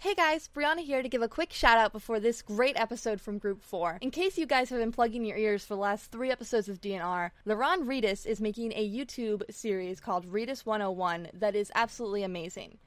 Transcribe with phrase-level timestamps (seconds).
[0.00, 3.38] Hey guys, Brianna here to give a quick shout out before this great episode from
[3.38, 3.98] Group 4.
[4.00, 6.80] In case you guys have been plugging your ears for the last three episodes of
[6.80, 12.78] D&R, Laron Readus is making a YouTube series called Readus 101 that is absolutely amazing.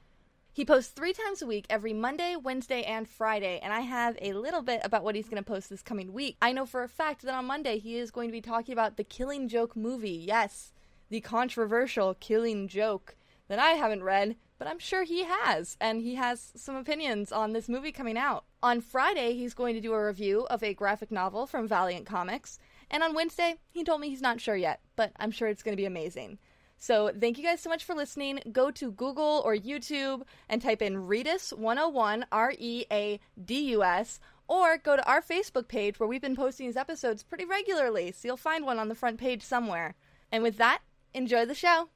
[0.54, 4.32] He posts three times a week, every Monday, Wednesday, and Friday, and I have a
[4.32, 6.38] little bit about what he's going to post this coming week.
[6.40, 8.96] I know for a fact that on Monday he is going to be talking about
[8.96, 10.24] the Killing Joke movie.
[10.26, 10.72] Yes,
[11.10, 13.16] the controversial Killing Joke
[13.48, 17.52] that I haven't read, but I'm sure he has, and he has some opinions on
[17.52, 18.44] this movie coming out.
[18.62, 22.60] On Friday, he's going to do a review of a graphic novel from Valiant Comics,
[22.88, 25.72] and on Wednesday, he told me he's not sure yet, but I'm sure it's going
[25.72, 26.38] to be amazing.
[26.78, 28.38] So, thank you guys so much for listening.
[28.52, 33.82] Go to Google or YouTube and type in Readus 101, R E A D U
[33.82, 38.12] S, or go to our Facebook page where we've been posting these episodes pretty regularly,
[38.12, 39.96] so you'll find one on the front page somewhere.
[40.30, 40.82] And with that,
[41.14, 41.88] enjoy the show.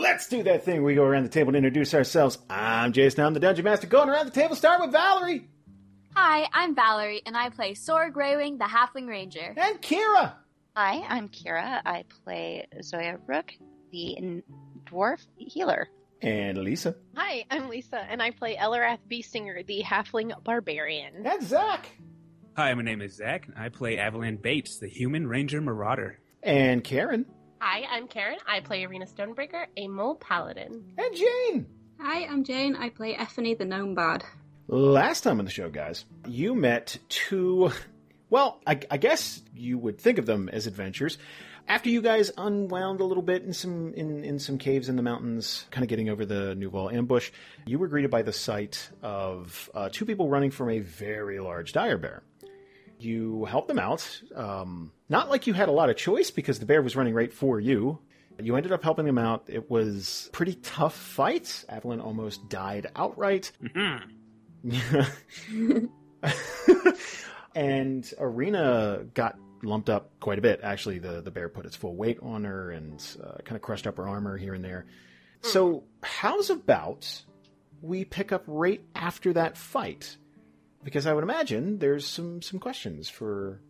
[0.00, 0.82] Let's do that thing.
[0.82, 2.38] We go around the table and introduce ourselves.
[2.48, 3.22] I'm Jason.
[3.22, 3.86] I'm the Dungeon Master.
[3.86, 5.46] Going around the table, start with Valerie
[6.16, 9.54] Hi, I'm Valerie, and I play Sora Greywing, the Halfling Ranger.
[9.56, 10.32] and Kira.
[10.74, 11.80] Hi, I'm Kira.
[11.84, 13.52] I play Zoya Rook,
[13.92, 14.42] the
[14.86, 15.86] dwarf healer.
[16.22, 16.96] And Lisa.
[17.16, 21.24] Hi, I'm Lisa, and I play Eliwrath Beestinger, the halfling barbarian.
[21.26, 21.86] And Zach.
[22.56, 26.18] Hi, my name is Zach, and I play Avalan Bates, the human ranger marauder.
[26.42, 27.26] And Karen.
[27.62, 28.38] Hi, I'm Karen.
[28.46, 30.82] I play Arina Stonebreaker, a mole paladin.
[30.96, 31.66] And Jane.
[32.00, 32.74] Hi, I'm Jane.
[32.74, 34.24] I play Ephany the Gnome Bard.
[34.66, 37.70] Last time on the show, guys, you met two.
[38.30, 41.18] Well, I, I guess you would think of them as adventures.
[41.68, 45.02] After you guys unwound a little bit in some in, in some caves in the
[45.02, 47.30] mountains, kind of getting over the Nouveau ambush,
[47.66, 51.74] you were greeted by the sight of uh, two people running from a very large
[51.74, 52.22] dire bear.
[53.00, 56.66] You helped them out, um, not like you had a lot of choice because the
[56.66, 57.98] bear was running right for you.
[58.42, 59.44] You ended up helping them out.
[59.48, 61.64] It was a pretty tough fight.
[61.68, 63.52] Avalan almost died outright.
[67.54, 70.60] and Arina got lumped up quite a bit.
[70.62, 73.86] Actually, the, the bear put its full weight on her and uh, kind of crushed
[73.86, 74.86] up her armor here and there.
[75.42, 77.22] So, how's about
[77.80, 80.16] we pick up right after that fight?
[80.82, 83.60] Because I would imagine there's some, some questions for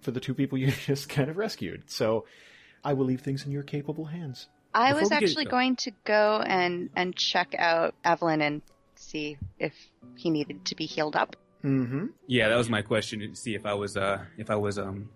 [0.00, 1.84] for the two people you just kind of rescued.
[1.90, 2.26] So,
[2.84, 4.48] I will leave things in your capable hands.
[4.74, 8.60] I Before was we get- actually going to go and, and check out Avalan and
[8.96, 9.72] see if
[10.16, 11.36] he needed to be healed up.
[11.64, 12.06] Mm-hmm.
[12.26, 15.08] Yeah, that was my question to see if I was uh if I was um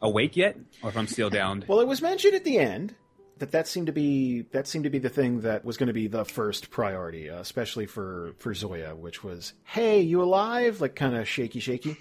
[0.00, 1.64] awake yet or if I'm still downed.
[1.66, 2.94] Well, it was mentioned at the end
[3.38, 5.92] that that seemed to be that seemed to be the thing that was going to
[5.92, 10.94] be the first priority, uh, especially for for Zoya, which was, "Hey, you alive?" Like
[10.94, 11.96] kind of shaky, shaky.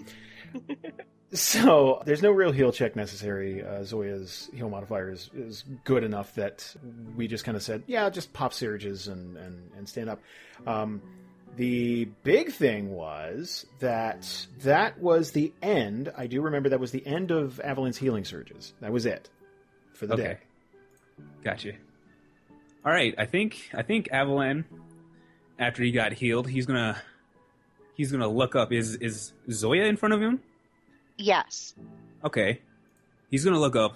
[1.33, 3.63] so there's no real heal check necessary.
[3.63, 6.73] Uh, Zoya's heal modifier is, is good enough that
[7.15, 10.21] we just kind of said, "Yeah, just pop surges and and, and stand up."
[10.65, 11.01] Um,
[11.55, 16.11] the big thing was that that was the end.
[16.15, 18.73] I do remember that was the end of Avalon's healing surges.
[18.79, 19.29] That was it
[19.93, 20.23] for the Okay.
[20.23, 20.37] day.
[21.43, 21.73] Gotcha.
[22.85, 24.63] All right, I think I think Avalan,
[25.59, 27.01] after he got healed, he's gonna
[27.95, 28.71] he's gonna look up.
[28.71, 30.41] Is is Zoya in front of him?
[31.17, 31.73] Yes.
[32.23, 32.61] Okay,
[33.29, 33.95] he's gonna look up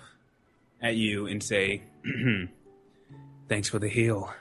[0.82, 1.84] at you and say,
[3.48, 4.34] "Thanks for the heal.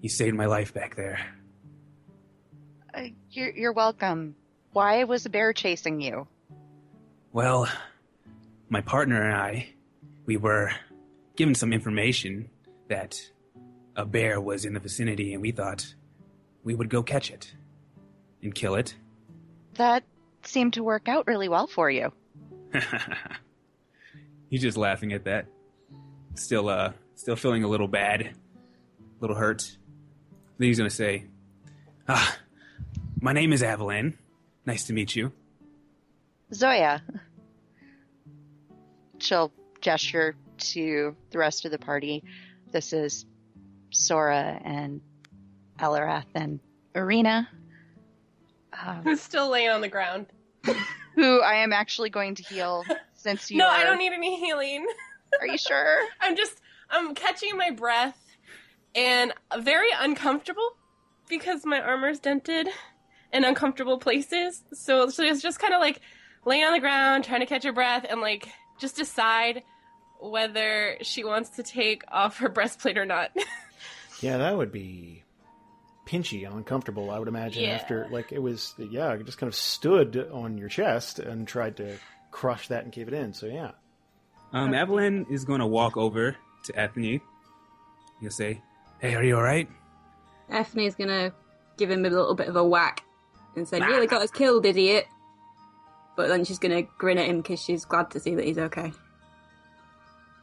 [0.00, 1.20] You saved my life back there."
[2.94, 4.34] Uh, you're, you're welcome.
[4.72, 6.26] Why was a bear chasing you?
[7.32, 7.68] Well,
[8.68, 9.68] my partner and I,
[10.26, 10.72] we were
[11.38, 12.50] given some information
[12.88, 13.16] that
[13.94, 15.94] a bear was in the vicinity, and we thought
[16.64, 17.54] we would go catch it
[18.42, 18.96] and kill it.
[19.74, 20.02] That
[20.42, 22.12] seemed to work out really well for you.
[24.50, 25.46] He's just laughing at that.
[26.34, 28.34] Still, uh, still feeling a little bad, a
[29.20, 29.76] little hurt.
[30.58, 31.26] Then he's gonna say,
[32.08, 32.36] "Ah,
[33.20, 34.14] my name is Avalan.
[34.66, 35.32] Nice to meet you."
[36.52, 37.02] Zoya.
[39.18, 42.24] She'll gesture to the rest of the party.
[42.70, 43.24] This is
[43.90, 45.00] Sora and
[45.78, 46.60] Eliwrath and
[46.94, 47.48] Arina,
[48.84, 50.26] um, Who's still laying on the ground?
[51.14, 52.84] who I am actually going to heal
[53.14, 53.72] since you no, are.
[53.72, 54.86] I don't need any healing.
[55.40, 56.00] Are you sure?
[56.20, 58.18] I'm just I'm catching my breath
[58.94, 60.76] and very uncomfortable
[61.28, 62.68] because my armor's dented
[63.32, 64.62] in uncomfortable places.
[64.72, 66.00] So so it's just kind of like
[66.44, 69.62] laying on the ground, trying to catch your breath, and like just decide
[70.20, 73.30] whether she wants to take off her breastplate or not.
[74.20, 75.22] Yeah, that would be
[76.04, 77.70] pinchy and uncomfortable, I would imagine, Yeah.
[77.76, 81.76] after, like, it was, yeah, it just kind of stood on your chest and tried
[81.76, 81.98] to
[82.32, 83.70] crush that and keep it in, so yeah.
[84.52, 86.34] Um, Avalan is going to walk over
[86.64, 87.20] to Ephany.
[88.20, 88.60] He'll say,
[88.98, 89.68] "Hey, are you all right?"
[90.50, 91.32] Ephany's gonna
[91.76, 93.04] give him a little bit of a whack
[93.54, 95.06] and say, "Nearly got us killed, idiot."
[96.16, 98.92] But then she's gonna grin at him because she's glad to see that he's okay.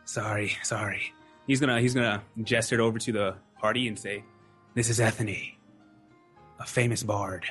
[0.06, 1.14] Sorry, sorry.
[1.48, 4.24] He's gonna he's gonna gesture over to the party and say,
[4.74, 5.56] "This is Ephany,
[6.60, 7.46] a famous bard."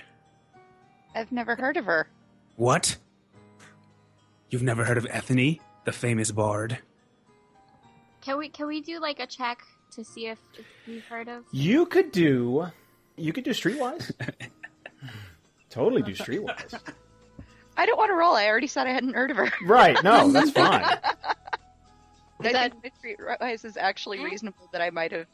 [1.14, 2.08] I've never heard of her.
[2.56, 2.96] What?
[4.50, 6.78] You've never heard of Ephany, the famous bard?
[8.20, 9.62] Can we can we do like a check
[9.92, 11.44] to see if, if we've heard of?
[11.52, 12.66] You could do,
[13.16, 14.12] you could do Streetwise.
[15.70, 16.80] totally do Streetwise.
[17.76, 18.34] I don't want to roll.
[18.34, 19.50] I already said I hadn't heard of her.
[19.64, 20.84] Right, no, that's fine.
[22.40, 25.26] I that- think my Streetwise is actually reasonable that I might have.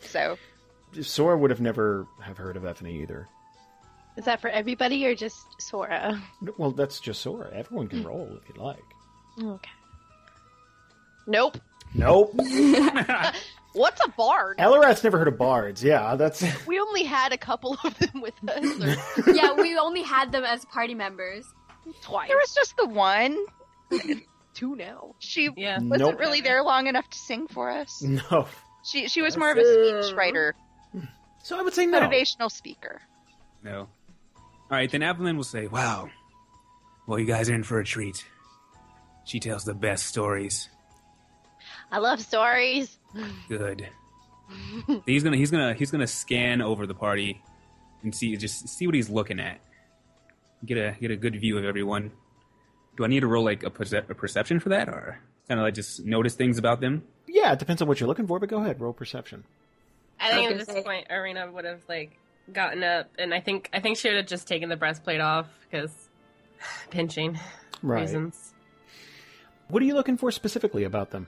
[0.00, 0.36] So
[1.02, 3.28] Sora would have never have heard of Ephany either.
[4.16, 6.20] Is that for everybody or just Sora?
[6.58, 7.50] Well, that's just Sora.
[7.54, 8.82] Everyone can roll if you'd like.
[9.40, 9.70] Oh, okay.
[11.26, 11.58] Nope.
[11.94, 12.32] Nope.
[13.72, 14.58] What's a bard?
[14.58, 15.82] Elrath's never heard of bards.
[15.84, 16.42] Yeah, that's.
[16.66, 18.64] We only had a couple of them with us.
[19.26, 21.44] Or yeah, we only had them as party members.
[22.02, 22.28] twice.
[22.28, 23.38] there was just the one.
[24.54, 25.14] Two now.
[25.20, 25.76] She Yeah.
[25.78, 26.18] wasn't Nope.
[26.20, 28.02] really there long enough to sing for us.
[28.30, 28.46] No.
[28.82, 30.54] She she was more of a speech writer,
[31.42, 32.00] So I would say no.
[32.00, 33.00] motivational speaker.
[33.62, 33.80] No.
[34.36, 36.08] All right, then Avalan will say, "Wow,
[37.06, 38.24] well, you guys are in for a treat.
[39.24, 40.68] She tells the best stories.
[41.92, 42.96] I love stories.
[43.48, 43.86] Good.
[45.06, 47.42] he's gonna he's gonna he's gonna scan over the party
[48.02, 49.60] and see just see what he's looking at.
[50.64, 52.12] Get a get a good view of everyone.
[53.00, 55.18] Do I need to roll like a, perce- a perception for that, or
[55.48, 57.02] kind of like just notice things about them?
[57.26, 59.44] Yeah, it depends on what you're looking for, but go ahead, roll perception.
[60.20, 62.18] I think I at this say- point, Arina would have like
[62.52, 65.46] gotten up, and I think I think she would have just taken the breastplate off
[65.70, 65.90] because
[66.90, 67.40] pinching
[67.82, 68.02] Right.
[68.02, 68.52] reasons.
[69.68, 71.26] What are you looking for specifically about them?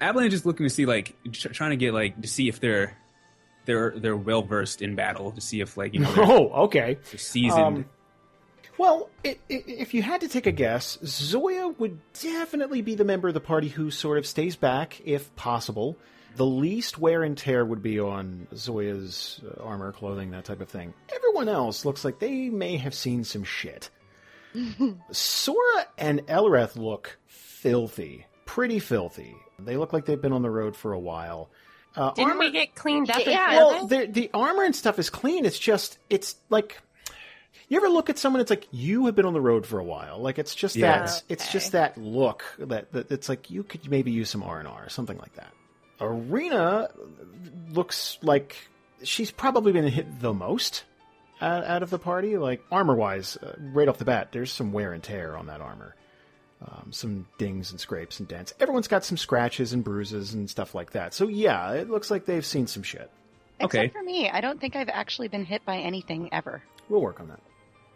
[0.00, 2.58] Avalan is just looking to see like tr- trying to get like to see if
[2.58, 2.96] they're
[3.66, 6.96] they're they're well versed in battle to see if like you know Oh, okay.
[7.10, 7.60] they're seasoned.
[7.62, 7.84] Um,
[8.80, 13.04] well, i i if you had to take a guess, Zoya would definitely be the
[13.04, 15.96] member of the party who sort of stays back, if possible.
[16.36, 20.68] The least wear and tear would be on Zoya's uh, armor, clothing, that type of
[20.70, 20.94] thing.
[21.14, 23.90] Everyone else looks like they may have seen some shit.
[25.10, 28.26] Sora and Elreth look filthy.
[28.46, 29.34] Pretty filthy.
[29.58, 31.50] They look like they've been on the road for a while.
[31.96, 33.26] Uh, Didn't armor- we get cleaned up?
[33.26, 33.50] Yeah.
[33.50, 35.44] and well, the the armor and stuff is clean.
[35.44, 36.80] It's just it's like
[37.68, 38.40] you ever look at someone.
[38.40, 40.18] It's like you have been on the road for a while.
[40.18, 41.00] Like it's just Yeah.
[41.04, 41.22] that.
[41.28, 44.68] It's just that look that, that it's like you could maybe use some R and
[44.68, 45.52] R, something like that.
[46.00, 46.88] Arina
[47.72, 48.56] looks like
[49.02, 50.84] she's probably been hit the most
[51.40, 52.36] out, out of the party.
[52.38, 55.60] Like armor wise, uh, right off the bat, there's some wear and tear on that
[55.60, 55.94] armor.
[56.62, 58.52] Um, some dings and scrapes and dents.
[58.60, 61.14] Everyone's got some scratches and bruises and stuff like that.
[61.14, 63.10] So yeah, it looks like they've seen some shit.
[63.62, 63.84] Okay.
[63.86, 66.62] Except for me, I don't think I've actually been hit by anything ever.
[66.90, 67.40] We'll work on that.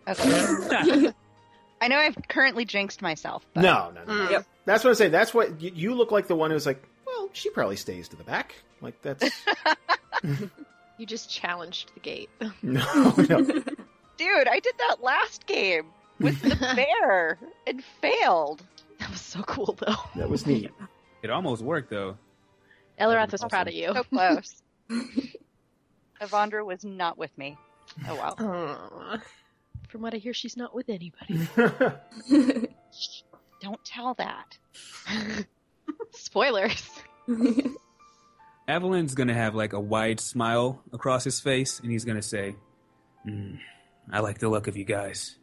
[0.09, 1.13] Okay.
[1.81, 3.45] I know I've currently jinxed myself.
[3.55, 4.15] But No, no, no.
[4.15, 4.27] no.
[4.27, 4.31] Mm.
[4.31, 4.47] Yep.
[4.65, 5.13] That's what I'm saying.
[5.13, 8.17] That's what you, you look like the one who's like, well, she probably stays to
[8.17, 8.55] the back.
[8.81, 9.25] Like that's
[10.99, 12.31] You just challenged the gate.
[12.63, 13.43] no, no.
[13.43, 15.87] Dude, I did that last game
[16.21, 18.63] with the bear and failed.
[19.01, 19.97] That was so cool, though.
[20.15, 20.71] That was neat.
[21.23, 22.17] it almost worked though.
[23.01, 23.93] Elrath was proud of you.
[23.93, 24.63] So close.
[26.21, 27.57] Avandra was not with me.
[28.09, 29.19] Oh wow.
[29.95, 29.97] Aw.
[29.97, 31.49] From what I hear, she's not with anybody.
[33.61, 34.59] Don't tell that.
[36.11, 36.91] Spoilers.
[38.67, 42.57] Avalan's gonna have like a wide smile across his face, and he's gonna say,
[43.25, 43.57] "Hmm,
[44.11, 45.37] "I like the look of you guys.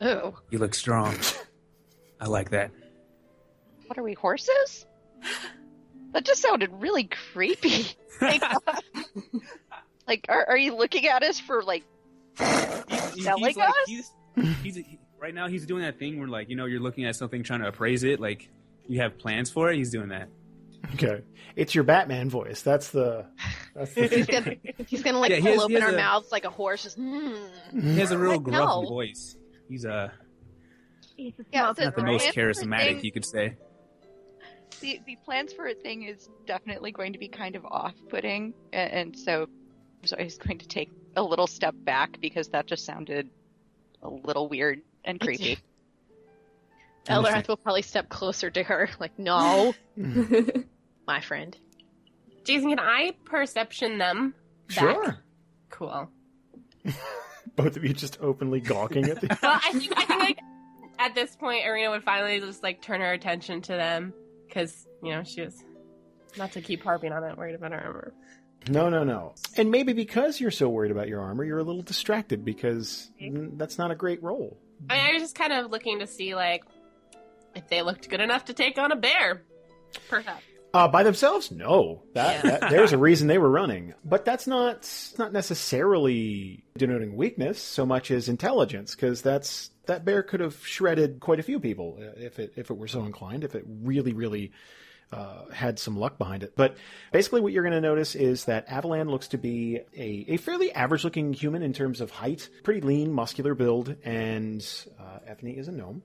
[0.00, 0.34] Oh.
[0.50, 1.16] You look strong.
[2.20, 2.72] I like that."
[3.86, 4.86] What are we, horses?
[6.12, 7.86] That just sounded really creepy.
[8.20, 8.42] Like,
[10.06, 11.84] like are, are you looking at us for like
[13.14, 14.12] He's- selling he's like- he's-
[14.62, 17.14] he's- he- right now he's doing that thing where like you know you're looking at
[17.16, 18.48] something trying to appraise it like
[18.88, 20.28] you have plans for it he's doing that
[20.94, 21.20] okay,
[21.56, 22.62] it's your Batman voice.
[22.62, 23.26] That's the.
[23.74, 24.54] That's the He's gonna,
[24.86, 26.84] he's gonna like Yeah, pull has- open our a- mouths like a horse.
[26.84, 27.34] Just, hmm.
[27.78, 28.88] he has a real Heck gruff no.
[28.88, 29.36] voice
[29.68, 30.08] he's uh
[31.18, 33.56] yeah, so not the most charismatic thing- you could say
[34.80, 38.92] the the plans for a thing is definitely going to be kind of off-putting, and,
[38.92, 39.46] and so
[40.06, 43.28] Zoe's going to take a little step back because that just sounded
[44.02, 45.58] a little weird and creepy.
[47.06, 49.74] Elrath will probably step closer to her, like, no,
[51.06, 51.56] my friend.
[52.44, 54.34] Jason, can I perception them?
[54.68, 54.94] back?
[54.94, 55.18] Sure.
[55.70, 56.10] Cool.
[57.56, 59.26] Both of you just openly gawking at the.
[59.42, 60.38] Well, I think I think like
[60.98, 64.12] at this point, Arina would finally just like turn her attention to them
[64.46, 65.62] because you know she was
[66.36, 68.14] not to keep harping on it, worried about her armor.
[68.68, 69.34] No, no, no.
[69.56, 73.78] And maybe because you're so worried about your armor, you're a little distracted because that's
[73.78, 74.58] not a great roll.
[74.88, 76.64] I, mean, I was just kind of looking to see like
[77.54, 79.42] if they looked good enough to take on a bear,
[80.08, 80.44] perhaps.
[80.72, 82.02] Uh, by themselves, no.
[82.14, 82.58] That, Yeah.
[82.58, 84.88] that there's a reason they were running, but that's not
[85.18, 91.18] not necessarily denoting weakness so much as intelligence, because that's that bear could have shredded
[91.18, 94.12] quite a few people uh, if it if it were so inclined, if it really
[94.12, 94.52] really
[95.12, 96.54] uh, had some luck behind it.
[96.56, 96.76] But
[97.12, 100.72] basically, what you're going to notice is that Avalan looks to be a, a fairly
[100.72, 104.64] average looking human in terms of height, pretty lean, muscular build, and
[104.98, 106.02] uh, Ephany is a gnome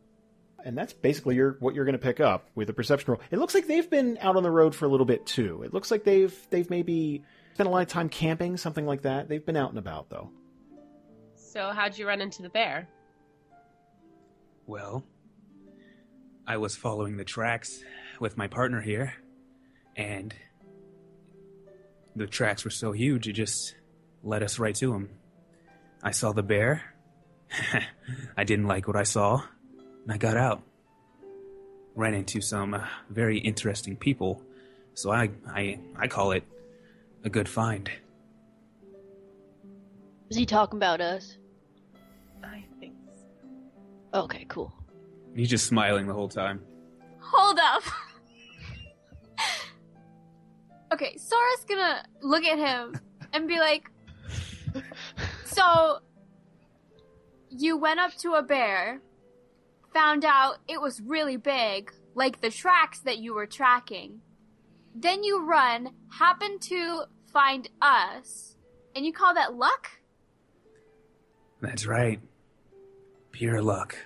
[0.65, 3.21] and that's basically your what you're going to pick up with a perception roll.
[3.29, 5.61] It looks like they've been out on the road for a little bit too.
[5.63, 9.29] It looks like they've they've maybe spent a lot of time camping, something like that.
[9.29, 10.31] They've been out and about though.
[11.35, 12.89] So how'd you run into the bear?
[14.65, 15.05] Well,
[16.47, 17.83] I was following the tracks
[18.19, 19.13] with my partner here,
[19.95, 20.33] and
[22.15, 23.75] the tracks were so huge it just
[24.23, 25.09] led us right to him.
[26.03, 26.83] I saw the bear.
[28.37, 29.41] I didn't like what I saw,
[30.03, 30.61] and I got out.
[31.95, 34.41] Ran into some uh, very interesting people,
[34.93, 36.43] so I, I I call it
[37.23, 37.89] a good find.
[40.29, 41.37] Is he talking about us?
[42.43, 44.19] I think so.
[44.21, 44.73] Okay, cool.
[45.35, 46.61] He's just smiling the whole time.
[47.19, 47.83] Hold up.
[50.95, 52.99] okay, Sora's gonna look at him
[53.33, 53.91] and be like,
[55.43, 55.99] So,
[57.49, 59.01] you went up to a bear,
[59.93, 64.21] found out it was really big, like the tracks that you were tracking.
[64.95, 68.55] Then you run, happen to find us,
[68.95, 69.89] and you call that luck?
[71.61, 72.21] That's right.
[73.31, 73.97] Pure luck.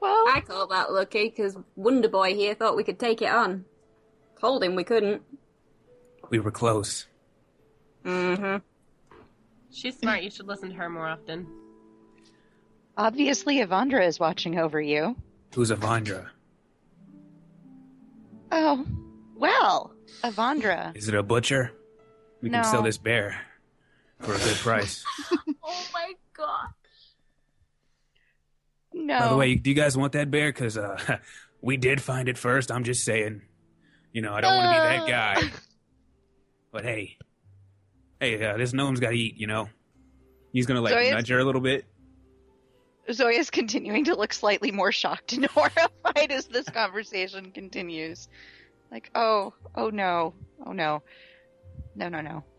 [0.00, 3.64] Well, I call that lucky because Wonder Boy here thought we could take it on.
[4.38, 5.22] Told him we couldn't.
[6.34, 7.06] We were close.
[8.04, 8.56] Mm-hmm.
[9.70, 10.24] She's smart.
[10.24, 11.46] You should listen to her more often.
[12.96, 15.14] obviously Avandra is watching over you.
[15.54, 16.26] Who's Avandra?
[18.50, 18.84] Oh,
[19.36, 20.96] well, Avandra.
[20.96, 21.70] Is it a butcher?
[22.42, 23.40] We can sell this bear
[24.18, 25.04] for a good price.
[25.66, 26.70] Oh my god.
[28.92, 29.18] No.
[29.20, 30.52] By the way, do you guys want that bear?
[30.52, 31.18] Because uh,
[31.62, 32.72] we did find it first.
[32.72, 33.42] I'm just saying.
[34.12, 35.52] You know, I don't want to be that guy.
[36.74, 37.16] But hey,
[38.18, 39.36] hey, uh, this gnome's got to eat.
[39.38, 39.68] You know,
[40.52, 41.84] he's gonna like Zoya's- nudge her a little bit.
[43.12, 48.28] Zoya's continuing to look slightly more shocked and horrified as this conversation continues.
[48.90, 50.34] Like, oh, oh no,
[50.66, 51.04] oh no,
[51.94, 52.42] no, no, no.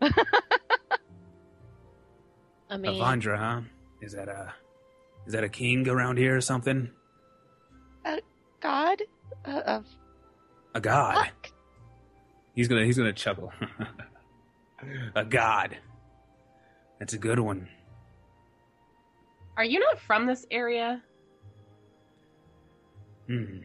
[2.70, 3.60] I mean, Avandra, huh?
[4.00, 4.54] Is that a
[5.26, 6.88] is that a king around here or something?
[8.06, 8.20] A
[8.60, 9.02] god
[9.44, 9.84] uh, of
[10.74, 11.16] A god.
[11.16, 11.52] fuck.
[12.56, 13.52] He's gonna he's gonna chuckle.
[15.14, 15.76] a god.
[16.98, 17.68] That's a good one.
[19.56, 21.02] Are you not from this area?
[23.26, 23.58] Hmm.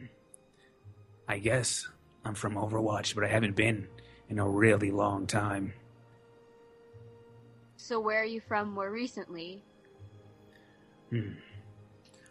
[1.26, 1.88] I guess
[2.24, 3.88] I'm from Overwatch, but I haven't been
[4.28, 5.72] in a really long time.
[7.76, 9.62] So, where are you from more recently?
[11.10, 11.32] Hmm.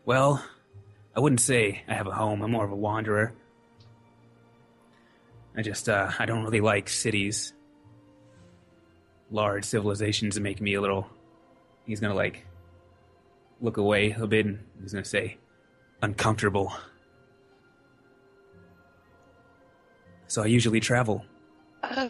[0.06, 0.46] Well,
[1.16, 2.44] I wouldn't say I have a home.
[2.44, 3.34] I'm more of a wanderer.
[5.56, 7.54] I just, uh, I don't really like cities.
[9.30, 11.08] Large civilizations make me a little.
[11.86, 12.46] He's gonna, like,
[13.60, 15.38] look away a bit and he's gonna say,
[16.02, 16.74] uncomfortable.
[20.28, 21.26] So I usually travel.
[21.84, 22.10] Uh,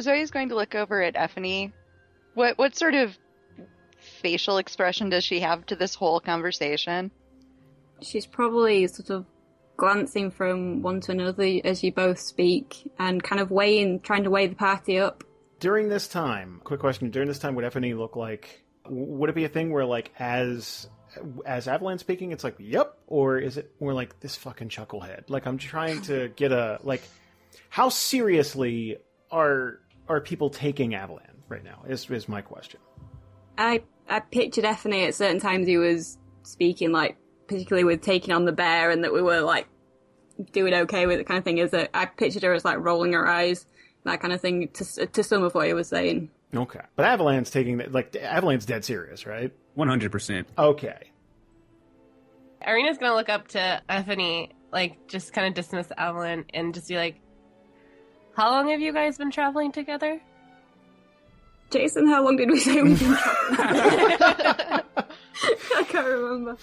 [0.00, 1.72] Zoya's going to look over at Ephany.
[2.34, 3.16] What what sort of
[4.20, 7.12] facial expression does she have to this whole conversation?
[8.02, 9.26] She's probably sort of
[9.76, 14.30] glancing from one to another as you both speak and kind of weighing, trying to
[14.30, 15.24] weigh the party up.
[15.60, 18.62] During this time, quick question: During this time, would Ephany look like?
[18.88, 20.88] Would it be a thing where, like, as
[21.46, 25.30] as Avalanche speaking, it's like, "Yep," or is it more like this fucking chucklehead?
[25.30, 27.02] Like, I'm trying to get a like,
[27.68, 28.98] how seriously
[29.30, 31.84] are are people taking Avalanche right now?
[31.88, 32.80] Is is my question.
[33.56, 37.16] I I pictured Ephany at certain times he was speaking, like
[37.46, 39.66] particularly with taking on the bear, and that we were like
[40.52, 41.58] doing okay with it kind of thing.
[41.58, 43.66] Is that I pictured her as like rolling her eyes,
[44.04, 46.30] that kind of thing, to to some of what he was saying.
[46.54, 49.52] Okay, but Avalanche's taking that like Avalanche's dead serious, right?
[49.74, 50.48] One hundred percent.
[50.56, 51.10] Okay.
[52.66, 56.96] Arina's gonna look up to Ephany, like just kind of dismiss Avalan and just be
[56.96, 57.16] like,
[58.36, 60.20] "How long have you guys been traveling together?"
[61.70, 64.16] Jason, how long did we say we've been traveling?
[65.76, 66.56] I can't remember.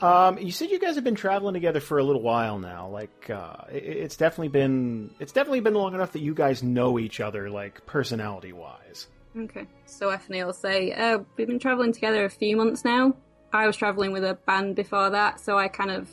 [0.00, 2.88] Um, you said you guys have been traveling together for a little while now.
[2.88, 6.98] Like, uh, it, it's definitely been it's definitely been long enough that you guys know
[6.98, 9.06] each other, like personality wise.
[9.38, 13.14] Okay, so Ephany will say, uh, we've been traveling together a few months now.
[13.52, 16.08] I was traveling with a band before that, so I kind of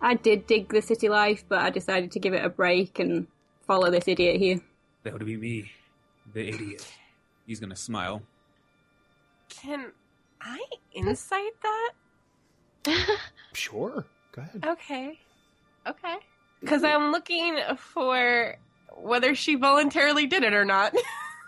[0.00, 3.26] I did dig the city life, but I decided to give it a break and
[3.66, 4.60] follow this idiot here.
[5.04, 5.70] That would be me,
[6.32, 6.86] the idiot.
[7.46, 8.22] He's gonna smile.
[9.48, 9.92] Can
[10.40, 10.60] I
[10.92, 11.92] insight that?
[13.52, 14.64] Sure, go ahead.
[14.66, 15.18] Okay.
[15.86, 16.16] Okay.
[16.60, 18.56] Because I'm looking for
[18.96, 20.94] whether she voluntarily did it or not.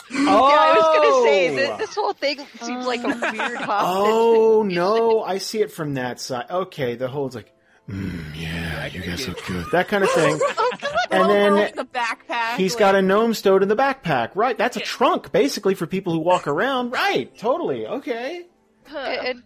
[0.08, 1.56] Yeah, I was gonna say Oh!
[1.56, 4.06] that this whole thing seems like a weird hostage.
[4.06, 6.46] Oh no, I see it from that side.
[6.48, 7.52] Okay, the whole it's like,
[7.88, 10.38] mm, yeah, you guys look good, that kind of thing.
[11.10, 12.54] and then the backpack.
[12.54, 14.30] he's like- got a gnome stowed in the backpack.
[14.36, 16.90] Right, that's a trunk basically for people who walk around.
[16.92, 17.84] Right, totally.
[17.88, 18.46] Okay.
[18.88, 19.42] And, and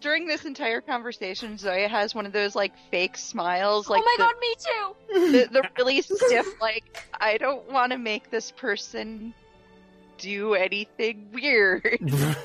[0.00, 4.14] during this entire conversation, Zoya has one of those like fake smiles, like oh my
[4.16, 5.48] the, god, me too!
[5.50, 6.84] the, the really stiff, like
[7.20, 9.34] I don't want to make this person
[10.18, 11.98] do anything weird.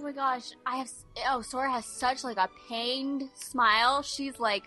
[0.00, 0.90] Oh my gosh, I have.
[1.28, 4.00] Oh, Sora has such like a pained smile.
[4.00, 4.64] She's like,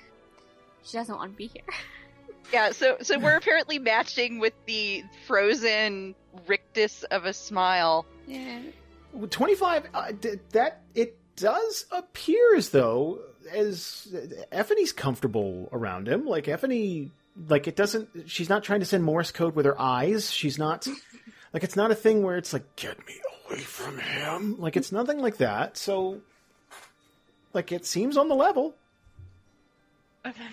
[0.83, 1.63] she doesn't want to be here.
[2.53, 6.13] yeah, so so we're apparently matching with the frozen
[6.45, 8.05] rictus of a smile.
[8.27, 8.59] Yeah.
[9.27, 13.19] 25 uh, d- that it does appear as though
[13.51, 14.07] as
[14.51, 17.11] Ephany's comfortable around him like Ephany
[17.47, 20.87] like it doesn't she's not trying to send morse code with her eyes she's not
[21.53, 23.13] like it's not a thing where it's like get me
[23.49, 26.21] away from him like it's nothing like that so
[27.53, 28.75] like it seems on the level
[30.25, 30.43] Okay.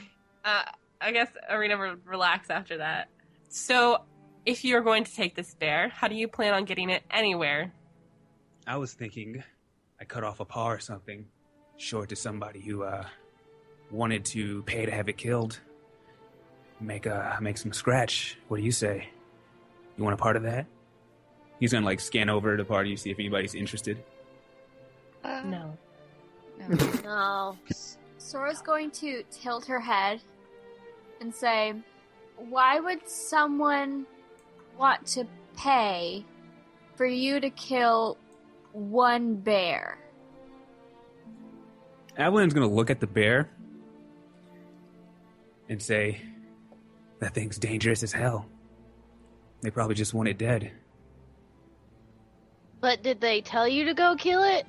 [0.45, 0.63] Uh,
[1.01, 3.09] I guess Arina will relax after that.
[3.49, 4.05] So,
[4.45, 7.73] if you're going to take this bear, how do you plan on getting it anywhere?
[8.67, 9.43] I was thinking
[10.01, 11.27] I cut off a paw or something,
[11.77, 13.05] short to somebody who uh,
[13.91, 15.61] wanted to pay to have it killed.
[16.81, 18.39] Make uh make some scratch.
[18.49, 19.09] What do you say?
[19.99, 20.67] You want a part of that?
[21.59, 24.03] He's gonna like scan over the party, see if anybody's interested.
[25.23, 25.77] Uh, No.
[26.59, 26.77] no.
[27.05, 27.59] No.
[28.17, 30.23] Sora's going to tilt her head
[31.21, 31.75] and say,
[32.37, 34.07] Why would someone
[34.79, 36.25] want to pay
[36.95, 38.17] for you to kill
[38.73, 39.99] one bear?
[42.17, 43.51] Avalan's gonna look at the bear
[45.69, 46.21] and say,
[47.21, 48.47] "That thing's dangerous as hell."
[49.63, 50.73] They probably just want it dead.
[52.81, 54.67] But did they tell you to go kill it?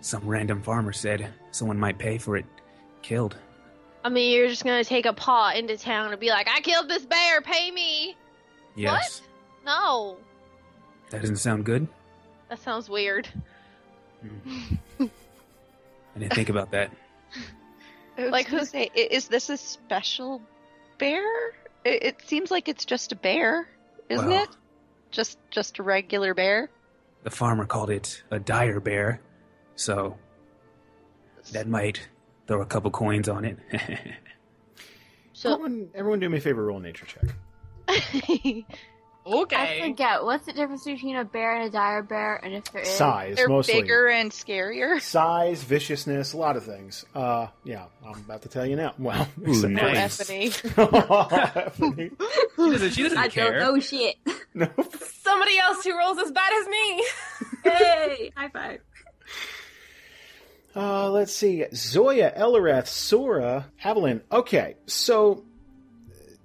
[0.00, 2.46] Some random farmer said someone might pay for it
[3.02, 3.36] killed.
[4.04, 6.88] I mean, you're just gonna take a paw into town and be like, I killed
[6.88, 8.16] this bear, pay me!
[8.74, 9.22] Yes.
[9.64, 10.16] No.
[11.10, 11.86] That doesn't sound good.
[12.52, 13.26] That sounds weird.
[15.00, 15.08] I
[16.18, 16.90] didn't think about that.
[18.18, 20.42] Like, gonna who- say, is this a special
[20.98, 21.24] bear?
[21.82, 23.66] It, it seems like it's just a bear,
[24.10, 24.50] isn't Well- it?
[25.10, 26.68] Just just a regular bear.
[27.22, 29.22] The farmer called it a dire bear,
[29.76, 30.18] so
[31.52, 32.06] that might
[32.46, 33.56] throw a couple coins on it.
[35.32, 37.34] So, everyone, everyone do me a favor roll a nature check
[39.26, 40.24] I forget.
[40.24, 42.36] What's the difference between a bear and a dire bear?
[42.36, 42.88] And if there is.
[42.88, 45.00] size They're mostly bigger and scarier.
[45.02, 49.28] size viciousness a lot of things uh yeah i'm about to tell you now well
[49.46, 50.14] Ooh, nice.
[50.14, 50.50] Stephanie.
[52.56, 53.58] She doesn't, she doesn't I care.
[53.58, 54.16] don't know shit.
[54.54, 54.68] no.
[55.22, 57.04] Somebody else who rolls as bad as me.
[57.64, 58.80] Hey, high five.
[60.74, 61.64] Uh, let's see.
[61.74, 64.22] Zoya, Eliwrath, Sora, Avalon.
[64.30, 65.44] Okay, so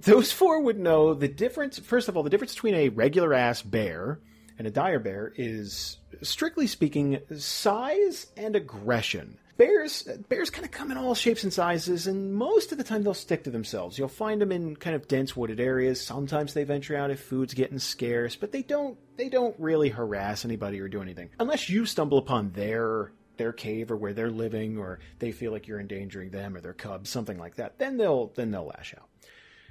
[0.01, 1.79] those four would know the difference.
[1.79, 4.19] First of all, the difference between a regular ass bear
[4.57, 9.37] and a dire bear is, strictly speaking, size and aggression.
[9.57, 13.03] Bears, bears kind of come in all shapes and sizes, and most of the time
[13.03, 13.97] they'll stick to themselves.
[13.97, 15.99] You'll find them in kind of dense wooded areas.
[15.99, 18.97] Sometimes they venture out if food's getting scarce, but they don't.
[19.17, 23.89] They don't really harass anybody or do anything unless you stumble upon their their cave
[23.89, 27.39] or where they're living, or they feel like you're endangering them or their cubs, something
[27.39, 27.79] like that.
[27.79, 29.09] Then they'll then they'll lash out.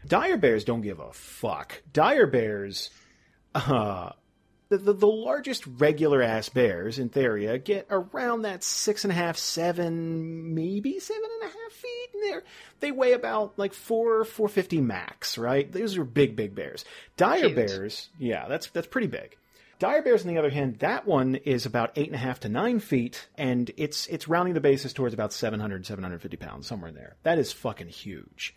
[0.07, 1.83] Dire bears don't give a fuck.
[1.93, 2.91] Dire bears,
[3.55, 4.11] uh,
[4.69, 9.15] the, the, the largest regular ass bears in Theria get around that six and a
[9.15, 12.09] half, seven, maybe seven and a half feet.
[12.15, 12.45] And they're,
[12.81, 15.71] they weigh about like four, four fifty max, right?
[15.71, 16.85] Those are big, big bears.
[17.17, 17.57] Dire Cute.
[17.57, 19.37] bears, yeah, that's that's pretty big.
[19.79, 22.49] Dire bears, on the other hand, that one is about eight and a half to
[22.49, 26.95] nine feet, and it's it's rounding the bases towards about 700, 750 pounds, somewhere in
[26.95, 27.17] there.
[27.25, 28.55] That is fucking huge.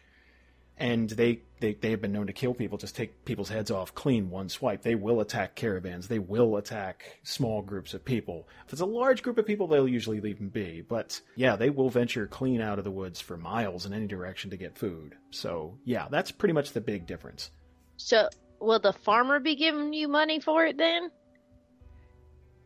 [0.79, 3.93] And they, they, they have been known to kill people, just take people's heads off
[3.93, 4.81] clean one swipe.
[4.81, 6.07] They will attack caravans.
[6.07, 8.47] They will attack small groups of people.
[8.65, 10.81] If it's a large group of people, they'll usually leave them be.
[10.81, 14.51] But yeah, they will venture clean out of the woods for miles in any direction
[14.51, 15.15] to get food.
[15.31, 17.51] So yeah, that's pretty much the big difference.
[17.97, 18.29] So,
[18.61, 21.11] will the farmer be giving you money for it then?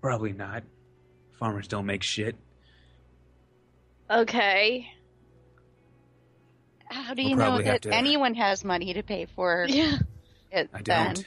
[0.02, 0.64] Probably not.
[1.40, 2.36] Farmers don't make shit.
[4.10, 4.88] Okay.
[6.94, 9.98] How do We'll you know that to- anyone has money to pay for Yeah.
[10.52, 11.16] it I then?
[11.16, 11.18] don't.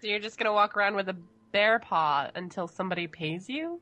[0.00, 1.16] So you're just gonna walk around with a
[1.52, 3.80] bear paw until somebody pays you?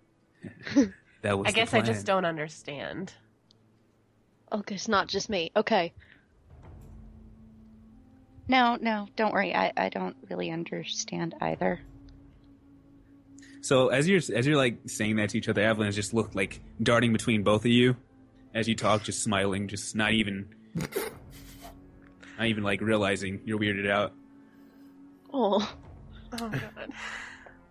[1.22, 3.12] That was I the guess I just don't understand.
[4.50, 5.52] Oh, okay, it's not just me.
[5.54, 5.92] Okay.
[8.48, 9.54] No, no, don't worry.
[9.54, 11.80] I, I don't really understand either.
[13.60, 16.34] So as you're as you're like saying that to each other, Avalan has just looked
[16.34, 17.96] like darting between both of you
[18.54, 20.48] as you talk, just smiling, just not even
[22.38, 24.12] not even like realizing you're weirded out.
[25.32, 25.74] Oh.
[26.40, 26.92] Oh god.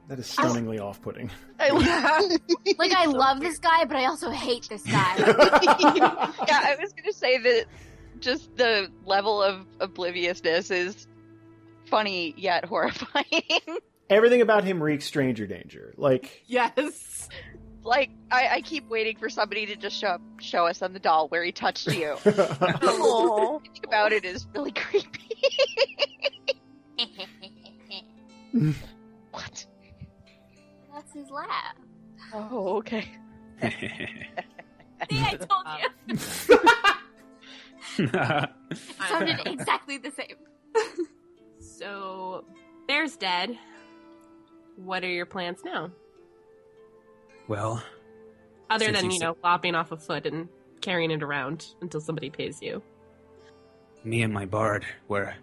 [0.08, 1.32] That is stunningly off-putting.
[1.60, 1.70] I,
[2.78, 5.16] Like I love this guy, but I also hate this guy.
[5.18, 7.66] yeah, I was gonna say that
[8.20, 11.08] just the level of obliviousness is
[11.86, 13.24] funny yet horrifying.
[14.10, 15.94] Everything about him reeks stranger danger.
[15.98, 17.30] Like Yes.
[17.84, 21.00] Like I, I keep waiting for somebody to just show up, show us on the
[21.00, 22.16] doll where he touched you.
[22.26, 23.62] oh.
[23.84, 25.38] About it is really creepy.
[29.32, 29.66] what?
[30.94, 31.76] That's his laugh.
[32.34, 33.06] Oh, okay.
[33.62, 36.18] See, I told you.
[38.14, 38.78] Um, it
[39.10, 40.36] sounded exactly the same.
[41.60, 42.46] So
[42.88, 43.58] bear's dead.
[44.78, 45.92] What are your plans now?
[47.52, 47.84] Well,
[48.70, 50.48] Other than, you you know, lopping off a foot and
[50.80, 52.82] carrying it around until somebody pays you.
[54.06, 55.34] me and my bard were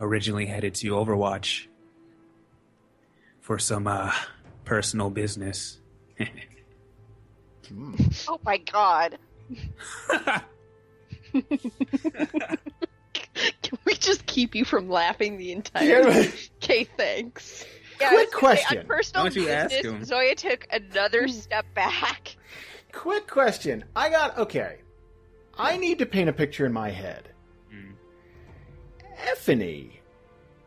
[0.00, 1.66] originally headed to Overwatch
[3.40, 4.12] for some uh
[4.64, 5.80] personal business.
[8.28, 9.16] Oh my god.
[11.32, 11.42] Can
[13.86, 16.26] we just keep you from laughing the entire Yeah.
[16.62, 17.64] Okay, thanks.
[18.02, 18.78] Yeah, Quick I was gonna say, question.
[18.78, 20.04] on personal Why don't you ask business, him?
[20.04, 22.36] Zoya took another step back.
[22.92, 23.84] Quick question.
[23.96, 24.78] I got okay.
[25.58, 27.28] I need to paint a picture in my head.
[27.70, 27.92] Hmm.
[29.32, 29.90] Ephany.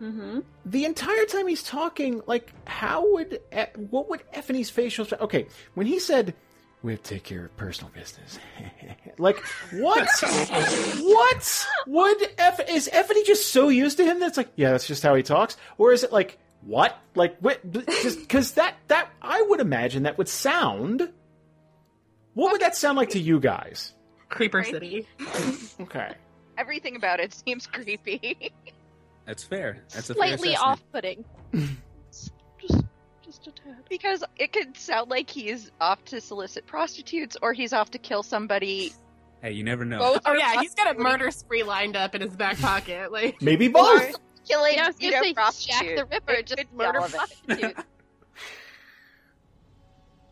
[0.02, 0.40] Mm-hmm.
[0.66, 3.40] The entire time he's talking, like, how would
[3.90, 5.08] what would Ephany's facial?
[5.22, 6.34] Okay, when he said,
[6.84, 8.38] "We'll take care of personal business,"
[9.18, 9.40] like,
[9.72, 10.08] what?
[11.00, 12.60] what would Eff?
[12.70, 15.56] Is Effany just so used to him that's like, yeah, that's just how he talks,
[15.78, 16.98] or is it like, what?
[17.14, 17.62] Like, what?
[17.72, 21.12] Just because that that I would imagine that would sound.
[22.34, 23.94] What would that sound like to you guys?
[24.30, 25.08] Creeper City.
[25.80, 26.14] Okay.
[26.58, 28.52] Everything about it seems creepy.
[29.26, 29.84] That's fair.
[29.94, 31.26] That's a Slightly fair off-putting.
[31.54, 32.32] just,
[33.22, 33.84] just a tad.
[33.90, 38.24] Because it could sound like he's off to solicit prostitutes or he's off to kill
[38.24, 38.94] somebody.
[39.42, 40.00] Hey, you never know.
[40.00, 43.12] Both Oh are yeah, he's got a murder spree lined up in his back pocket.
[43.12, 44.16] Like Maybe Or both.
[44.48, 45.80] Killing, Yeah, you know, say prostitute.
[45.80, 47.18] Jack the Ripper, just could be murder all of it.
[47.18, 47.82] prostitutes.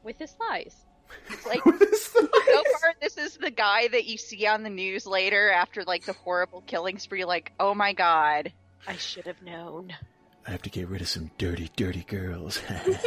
[0.03, 0.75] With his thighs.
[1.29, 1.61] It's like
[1.97, 6.05] so far, this is the guy that you see on the news later after like
[6.05, 7.25] the horrible killing spree.
[7.25, 8.51] Like, oh my god,
[8.87, 9.93] I should have known.
[10.45, 12.59] I have to get rid of some dirty, dirty girls.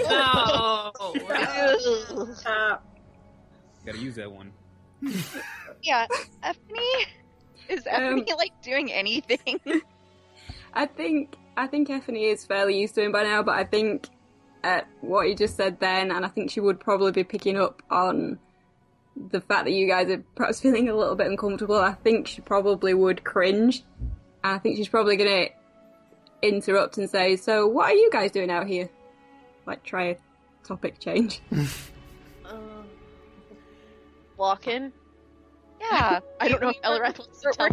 [0.08, 0.92] no.
[1.30, 2.78] Ugh.
[3.84, 4.52] Gotta use that one.
[5.82, 6.06] yeah,
[6.42, 7.04] Ephany
[7.68, 9.60] is um, Ephany like doing anything?
[10.76, 14.08] I think I think Ephany is fairly used to him by now, but I think
[14.62, 17.82] at what he just said then, and I think she would probably be picking up
[17.90, 18.38] on
[19.16, 21.76] the fact that you guys are perhaps feeling a little bit uncomfortable.
[21.76, 23.82] I think she probably would cringe.
[24.44, 25.46] I think she's probably gonna
[26.42, 28.90] interrupt and say, "So, what are you guys doing out here?"
[29.66, 30.16] Like, try a
[30.64, 31.40] topic change.
[32.48, 32.86] Um,
[34.36, 34.92] walking.
[35.80, 37.66] Yeah, I don't know if were- Elrath wants to We're, tell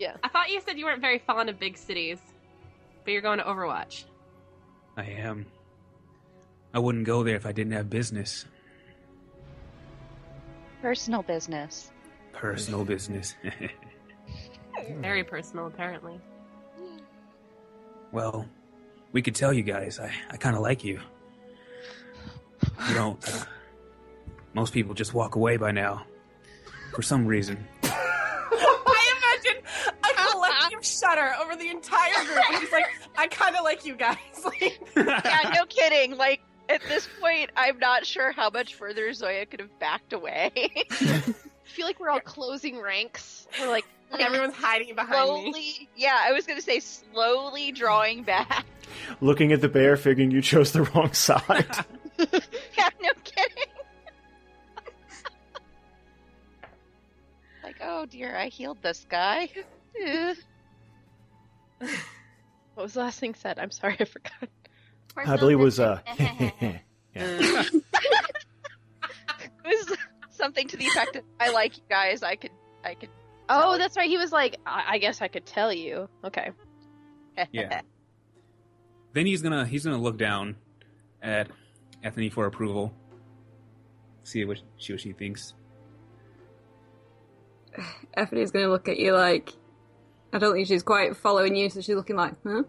[0.00, 0.14] we're.
[0.22, 2.18] I thought you said you weren't very fond of big cities,
[3.04, 4.04] but you're going to Overwatch.
[4.96, 5.46] I am.
[6.72, 8.44] I wouldn't go there if I didn't have business.
[10.82, 11.90] Personal business.
[12.32, 13.34] Personal business.
[15.00, 16.18] Very personal, apparently.
[18.12, 18.46] well,
[19.12, 19.98] we could tell you guys.
[19.98, 21.00] I, I kind of like you.
[22.88, 23.28] You don't.
[23.28, 23.44] Uh,
[24.54, 26.04] most people just walk away by now.
[26.94, 27.66] For some reason.
[27.82, 29.62] I imagine
[30.80, 32.50] a collective shudder over the entire group.
[32.50, 34.16] And he's like, I kind of like you guys.
[34.44, 36.16] Like, yeah, no kidding.
[36.16, 40.50] Like at this point, I'm not sure how much further Zoya could have backed away.
[40.56, 43.46] I feel like we're all closing ranks.
[43.60, 43.84] We're like,
[44.18, 45.52] everyone's hiding behind me.
[45.52, 48.64] slowly, yeah, I was gonna say slowly drawing back.
[49.20, 51.66] Looking at the bear, figuring you chose the wrong side.
[52.18, 53.64] yeah, no kidding.
[57.62, 59.50] like, oh dear, I healed this guy.
[61.80, 61.88] Ugh.
[62.74, 63.58] what was the last thing said?
[63.58, 64.48] I'm sorry, I forgot.
[65.16, 66.00] I believe it was uh.
[67.14, 67.72] it
[69.64, 69.96] was
[70.30, 72.22] something to the effect of, "I like you guys.
[72.22, 72.52] I could,
[72.84, 73.10] I could."
[73.48, 74.08] Oh, that's right.
[74.08, 76.08] He was like, I, I guess I could tell you.
[76.24, 76.50] Okay.
[77.52, 77.80] Yeah.
[79.12, 80.56] Then he's gonna he's gonna look down
[81.20, 81.48] at
[82.02, 82.94] Anthony for approval.
[84.22, 85.54] See what see what she thinks.
[88.16, 89.52] Effie's going to look at you like.
[90.32, 92.62] I don't think she's quite following you, so she's looking like, huh?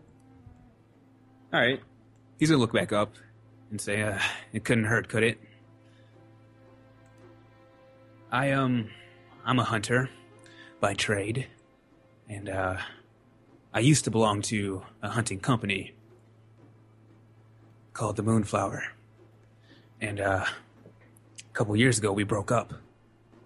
[1.54, 1.80] All right.
[2.40, 3.14] He's gonna look back up
[3.70, 4.18] and say, uh,
[4.52, 5.40] "It couldn't hurt, could it?"
[8.32, 8.90] I um,
[9.46, 10.10] I'm a hunter
[10.80, 11.48] by trade,
[12.28, 12.78] and uh,
[13.74, 15.94] I used to belong to a hunting company
[17.94, 18.84] called the Moonflower.
[20.00, 22.74] And uh, a couple years ago, we broke up,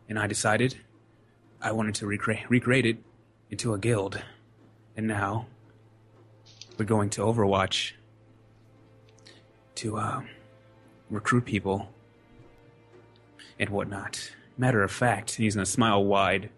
[0.07, 0.77] and I decided
[1.61, 2.97] I wanted to recreate recreate it
[3.55, 4.21] into a guild,
[4.97, 5.45] and now
[6.77, 7.93] we're going to Overwatch
[9.75, 10.21] to uh,
[11.09, 11.87] recruit people
[13.57, 14.29] and whatnot.
[14.57, 16.49] Matter of fact, he's gonna smile wide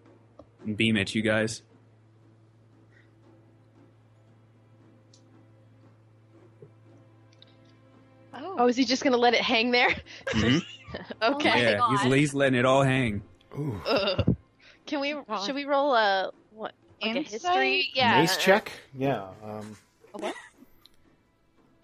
[0.66, 1.62] and beam at you guys.
[8.34, 9.94] Oh, is he just gonna let it hang there?
[10.30, 10.64] Mhm.
[11.22, 11.48] okay.
[11.48, 13.22] my yeah, he's, he's letting it all hang.
[13.56, 13.80] Ooh.
[13.86, 14.36] Ugh.
[14.86, 15.14] Can we?
[15.44, 16.72] Should we roll a what?
[17.02, 17.90] Like a history?
[17.94, 18.20] Yeah.
[18.20, 18.72] Mace check.
[18.96, 19.28] Yeah.
[19.44, 19.76] Um,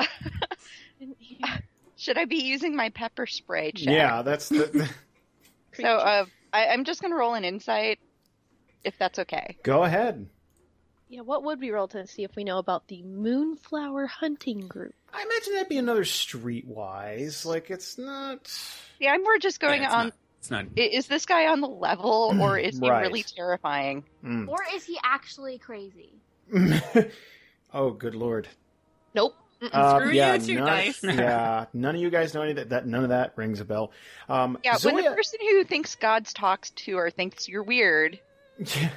[1.97, 3.95] Should I be using my pepper spray check?
[3.95, 4.23] yeah.
[4.23, 4.91] That's the, the-
[5.81, 7.99] So, uh, I, I'm just gonna roll an insight,
[8.85, 9.57] if that's okay.
[9.65, 10.27] Go ahead.
[11.09, 11.23] Yeah.
[11.23, 14.95] What would we roll to see if we know about the Moonflower Hunting Group?
[15.13, 17.45] I imagine that'd be another streetwise.
[17.45, 18.53] Like it's not.
[19.01, 20.05] Yeah, I'm more just going Yeah, on.
[20.07, 20.67] Not, it's not.
[20.77, 23.01] Is this guy on the level, or is he Right.
[23.03, 24.05] really terrifying?
[24.23, 24.47] Mm.
[24.49, 26.13] Or is he actually crazy?
[27.73, 28.49] oh, good lord.
[29.15, 29.35] Nope.
[29.73, 31.03] Um, Screw yeah, you two none, dice.
[31.03, 32.87] yeah, none of you guys know any of that, that.
[32.87, 33.93] None of that rings a bell.
[34.29, 38.19] Um, Yeah, when the person who thinks God's talks to her thinks you're weird.
[38.59, 38.91] Yeah.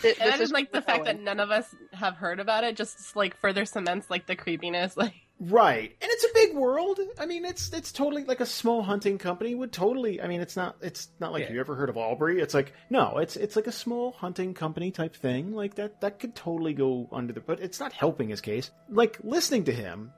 [0.00, 2.64] th- And this is like the where fact that none of us have heard about
[2.64, 2.76] it.
[2.76, 4.96] Just like further cements like the creepiness.
[4.96, 6.98] Like Right, and it's a big world.
[7.16, 10.20] I mean, it's it's totally like a small hunting company would totally.
[10.20, 11.52] I mean, it's not it's not like Yeah.
[11.52, 12.40] you ever heard of Albury.
[12.40, 15.52] It's like no, it's it's like a small hunting company type thing.
[15.52, 17.40] Like that that could totally go under the.
[17.40, 18.72] But it's not helping his case.
[18.88, 20.10] Like listening to him,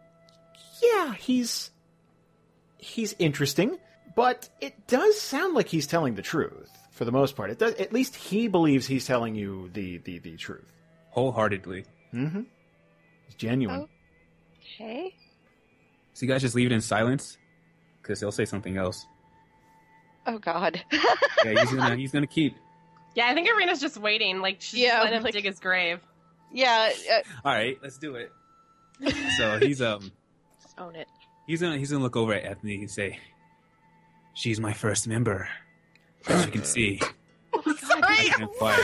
[0.82, 1.70] yeah, he's
[2.78, 3.76] he's interesting,
[4.16, 7.50] but it does sound like he's telling the truth for the most part.
[7.50, 7.74] It does.
[7.74, 10.72] At least he believes he's telling you the the the truth.
[11.10, 11.84] Wholeheartedly.
[12.14, 12.42] Mm-hmm.
[13.26, 13.80] It's genuine.
[13.82, 13.88] Oh.
[14.74, 15.14] Okay.
[16.14, 17.38] So you guys just leave it in silence?
[18.02, 19.06] Because he'll say something else.
[20.26, 20.82] Oh God.
[21.42, 22.54] Yeah, he's gonna he's gonna keep.
[23.14, 24.40] yeah, I think Arina's just waiting.
[24.40, 26.00] Like she's Yeah, just letting him like- dig his grave.
[26.52, 26.90] yeah.
[27.10, 28.30] Uh, All right, let's do it.
[29.38, 30.12] So he's um
[30.62, 31.08] Just own it.
[31.46, 33.18] he's gonna he's gonna look over at Anthony and say,
[34.34, 35.48] "She's my first member."
[36.28, 37.00] As you can see,
[37.54, 38.76] I can acquire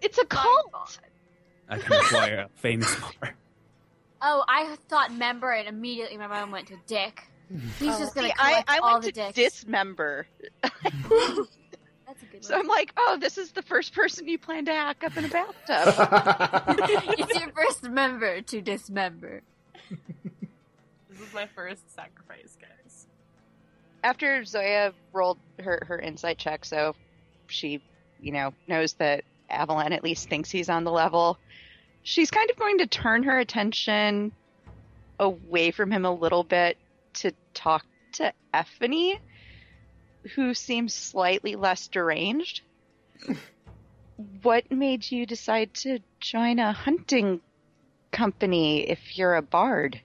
[0.00, 0.98] it's a cult.
[1.68, 3.36] I can acquire a famous bar.
[4.22, 7.24] Oh, I thought member, and immediately my mind went to dick.
[7.78, 9.34] He's just gonna oh, See, I, collect I all went the to dicks.
[9.34, 10.26] dismember.
[10.62, 12.60] That's a good So one.
[12.60, 15.28] I'm like, oh, this is the first person you plan to hack up in a
[15.28, 15.94] bathtub.
[17.18, 19.42] it's your first member to dismember.
[21.10, 23.06] This is my first sacrifice, guys.
[24.04, 26.94] After Zoya rolled her, her insight check, so
[27.46, 27.82] she,
[28.20, 31.38] you know, knows that Avalon at least thinks he's on the level,
[32.02, 34.32] she's kind of going to turn her attention
[35.18, 36.76] away from him a little bit
[37.14, 39.18] to talk to Ephany,
[40.34, 42.62] who seems slightly less deranged.
[44.42, 47.40] what made you decide to join a hunting
[48.10, 50.00] company if you're a bard?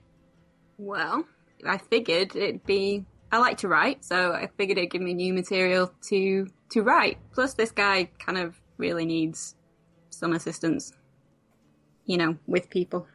[0.78, 1.24] Well,
[1.66, 3.04] I figured it'd be.
[3.30, 7.18] I like to write, so I figured it'd give me new material to to write.
[7.32, 9.56] Plus, this guy kind of really needs
[10.10, 10.92] some assistance,
[12.08, 13.06] you know, with people.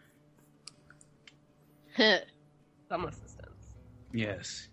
[1.98, 3.76] Some assistance.
[4.14, 4.70] Yes.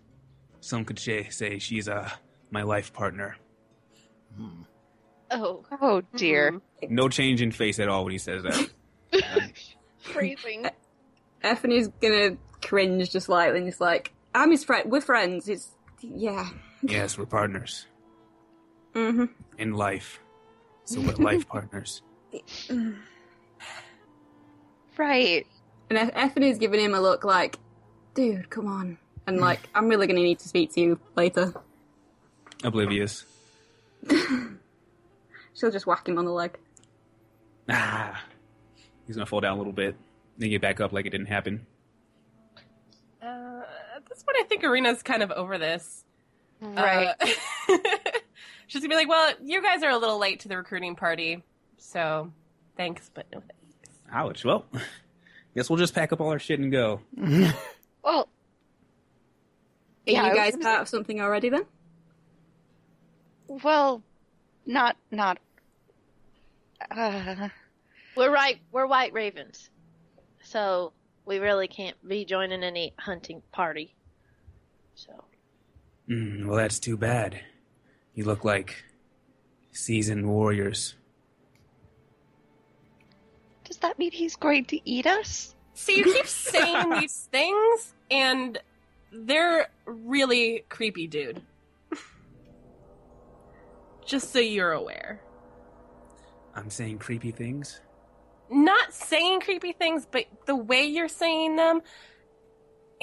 [0.61, 2.09] Some could say, say she's uh,
[2.51, 3.35] my life partner.
[5.31, 6.61] oh, Oh dear.
[6.87, 8.69] No change in face at all when he says that.
[10.03, 10.67] freezing.
[11.43, 14.91] Ephany's gonna cringe just slightly and just like, I'm his friend.
[14.91, 15.49] We're friends.
[15.49, 16.47] It's yeah.
[16.83, 17.87] yes, we're partners
[18.93, 19.25] hmm
[19.57, 20.19] in life.
[20.85, 22.03] So we're life partners.
[24.97, 25.45] Right.
[25.89, 27.57] And Eff- Ephany's giving him a look like,
[28.13, 28.97] dude, come on.
[29.27, 31.53] And like, I'm really gonna need to speak to you later.
[32.63, 33.25] Oblivious.
[35.53, 36.57] She'll just whack him on the leg.
[37.69, 38.23] Ah.
[39.05, 39.95] He's gonna fall down a little bit,
[40.37, 41.65] then get back up like it didn't happen.
[43.21, 43.61] Uh,
[43.95, 46.03] at this point, I think Arina's kind of over this.
[46.61, 47.13] Right.
[47.19, 47.27] Uh,
[48.67, 51.43] she's gonna be like, "Well, you guys are a little late to the recruiting party,
[51.77, 52.31] so
[52.77, 53.60] thanks, but no thanks."
[54.11, 54.43] Ouch.
[54.45, 54.65] Well,
[55.55, 57.01] guess we'll just pack up all our shit and go.
[58.03, 58.27] well, Are
[60.05, 61.65] Yeah, I you guys gonna part of something already then?
[63.47, 64.01] well,
[64.65, 65.39] not not.
[66.89, 67.49] Uh,
[68.15, 68.59] We're right.
[68.71, 69.69] We're white ravens,
[70.43, 70.93] so
[71.25, 73.95] we really can't be joining any hunting party.
[74.95, 75.11] So
[76.09, 77.39] Mm, well, that's too bad.
[78.15, 78.83] You look like
[79.71, 80.95] seasoned warriors.
[83.81, 85.55] Does that mean he's going to eat us?
[85.73, 88.59] See, you keep saying these things, and
[89.11, 91.41] they're really creepy, dude.
[94.05, 95.21] Just so you're aware.
[96.53, 97.81] I'm saying creepy things.
[98.51, 101.81] Not saying creepy things, but the way you're saying them,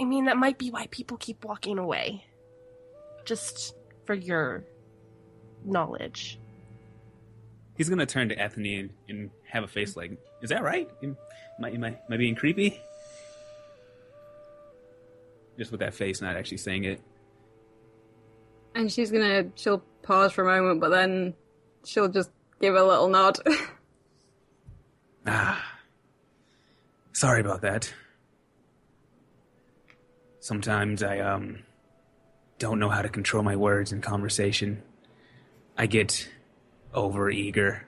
[0.00, 2.24] I mean, that might be why people keep walking away.
[3.24, 4.64] Just for your
[5.64, 6.38] knowledge.
[7.76, 10.88] He's gonna turn to Ephany and, and have a face like, "Is that right?
[11.02, 11.16] Am,
[11.58, 12.80] am, I, am, I, am I being creepy?"
[15.58, 17.00] Just with that face, not actually saying it.
[18.74, 21.34] And she's gonna, she'll pause for a moment, but then
[21.84, 23.38] she'll just give a little nod.
[25.30, 25.62] Ah,
[27.12, 27.92] sorry about that.
[30.40, 31.64] Sometimes I um
[32.58, 34.82] don't know how to control my words in conversation.
[35.76, 36.28] I get
[36.94, 37.86] over eager.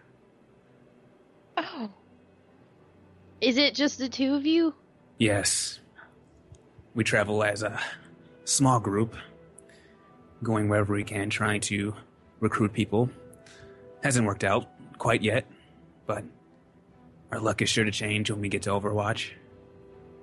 [1.57, 1.91] Oh,
[3.41, 4.75] is it just the two of you?
[5.19, 5.81] Yes.
[6.95, 7.79] We travel as a
[8.45, 9.15] small group,
[10.43, 11.95] going wherever we can, trying to
[12.41, 13.11] recruit people.
[14.03, 15.47] Hasn't worked out quite yet,
[16.07, 16.25] but
[17.31, 19.31] our luck is sure to change when we get to Overwatch.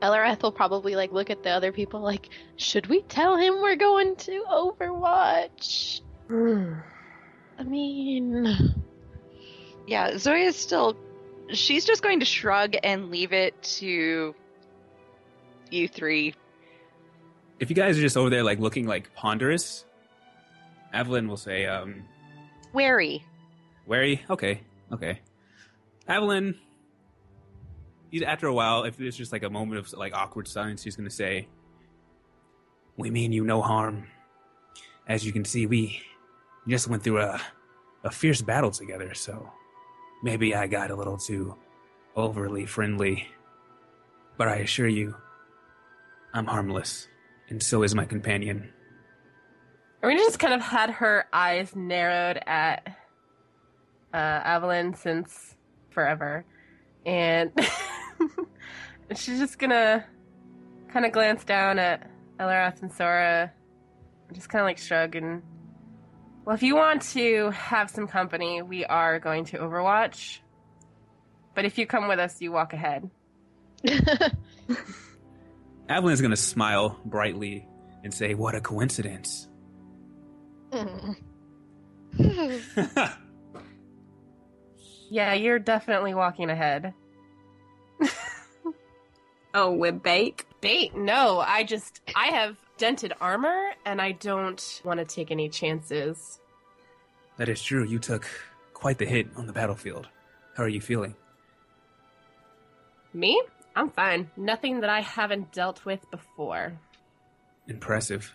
[0.01, 3.75] Eliwrath will probably like look at the other people like, should we tell him we're
[3.75, 6.01] going to Overwatch?
[7.59, 8.75] I mean,
[9.87, 10.17] yeah.
[10.17, 10.97] Zoya's still.
[11.53, 14.35] She's just going to shrug and leave it to
[15.71, 16.33] you three.
[17.59, 19.85] If you guys are just over there like looking like ponderous,
[20.93, 22.03] Avalan will say, um,
[22.73, 23.23] Wary.
[23.85, 24.23] wary?
[24.29, 25.19] Okay, okay.
[26.07, 26.55] Avalan,
[28.25, 31.09] after a while, if there's just like a moment of like awkward silence, she's gonna
[31.09, 31.47] say,
[32.97, 34.07] "We mean you no harm.
[35.07, 36.01] As you can see, we
[36.67, 37.41] just went through a
[38.03, 39.51] a fierce battle together, so
[40.23, 41.55] maybe I got a little too
[42.15, 43.27] overly friendly.
[44.37, 45.15] But I assure you,
[46.33, 47.07] I'm harmless,
[47.49, 48.71] and so is my companion."
[50.03, 52.87] Arina just kind of had her eyes narrowed at
[54.13, 55.55] uh, Avalan since
[55.89, 56.45] forever.
[57.05, 57.51] And
[59.15, 60.05] she's just gonna
[60.89, 63.51] kind of glance down at Eliwrath and Sora
[64.33, 65.41] just kind of like shrug and.
[66.47, 70.39] Well, if you want to have some company, we are going to Overwatch.
[71.53, 73.09] But if you come with us, you walk ahead.
[75.89, 77.67] Avalan is gonna smile brightly
[78.05, 79.49] and say, "What a coincidence."
[85.09, 86.93] Yeah, you're definitely walking ahead.
[89.53, 90.45] oh, we're bait.
[90.59, 90.95] Bait?
[90.95, 96.39] No, I just I have dented armor and I don't want to take any chances.
[97.37, 97.83] That is true.
[97.83, 98.27] You took
[98.73, 100.07] quite the hit on the battlefield.
[100.55, 101.15] How are you feeling?
[103.13, 103.41] Me?
[103.75, 104.31] I'm fine.
[104.35, 106.79] Nothing that I haven't dealt with before.
[107.67, 108.33] Impressive.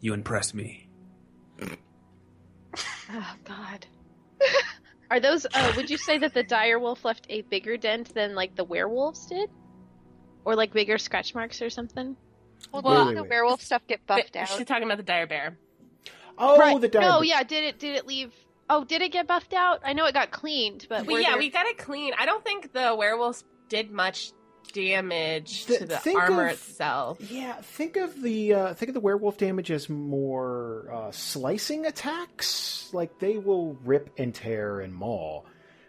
[0.00, 0.88] You impress me.
[3.10, 3.86] oh God.
[5.10, 5.46] Are those?
[5.52, 8.64] Uh, would you say that the dire wolf left a bigger dent than like the
[8.64, 9.48] werewolves did,
[10.44, 12.16] or like bigger scratch marks or something?
[12.72, 14.48] Well, Well, did the werewolf stuff get buffed But out?
[14.48, 15.56] She's talking about the dire bear.
[16.38, 16.80] Oh, right.
[16.80, 17.02] the dire.
[17.02, 17.42] No, yeah.
[17.42, 17.78] Did it?
[17.78, 18.32] Did it leave?
[18.68, 19.80] Oh, did it get buffed out?
[19.84, 22.12] I know it got cleaned, but We, yeah, there- we got it clean.
[22.18, 24.32] I don't think the werewolves did much
[24.72, 27.18] damage Th- to the think armor of- itself.
[27.30, 32.90] Yeah, think of the uh, think of the werewolf damage as more uh, slicing attacks.
[32.92, 35.46] Like they will rip and tear and maul,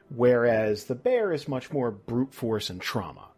[0.09, 3.29] whereas the bear is much more brute force and trauma.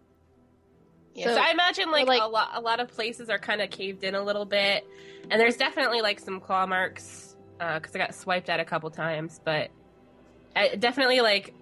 [1.18, 3.62] Yeah, so, So- I imagine like, like- a lot a lot of places are kind
[3.62, 4.86] of caved in a little bit,
[5.30, 8.90] and there's definitely like some claw marks uh, because I got swiped at a couple
[8.92, 9.70] times, but
[10.56, 11.54] I, definitely like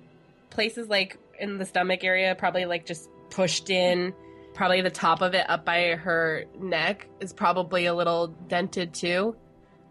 [0.50, 4.14] places like in the stomach area, probably like just pushed in.
[4.54, 9.36] Probably the top of it up by her neck is probably a little dented too.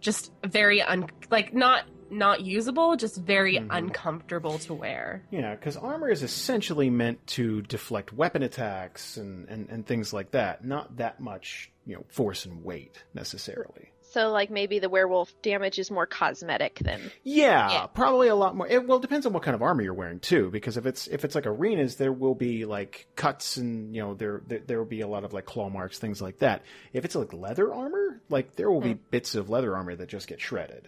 [0.01, 3.67] Just very un like not not usable, just very Mhm.
[3.71, 5.23] uncomfortable to wear.
[5.31, 10.33] Yeah, because armor is essentially meant to deflect weapon attacks and, and, and things like
[10.33, 10.65] that.
[10.65, 13.91] Not that much, you know, force and weight necessarily.
[14.13, 17.87] So like maybe the werewolf damage is more cosmetic than Yeah, Yeah.
[17.87, 18.69] probably a lot more.
[18.69, 20.51] It, well, it depends on what kind of armor you're wearing too.
[20.53, 24.15] Because if it's if it's like arenas, there will be like cuts and you know
[24.15, 26.63] there there, there will be a lot of like claw marks, things like that.
[26.93, 30.29] If it's like leather armor, like there will be bits of leather armor that just
[30.29, 30.87] get shredded.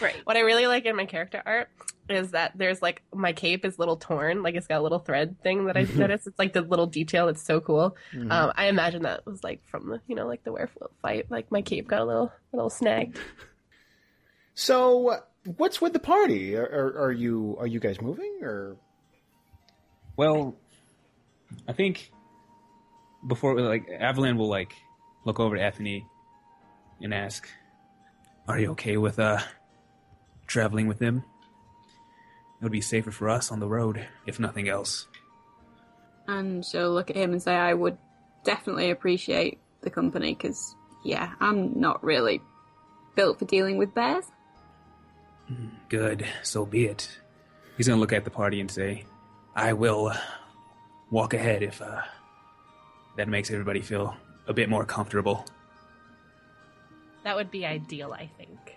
[0.00, 0.16] Right.
[0.24, 1.68] What I really like in my character art
[2.08, 4.98] is that there's like my cape is a little torn, like it's got a little
[4.98, 6.26] thread thing that I noticed.
[6.26, 7.28] It's like the little detail.
[7.28, 7.96] It's so cool.
[8.12, 8.30] Mhm.
[8.30, 11.30] Um, I imagine that was like from the you know like the werewolf fight.
[11.30, 13.18] Like my cape got a little a little snagged.
[14.54, 15.20] so,
[15.56, 16.56] what's with the party?
[16.56, 18.76] Are, are, are you are you guys moving or?
[20.16, 20.56] Well,
[21.66, 22.10] I think
[23.26, 24.72] before like Avalan will like
[25.24, 26.04] look over to Ephany
[27.00, 27.48] and ask,
[28.48, 29.38] "Are you okay with uh
[30.46, 31.24] traveling with him?
[32.60, 35.06] It would be safer for us on the road, if nothing else."
[36.26, 37.98] And she'll look at him and say, I would
[38.44, 40.74] definitely appreciate the company because,
[41.04, 42.40] yeah, I'm not really
[43.14, 44.24] built for dealing with bears.
[45.88, 47.18] Good, so be it.
[47.76, 49.04] He's gonna look at the party and say,
[49.54, 50.12] "I will
[51.10, 52.02] walk ahead if uh,
[53.16, 54.16] that makes everybody feel
[54.46, 55.44] a bit more comfortable."
[57.24, 58.73] That would be ideal, I think.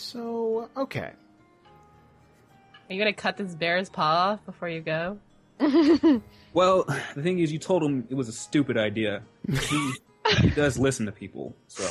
[0.00, 1.10] So okay,
[2.88, 5.18] Are you gonna cut this bear's paw off before you go?
[6.52, 6.82] Well,
[7.14, 9.22] the thing is, you told him it was a stupid idea.
[9.48, 9.92] He,
[10.40, 11.86] he does listen to people, so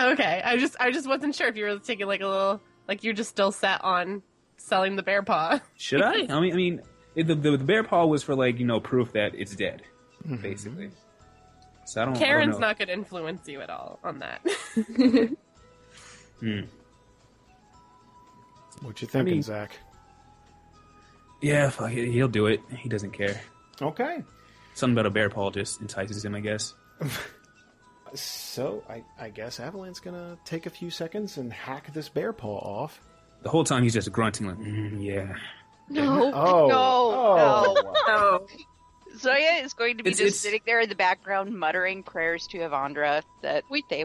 [0.00, 3.04] Okay, I just I just wasn't sure if you were taking like a little like
[3.04, 4.22] you're just still set on
[4.56, 5.60] selling the bear paw.
[5.76, 6.14] should I?
[6.30, 6.82] I mean, I mean,
[7.14, 9.82] it, the, the the bear paw was for like you know proof that it's dead,
[10.26, 10.42] Mm-hmm.
[10.42, 10.90] basically.
[11.84, 12.14] So I don't.
[12.16, 12.66] I don't Karen's know.
[12.66, 14.40] not gonna influence you at all on that.
[16.40, 16.60] Hmm.
[18.82, 19.72] What you thinking, mean- Zach?
[21.42, 22.60] Yeah, fuck it, he'll do it.
[22.78, 23.40] He doesn't care.
[23.80, 24.22] Okay,
[24.74, 26.74] Something about a bear paw just entices him, I guess.
[28.14, 32.58] so I I guess Avalanche's gonna take a few seconds and hack this bear paw
[32.58, 33.00] off.
[33.42, 35.34] The whole time he's just grunting like, mm, "Yeah."
[35.88, 36.32] No.
[36.34, 37.94] Oh, No, oh.
[38.08, 38.46] oh,
[39.18, 42.46] Zoya is going to be It's- just it's- sitting there in the background muttering prayers
[42.48, 44.04] to Avandra that we they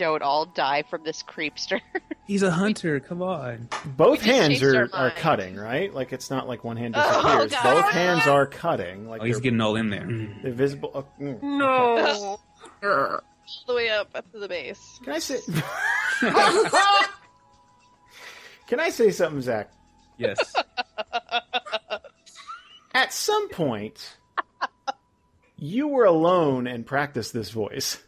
[0.00, 1.78] don't all die from this creepster.
[2.26, 3.00] He's a hunter.
[3.00, 3.68] Come on.
[3.84, 5.92] Both hands are, are cutting, right?
[5.92, 7.02] Like it's not like one hand Oh,
[7.44, 7.52] disappears.
[7.52, 7.62] God.
[7.82, 9.06] Both hands are cutting.
[9.06, 10.06] Like Oh, he's getting all in there.
[10.06, 10.42] Mm.
[10.42, 10.90] they're visible.
[10.94, 11.42] oh, mm.
[11.42, 12.40] no.
[12.82, 13.20] all
[13.66, 14.80] the way up up to the base.
[15.04, 15.38] Can I say?
[18.68, 19.70] Can I say something, Zach?
[20.16, 20.54] Yes.
[22.94, 24.16] At some point,
[25.58, 27.98] you were alone and practiced this voice.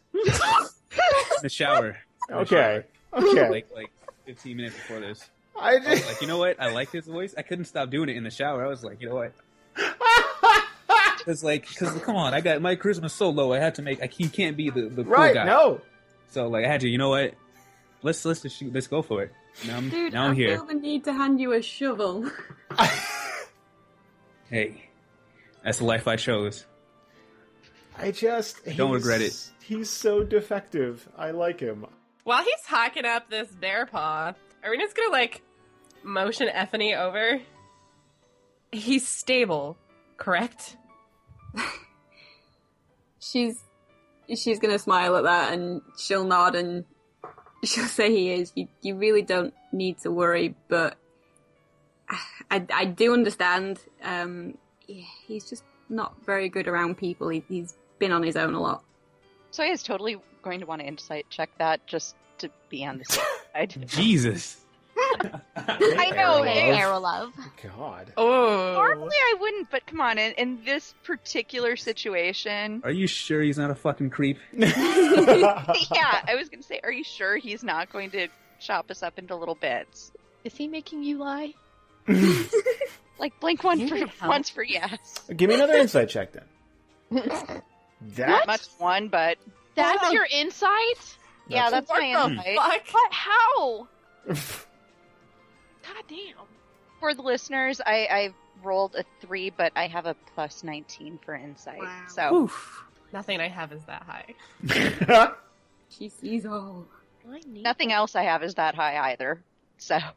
[1.43, 1.87] In the shower.
[1.89, 1.95] In
[2.29, 2.55] the Okay.
[2.57, 2.85] shower.
[3.23, 3.51] Okay.
[3.51, 3.91] Like like
[4.27, 5.29] 15 minutes before this.
[5.61, 6.61] I I was just, like, you know what?
[6.61, 7.35] I like this voice.
[7.37, 8.65] I couldn't stop doing it in the shower.
[8.65, 9.33] I was like, you know what?
[11.25, 13.53] It's like, because come on, I got my charisma's so low.
[13.53, 14.03] I had to make.
[14.03, 15.33] I, he can't be the the cool right?
[15.33, 15.45] guy.
[15.45, 15.81] No.
[16.31, 16.89] So like, I had to.
[16.89, 17.35] You know what?
[18.03, 18.73] Let's let's just shoot.
[18.75, 19.33] Let's go for it.
[19.65, 20.57] Now I'm Dude, now I'm I here.
[20.57, 22.29] feel the need to hand you a shovel.
[24.51, 24.91] Hey,
[25.65, 26.67] that's the life I chose.
[27.99, 29.51] I just Don't regret it.
[29.63, 31.09] He's so defective.
[31.17, 31.87] I like him.
[32.25, 34.35] While he's hacking up this bear paw,
[34.65, 35.43] Arina's gonna like
[36.03, 37.41] motion Ephany over.
[38.71, 39.77] He's stable,
[40.17, 40.77] correct?
[43.19, 43.63] she's
[44.35, 46.85] she's gonna smile at that and she'll nod and
[47.65, 48.53] she'll say he is.
[48.55, 50.97] You you really don't need to worry, but
[52.51, 53.81] I I do understand.
[54.03, 57.29] Um, he's just not very good around people.
[57.29, 58.83] He, he's been on his own a lot.
[59.55, 63.05] Zoya is totally going to want to insight check that just to be on the
[63.05, 63.25] safe
[63.55, 63.85] side.
[63.87, 64.59] Jesus.
[65.57, 66.43] I know.
[66.43, 66.99] Hey, hey, Arrow.
[66.99, 67.33] love.
[67.63, 68.13] God.
[68.17, 73.41] Oh, Normally I wouldn't, but come on, in, in this particular situation, Are you sure
[73.41, 74.39] he's not a fucking creep?
[74.53, 74.67] yeah,
[76.27, 78.27] I was gonna say, are you sure he's not going to
[78.59, 80.11] chop us up into little bits?
[80.43, 81.55] Is he making you lie?
[83.19, 84.99] Like blink one You for once for yes.
[85.37, 87.63] Give me another insight check then.
[88.07, 89.39] Not That much one, but
[89.75, 91.17] That's your insight?
[91.49, 92.57] yeah, That's- that's my insight.
[92.57, 92.83] fuck?
[92.93, 93.13] What?
[93.13, 93.89] How?
[94.27, 96.47] God damn.
[97.01, 101.35] For the listeners, I, I rolled a three, but I have a plus nineteen for
[101.35, 101.81] insight.
[101.81, 102.03] Wow.
[102.09, 102.85] So Oof.
[103.13, 105.35] Nothing I have is that high.
[105.91, 106.87] She sees all.
[107.47, 109.43] Nothing else I have is that high either.
[109.79, 110.11] So Th-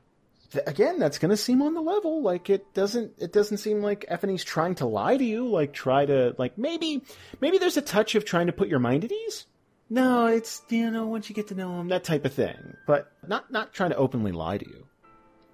[0.66, 2.22] again, that's going to seem on the level.
[2.22, 3.14] Like it doesn't.
[3.18, 5.48] It doesn't seem like Effie's trying to lie to you.
[5.48, 7.04] Like try to like maybe
[7.42, 9.46] maybe there's a touch of trying to put your mind at ease.
[9.90, 13.12] No, it's you know once you get to know him that type of thing, but
[13.28, 14.86] not not trying to openly lie to you.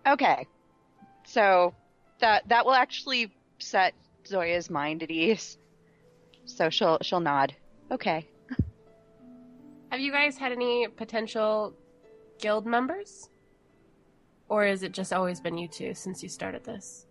[0.07, 0.47] okay,
[1.25, 1.73] so
[2.19, 3.93] that that will actually set
[4.25, 5.57] Zoya's mind at ease.
[6.45, 7.53] So she'll she'll nod.
[7.91, 8.27] Okay.
[9.91, 11.73] Have you guys had any potential
[12.39, 13.29] guild members?
[14.52, 17.06] Or is it just always been you two since you started this?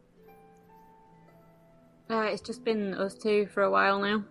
[2.11, 4.25] Uh, it's just been us two for a while now.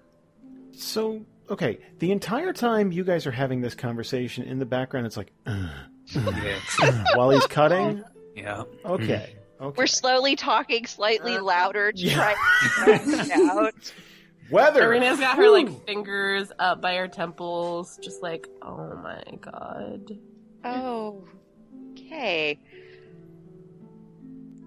[0.73, 5.17] So okay, the entire time you guys are having this conversation in the background, it's
[5.17, 5.69] like uh,
[6.05, 7.03] Yeah.
[7.15, 8.03] while he's cutting.
[8.35, 8.61] yeah.
[8.85, 9.75] Okay, okay.
[9.75, 12.13] We're slowly talking slightly louder to Yeah.
[12.13, 12.35] try
[12.93, 13.93] to figure it out.
[14.51, 14.81] Weather.
[14.81, 15.81] Serena's got her like Whew.
[15.87, 20.11] fingers up by her temples, just like, oh my god.
[20.63, 21.23] Oh.
[21.93, 22.59] Okay.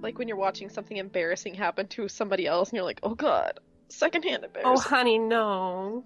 [0.02, 3.60] Like when you're watching something embarrassing happen to somebody else and you're like, oh god,
[3.88, 4.72] secondhand Oh embarrassing.
[4.74, 6.04] Oh honey, no.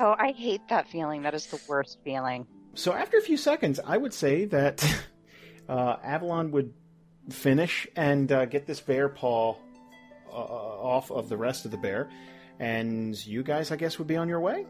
[0.00, 1.22] Oh, I hate that feeling.
[1.22, 2.46] That is the worst feeling.
[2.74, 4.84] So after a few seconds, I would say that
[5.68, 6.74] uh, Avalan would
[7.30, 9.56] finish and uh, get this bear paw
[10.30, 12.10] uh, off of the rest of the bear,
[12.58, 14.66] and you guys, I guess, would be on your way.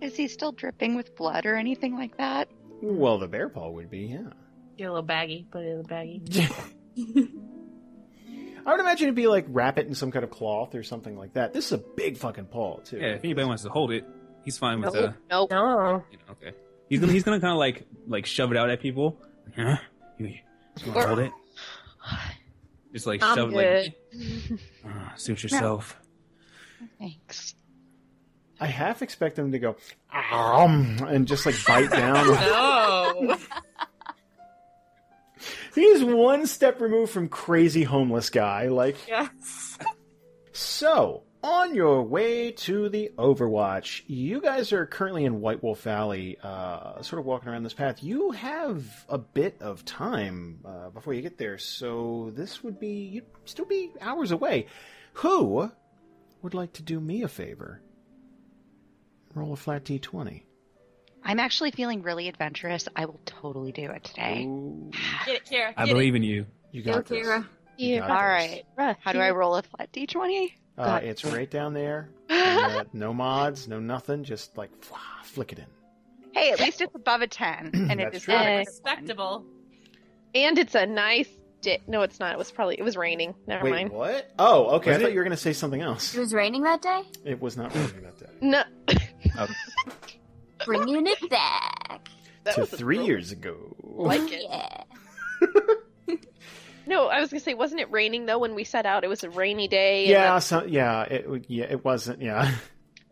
[0.00, 2.48] Is he still dripping with blood or anything like that?
[2.82, 4.30] Well, the bear paw would be, yeah.
[4.78, 6.22] Get a little baggy, put it in the baggy.
[8.66, 11.16] I would imagine it'd be like wrap it in some kind of cloth or something
[11.16, 11.52] like that.
[11.52, 12.98] This is a big fucking paw too.
[12.98, 14.04] Yeah, if anybody wants to hold it,
[14.44, 15.10] he's fine with Nope.
[15.10, 15.50] uh Nope.
[15.50, 16.04] No.
[16.10, 16.52] you know, okay.
[16.88, 19.18] He's gonna he's gonna kinda like like shove it out at people.
[19.56, 19.76] Huh?
[20.18, 20.26] You,
[20.84, 21.32] you wanna hold it?
[22.92, 23.94] Just like I'm shove good.
[24.12, 24.60] it like
[24.94, 26.00] uh, suit yourself.
[26.98, 27.54] Thanks.
[28.62, 29.76] I half expect him to go
[30.32, 32.26] um, and just like bite down.
[32.26, 33.36] No.
[35.74, 38.68] He's one step removed from crazy homeless guy.
[38.68, 39.78] Like yes.
[40.52, 46.36] So, on your way to the Overwatch, you guys are currently in White Wolf Valley,
[46.42, 48.02] uh, sort of walking around this path.
[48.02, 53.04] You have a bit of time uh, before you get there, so this would be,
[53.04, 54.66] you'd still be hours away.
[55.14, 55.70] Who
[56.42, 57.80] would like to do me a favor?
[59.34, 60.42] Roll a flat d20.
[61.24, 62.88] I'm actually feeling really adventurous.
[62.96, 64.44] I will totally do it today.
[64.46, 64.90] Ooh,
[65.26, 65.74] Get it, Kira.
[65.76, 66.46] I get believe in you.
[66.72, 67.26] you Go, got this.
[67.26, 67.46] Kira.
[67.76, 67.98] You Yeah.
[68.00, 68.62] got All this.
[68.76, 68.96] right.
[69.00, 70.52] How do I roll a flat d20?
[70.78, 72.08] Uh, it's right down there.
[72.30, 74.70] And, uh, no mods, no nothing, just like
[75.24, 75.66] flick it in.
[76.32, 78.34] Hey, at least it's above a 10, and it is true.
[78.34, 78.54] not a Yeah.
[78.64, 78.66] crit one.
[78.66, 79.44] Respectable.
[80.34, 81.28] And it's a nice
[81.60, 81.80] day.
[81.88, 82.32] No, it's not.
[82.32, 83.34] It was probably it was raining.
[83.48, 83.90] Never Wait, mind.
[83.90, 84.30] what?
[84.38, 84.90] Oh, okay.
[84.90, 85.12] Was I thought it?
[85.14, 86.14] you were going to say something else.
[86.14, 87.02] It was raining that day?
[87.24, 88.26] It was not raining that day.
[88.40, 88.62] No,
[90.66, 92.08] Bringing it back.
[92.44, 93.76] that to was three little- years ago.
[93.82, 94.42] Like it.
[94.48, 96.16] Yeah.
[96.86, 99.04] No, I was gonna say, wasn't it raining though when we set out?
[99.04, 100.08] It was a rainy day.
[100.08, 102.20] yeah, that- so, yeah, it yeah, it wasn't.
[102.20, 102.50] Yeah,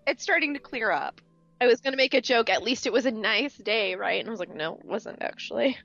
[0.07, 1.21] It's starting to clear up.
[1.61, 2.49] I was gonna make a joke.
[2.51, 4.19] At least it was a nice day, right?
[4.19, 5.77] And I was like, no, it wasn't actually.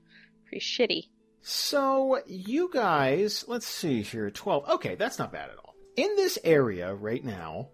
[0.48, 1.10] Pretty shitty.
[1.42, 4.68] so you guys, let's see here, twelve.
[4.70, 5.76] Okay, that's not bad at all.
[5.96, 7.68] In this area right now,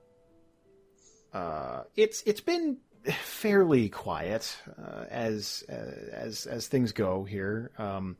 [1.34, 5.74] uh, it's it's been fairly quiet uh, as uh,
[6.12, 7.72] as as things go here.
[7.78, 8.18] Um,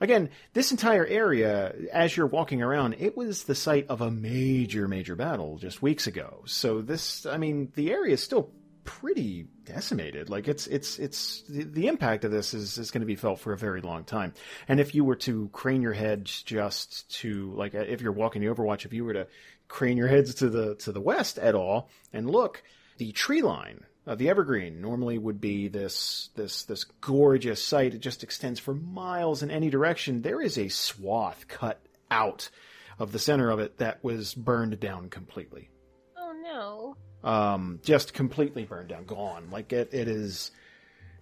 [0.00, 4.88] again, this entire area, as you're walking around, it was the site of a major,
[4.88, 6.42] major battle just weeks ago.
[6.46, 8.50] So this, I mean, the area is still
[8.84, 10.30] pretty decimated.
[10.30, 13.38] Like it's, it's, it's the, the impact of this is, is going to be felt
[13.38, 14.32] for a very long time.
[14.68, 18.48] And if you were to crane your heads just to, like, if you're walking the
[18.48, 19.26] Overwatch, if you were to
[19.68, 22.62] crane your heads to the, to the west at all and look,
[22.96, 27.94] the tree line uh, the evergreen normally would be this this this gorgeous site.
[27.94, 30.22] It just extends for miles in any direction.
[30.22, 31.80] There is a swath cut
[32.10, 32.50] out
[32.98, 35.70] of the center of it that was burned down completely.
[36.16, 36.96] Oh no.
[37.22, 39.48] Um, just completely burned down, gone.
[39.52, 40.50] Like it, it is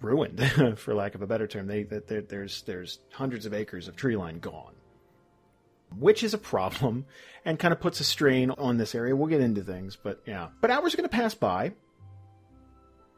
[0.00, 0.40] ruined,
[0.78, 1.66] for lack of a better term.
[1.66, 4.72] They that there's there's hundreds of acres of tree line gone,
[5.94, 7.04] which is a problem
[7.44, 9.14] and kind of puts a strain on this area.
[9.14, 10.48] We'll get into things, but yeah.
[10.62, 11.72] But hours are going to pass by,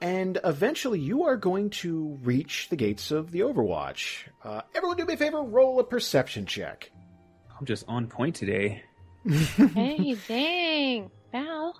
[0.01, 4.25] and eventually you are going to reach the gates of the Overwatch.
[4.43, 6.91] Uh, everyone, do me a favor, roll a perception check.
[7.59, 8.83] I'm just on point today.
[9.27, 11.79] hey, dang, Val.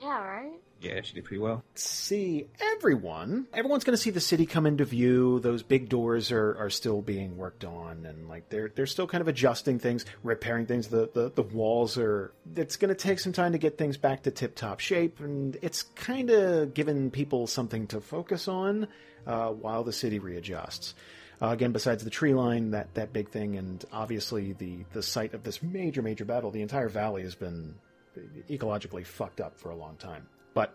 [0.00, 0.60] Yeah, right?
[0.82, 1.62] Yeah, she did pretty well.
[1.76, 3.46] see everyone.
[3.54, 5.38] Everyone's going to see the city come into view.
[5.38, 9.20] Those big doors are, are still being worked on, and like they're they're still kind
[9.22, 10.88] of adjusting things, repairing things.
[10.88, 12.32] The the, the walls are.
[12.56, 15.56] It's going to take some time to get things back to tip top shape, and
[15.62, 18.88] it's kind of giving people something to focus on
[19.26, 20.94] uh, while the city readjusts.
[21.40, 25.32] Uh, again, besides the tree line, that that big thing, and obviously the the site
[25.32, 27.76] of this major major battle, the entire valley has been
[28.50, 30.26] ecologically fucked up for a long time.
[30.54, 30.74] But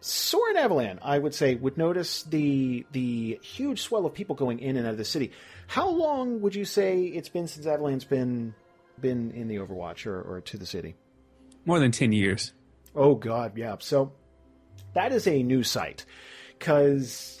[0.00, 4.76] Soren Avalan, I would say, would notice the the huge swell of people going in
[4.76, 5.32] and out of the city.
[5.66, 8.54] How long would you say it's been since Avalan's been
[9.00, 10.94] been in the Overwatch or, or to the city?
[11.64, 12.52] More than 10 years.
[12.94, 13.76] Oh God, yeah.
[13.80, 14.12] So
[14.94, 16.04] that is a new site
[16.58, 17.37] because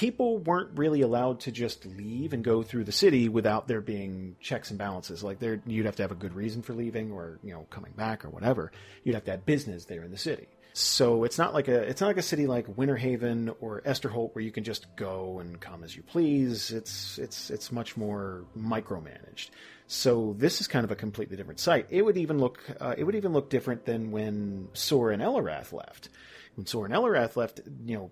[0.00, 4.34] people weren't really allowed to just leave and go through the city without there being
[4.40, 5.22] checks and balances.
[5.22, 7.92] Like there, you'd have to have a good reason for leaving or you know coming
[7.92, 8.72] back or whatever.
[9.04, 10.48] You'd have to have business there in the city.
[10.72, 14.34] So it's not like a it's not like a city like Winter Haven or Esterholt
[14.34, 16.70] where you can just go and come as you please.
[16.70, 19.50] It's it's it's much more micromanaged.
[19.86, 21.88] So this is kind of a completely different site.
[21.90, 25.74] It would even look uh, it would even look different than when Sora and Eliwrath
[25.74, 26.08] left.
[26.56, 28.10] When Sora and Eliwrath left, you know,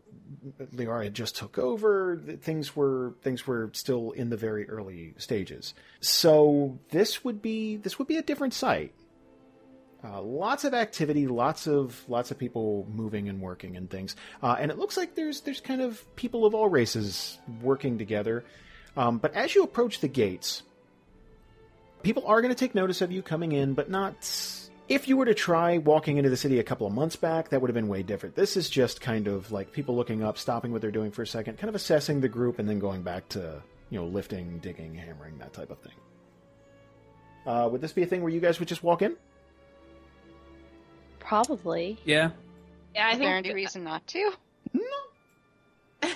[0.75, 2.21] Liara just took over.
[2.41, 5.75] Things were things were still in the very early stages.
[6.01, 8.95] So this would be this would be a different site.
[10.05, 14.57] Uh, lots of activity, lots of lots of people moving and working and things, uh,
[14.59, 18.45] and it looks like there's there's kind of people of all races working together.
[18.97, 20.63] Um, but as you approach the gates,
[22.03, 24.15] people are going to take notice of you coming in, but not.
[24.89, 27.61] If you were to try walking into the city a couple of months back, that
[27.61, 28.35] would have been way different.
[28.35, 31.27] This is just kind of like people looking up, stopping what they're doing for a
[31.27, 34.95] second, kind of assessing the group, and then going back to you know lifting, digging,
[34.95, 35.93] hammering, that type of thing.
[37.47, 39.17] Uh, would this be a thing where you guys would just walk in?
[41.19, 41.99] Probably.
[42.05, 42.31] Yeah.
[42.95, 44.33] Yeah, I Is there think any reason not to?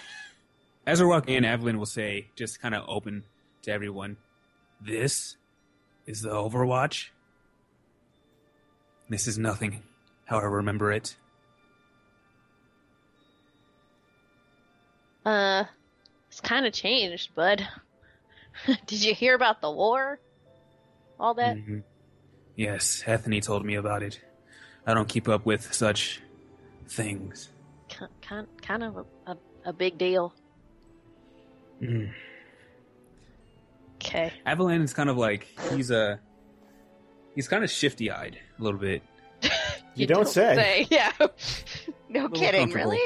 [0.86, 3.24] As we're walking in, Avalan will say, just kind of open
[3.62, 4.16] to everyone,
[4.80, 5.36] This
[6.06, 7.10] is the Overwatch.
[9.08, 9.82] This is nothing
[10.24, 11.16] how I remember it.
[15.24, 15.64] Uh,
[16.28, 17.66] it's kind of changed, bud.
[18.86, 20.18] Did you hear about the war?
[21.20, 21.56] All that?
[21.56, 21.82] Mhm.
[22.56, 24.20] Yes, Ephany told me about it.
[24.86, 26.20] I don't keep up with such
[26.88, 27.48] things.
[28.20, 29.36] Kind, kind of a, a,
[29.66, 30.34] a big deal.
[31.80, 32.10] Mm.
[33.96, 34.32] Okay.
[34.46, 36.18] Avalan is kind of like he's a
[37.34, 39.02] he's kind of shifty eyed a little bit.
[39.94, 40.86] You, don't, say.
[40.90, 41.12] Yeah.
[42.08, 42.98] no kidding, really?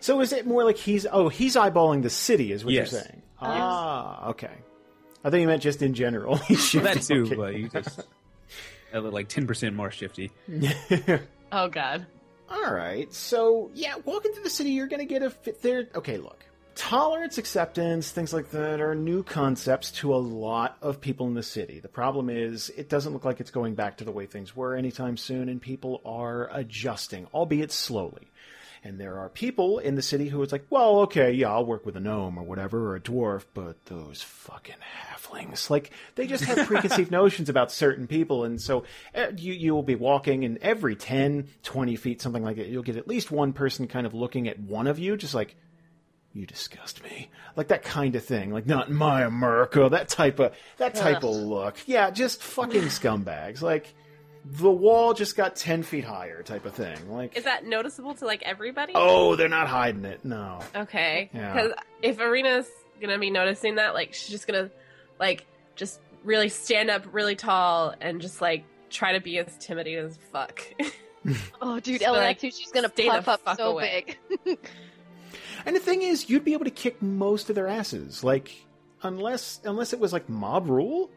[0.00, 2.90] So is it more like he's oh he's eyeballing the city is what Yes.
[2.90, 3.22] you're saying?
[3.40, 4.50] Ah, okay.
[5.24, 6.36] I thought you meant just in general.
[6.48, 7.34] He's Well, that too, Okay.
[7.36, 8.00] but you just
[8.92, 10.32] like ten percent more shifty.
[11.52, 12.06] Oh god.
[12.50, 13.12] All right.
[13.14, 15.88] So, yeah, walking through the city, you're going to get a fit there.
[15.94, 16.44] Okay, look.
[16.80, 21.42] Tolerance, acceptance, things like that are new concepts to a lot of people in the
[21.42, 21.78] city.
[21.78, 24.74] The problem is, it doesn't look like it's going back to the way things were
[24.74, 28.28] anytime soon, and people are adjusting, albeit slowly.
[28.82, 31.84] And there are people in the city who is like, well, okay, yeah, I'll work
[31.84, 34.76] with a gnome or whatever, or a dwarf, but those fucking
[35.12, 35.68] halflings.
[35.68, 38.44] Like, they just have preconceived notions about certain people.
[38.44, 42.56] And so uh, you, you will be walking, and every 10, 20 feet, something like
[42.56, 45.34] that, you'll get at least one person kind of looking at one of you, just
[45.34, 45.56] like,
[46.32, 47.28] you disgust me.
[47.56, 48.52] Like that kind of thing.
[48.52, 51.76] Like, not in my America, that type of, that type of look.
[51.86, 53.62] Yeah, just fucking scumbags.
[53.62, 53.92] Like,
[54.44, 56.96] the wall just got 10 feet higher type of thing.
[57.10, 58.92] Like, Is that noticeable to like everybody?
[58.96, 60.24] oh, they're not hiding it.
[60.24, 60.60] No.
[60.74, 61.30] Okay.
[61.34, 61.52] Yeah.
[61.52, 61.72] Because
[62.02, 62.68] if Arina's
[63.00, 64.70] gonna be noticing that, like she's just gonna
[65.18, 65.44] like
[65.76, 70.18] just really stand up really tall and just like try to be as intimidating as
[70.32, 70.62] fuck.
[71.60, 72.50] Oh, dude, Just Ellen like, too.
[72.50, 74.06] She's gonna puff up fuck so away.
[74.42, 74.58] big.
[75.66, 78.22] And the thing is, you'd be able to kick most of their asses.
[78.24, 78.52] Like,
[79.02, 81.10] unless unless it was like mob rule.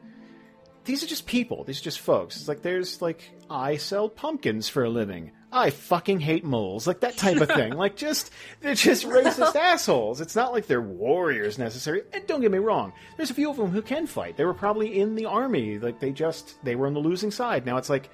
[0.86, 1.64] These are just people.
[1.64, 2.36] These are just folks.
[2.36, 5.32] It's like there's like I sell pumpkins for a living.
[5.50, 6.88] I fucking hate moles.
[6.88, 7.74] Like that type of thing.
[7.74, 10.20] like just they're just racist assholes.
[10.20, 12.04] It's not like they're warriors necessarily.
[12.12, 12.92] And don't get me wrong.
[13.16, 14.36] There's a few of them who can fight.
[14.36, 15.80] They were probably in the army.
[15.80, 17.66] Like they just they were on the losing side.
[17.66, 18.10] Now it's like,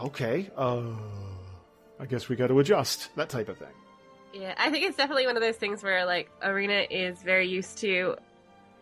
[0.00, 0.82] okay, uh,
[2.00, 3.14] I guess we got to adjust.
[3.16, 3.68] That type of thing.
[4.38, 7.78] Yeah, I think it's definitely one of those things where like Arina is very used
[7.78, 8.16] to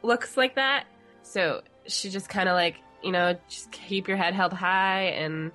[0.03, 0.85] looks like that.
[1.23, 5.53] So she just kind of like you know just keep your head held high and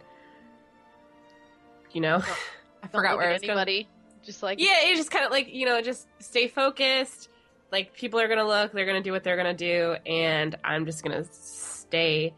[1.91, 2.21] you know I
[2.83, 3.51] Don't forgot where I was going.
[3.51, 3.87] anybody.
[4.23, 7.29] Just like Yeah, it's just kind of like you know, just stay focused.
[7.71, 11.03] Like people are gonna look, they're gonna do what they're gonna do, and I'm just
[11.03, 12.33] gonna stay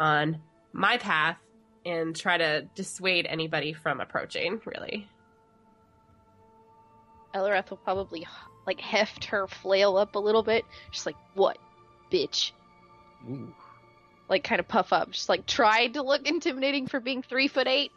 [0.00, 0.40] on
[0.72, 1.38] my path
[1.86, 5.06] and try to dissuade anybody from approaching, really.
[7.34, 8.26] Eliwrath will probably
[8.66, 10.64] like heft her flail up a little bit.
[10.92, 11.58] Just like, what,
[12.10, 12.52] bitch?
[13.28, 13.54] Ooh.
[14.28, 15.10] Like, kind of puff up.
[15.10, 17.92] Just like, tried to look intimidating for being three foot eight.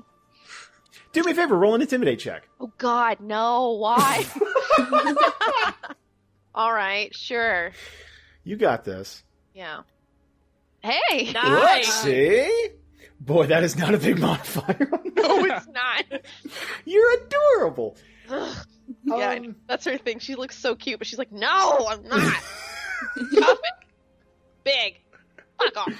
[1.13, 2.47] Do me a favor, roll an intimidate check.
[2.59, 3.71] Oh God, no!
[3.73, 4.25] Why?
[6.55, 7.71] All right, sure.
[8.43, 9.23] You got this.
[9.53, 9.81] Yeah.
[10.81, 11.31] Hey.
[11.33, 11.93] Nice.
[12.01, 12.69] See?
[13.19, 14.89] Boy, that is not a big modifier.
[15.17, 16.21] No, it's not.
[16.85, 17.97] You're adorable.
[18.29, 18.55] Ugh.
[19.03, 20.19] yeah, Um, that's her thing.
[20.19, 22.43] She looks so cute, but she's like, no, I'm not.
[23.39, 23.59] Tough
[24.63, 24.99] big.
[25.59, 25.93] Fuck off.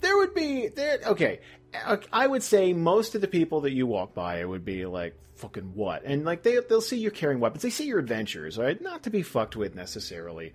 [0.00, 0.98] There would be there.
[1.06, 1.40] Okay,
[1.84, 5.14] uh, I would say most of the people that you walk by would be like
[5.36, 7.62] fucking what, and like they they'll see you carrying weapons.
[7.62, 8.80] They see your adventures, right?
[8.80, 10.52] Not to be fucked with necessarily.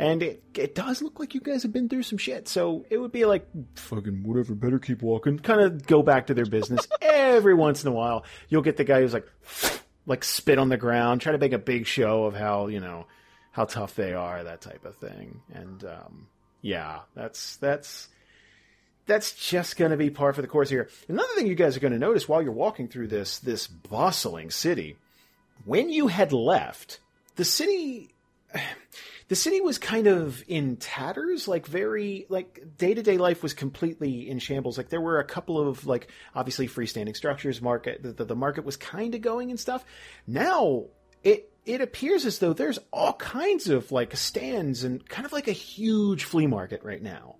[0.00, 2.98] And it it does look like you guys have been through some shit, so it
[2.98, 3.46] would be like
[3.76, 4.54] fucking whatever.
[4.54, 5.38] Better keep walking.
[5.38, 6.86] Kind of go back to their business.
[7.02, 9.26] Every once in a while, you'll get the guy who's like
[10.08, 13.06] like spit on the ground, try to make a big show of how you know
[13.52, 15.40] how tough they are, that type of thing.
[15.54, 16.26] And um,
[16.62, 18.08] yeah, that's that's
[19.06, 20.88] that's just going to be par for the course here.
[21.08, 24.50] Another thing you guys are going to notice while you're walking through this this bustling
[24.50, 24.96] city,
[25.64, 27.00] when you had left,
[27.36, 28.10] the city
[29.28, 33.52] the city was kind of in tatters, like very like day to day life was
[33.52, 34.78] completely in shambles.
[34.78, 37.60] Like there were a couple of like obviously freestanding structures.
[37.60, 39.84] Market the, the, the market was kind of going and stuff.
[40.26, 40.86] Now
[41.22, 45.48] it it appears as though there's all kinds of like stands and kind of like
[45.48, 47.36] a huge flea market right now.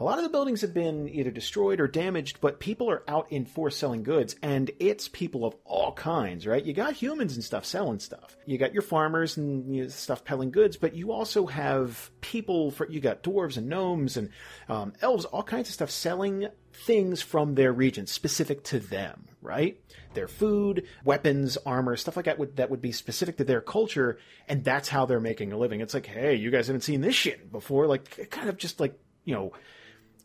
[0.00, 3.30] A lot of the buildings have been either destroyed or damaged, but people are out
[3.30, 6.64] in force selling goods, and it's people of all kinds, right?
[6.64, 8.34] You got humans and stuff selling stuff.
[8.46, 12.70] You got your farmers and you know, stuff peddling goods, but you also have people
[12.70, 14.30] for, you got dwarves and gnomes and
[14.70, 19.82] um, elves, all kinds of stuff selling things from their region specific to them, right?
[20.14, 24.18] Their food, weapons, armor, stuff like that would, that would be specific to their culture,
[24.48, 25.82] and that's how they're making a living.
[25.82, 28.98] It's like, hey, you guys haven't seen this shit before, like, kind of just like,
[29.26, 29.52] you know,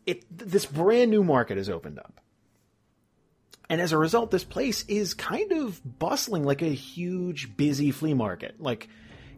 [0.06, 2.20] it this brand new market has opened up.
[3.68, 8.14] And as a result, this place is kind of bustling like a huge, busy flea
[8.14, 8.60] market.
[8.60, 8.88] Like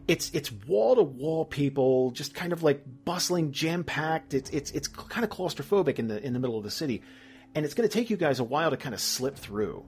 [0.07, 4.33] it's it's wall to wall people, just kind of like bustling, jam packed.
[4.33, 7.01] It's it's it's kind of claustrophobic in the in the middle of the city,
[7.55, 9.83] and it's going to take you guys a while to kind of slip through.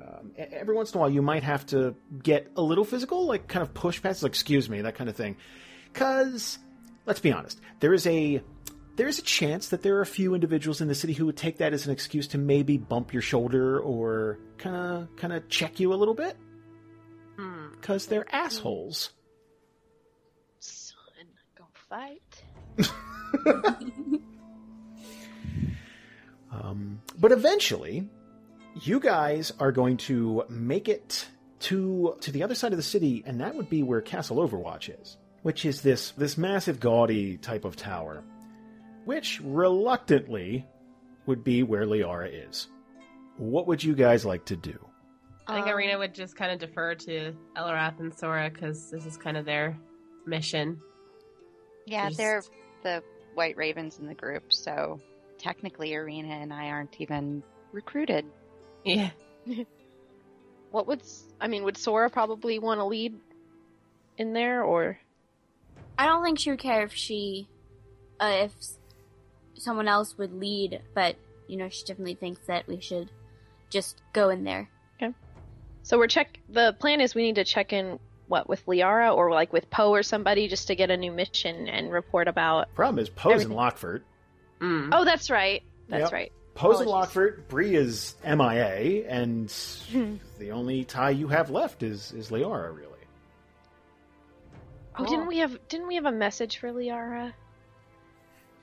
[0.00, 3.46] Um, every once in a while, you might have to get a little physical, like
[3.48, 5.36] kind of push past, like excuse me, that kind of thing.
[5.92, 6.58] Because
[7.06, 8.42] let's be honest, there is a
[8.96, 11.58] there's a chance that there are a few individuals in the city who would take
[11.58, 15.80] that as an excuse to maybe bump your shoulder or kind of kind of check
[15.80, 16.36] you a little bit
[17.80, 19.10] because they're assholes.
[20.58, 21.26] Son,
[21.56, 22.44] go fight.
[26.52, 28.08] Um, but eventually,
[28.82, 31.28] you guys are going to make it
[31.60, 34.90] to to the other side of the city, and that would be where Castle Overwatch
[35.00, 38.24] is, which is this this massive, gaudy type of tower,
[39.10, 40.64] which reluctantly
[41.26, 42.68] would be where Liara is.
[43.38, 44.78] What would you guys like to do?
[45.48, 49.04] I think Um, Arina would just kind of defer to Eliwrath and Sora because this
[49.06, 49.76] is kind of their
[50.26, 50.80] mission.
[51.86, 52.42] Yeah, Just- they're
[52.84, 53.02] the
[53.34, 55.00] White Ravens in the group, so
[55.38, 57.42] technically Arina and I aren't even
[57.72, 58.24] recruited.
[58.84, 59.10] Yeah.
[60.70, 61.02] What would
[61.40, 61.64] I mean?
[61.64, 63.18] Would Sora probably want to lead
[64.18, 64.98] in there, or
[65.98, 67.48] I don't think she would care if she,
[68.20, 68.78] uh, if s-
[69.60, 73.10] someone else would lead, but you know, she definitely thinks that we should
[73.70, 74.68] just go in there.
[75.02, 75.12] Okay.
[75.82, 76.38] So we're check?
[76.48, 77.98] The plan is we need to check in
[78.28, 81.68] what with Liara or like with Poe or somebody just to get a new mission
[81.68, 82.72] and report about.
[82.74, 83.56] Problem is, Poe's in Everything.
[83.56, 84.04] Lockford.
[84.60, 84.90] Mm.
[84.92, 85.62] Oh, that's right.
[85.88, 86.12] That's Yep.
[86.12, 86.32] right.
[86.54, 86.90] Poe's in Apologies.
[86.92, 87.48] Lockford.
[87.48, 89.48] Bree is MIA, and
[90.38, 92.86] the only tie you have left is is Liara, really.
[94.98, 97.32] Oh, didn't we have didn't we have a message for Liara?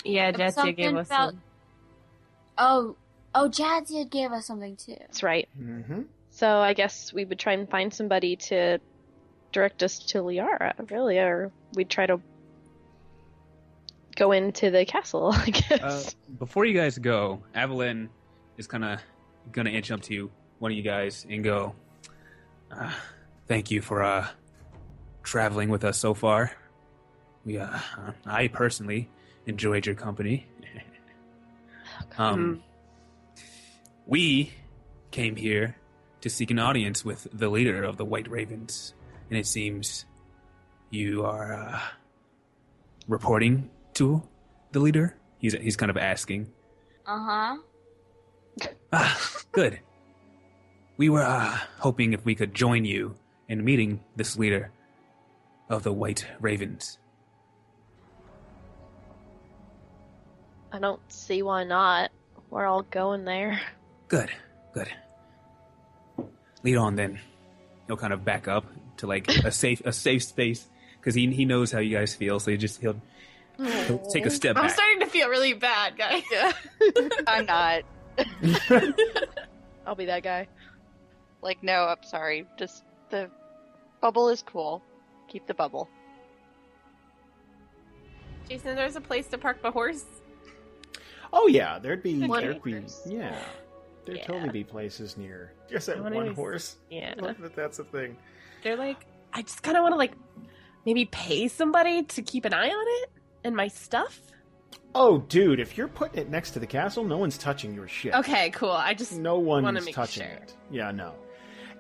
[0.04, 1.42] Yeah, It was Jadzia gave us about- some.
[2.58, 2.96] Oh,
[3.36, 4.96] oh, Jadzia gave us something too.
[5.00, 5.48] That's right.
[5.60, 6.04] Mm-hmm.
[6.32, 8.80] So I guess we would try and find somebody to
[9.52, 12.20] direct us to Liara, really, or we'd try to
[14.16, 15.32] go into the castle.
[15.36, 15.82] I guess.
[15.82, 16.04] Uh,
[16.40, 18.10] before you guys go, Avalan
[18.58, 19.00] is kind of
[19.52, 21.76] gonna inch up to you, one of you guys and go,
[22.72, 22.92] uh,
[23.48, 24.28] "Thank you for uh,
[25.24, 26.52] traveling with us so far.
[27.46, 27.78] We, uh,
[28.26, 29.10] I personally
[29.48, 30.46] enjoyed your company.
[32.18, 32.62] um,
[34.06, 34.52] we
[35.12, 35.76] came here
[36.22, 38.94] to seek an audience with the leader of the White Ravens,
[39.30, 40.06] and it seems
[40.90, 41.80] you are uh,
[43.08, 44.22] reporting to
[44.72, 45.16] the leader.
[45.40, 46.52] He's he's kind of asking.
[47.06, 47.58] Uh huh.
[48.92, 49.20] Ah,
[49.52, 49.80] good.
[50.98, 53.16] We were uh, hoping if we could join you
[53.48, 54.72] in meeting this leader
[55.70, 56.98] of the White Ravens.
[60.72, 62.12] I don't see why not.
[62.50, 63.60] We're all going there.
[64.08, 64.30] Good,
[64.74, 64.88] good.
[66.64, 67.20] Lead on then.
[67.88, 68.66] He'll kind of back up
[68.98, 70.68] to like a safe a safe space
[71.00, 73.00] because he he knows how you guys feel, so he just he'll,
[73.58, 74.74] he'll take a step I'm back.
[74.74, 76.24] starting to feel really bad, guys.
[77.28, 77.84] I'm not.
[79.86, 80.48] I'll be that guy.
[81.42, 82.46] Like, no, I'm sorry.
[82.58, 83.30] Just the
[84.02, 84.82] bubble is cool.
[85.30, 85.88] Keep the bubble.
[88.50, 90.04] Jason, there's a place to park the horse.
[91.34, 92.72] Oh yeah, there'd be One there'd be
[93.06, 93.38] yeah,
[94.06, 94.26] there'd Yeah.
[94.26, 95.54] totally be places near.
[95.70, 96.78] Just I that one be- horse.
[96.90, 97.14] Yeah.
[97.18, 98.18] Look, that that's a thing.
[98.64, 100.14] They're like, I just kind of want to like
[100.86, 103.10] maybe pay somebody to keep an eye on it
[103.44, 104.22] and my stuff.
[104.96, 108.16] Oh, dude, if you're putting it next to the castle, no one's touching your shit.
[108.16, 108.72] Okay, cool.
[108.72, 110.32] I just No one's make touching sure.
[110.34, 110.56] it.
[110.72, 111.14] Yeah, no.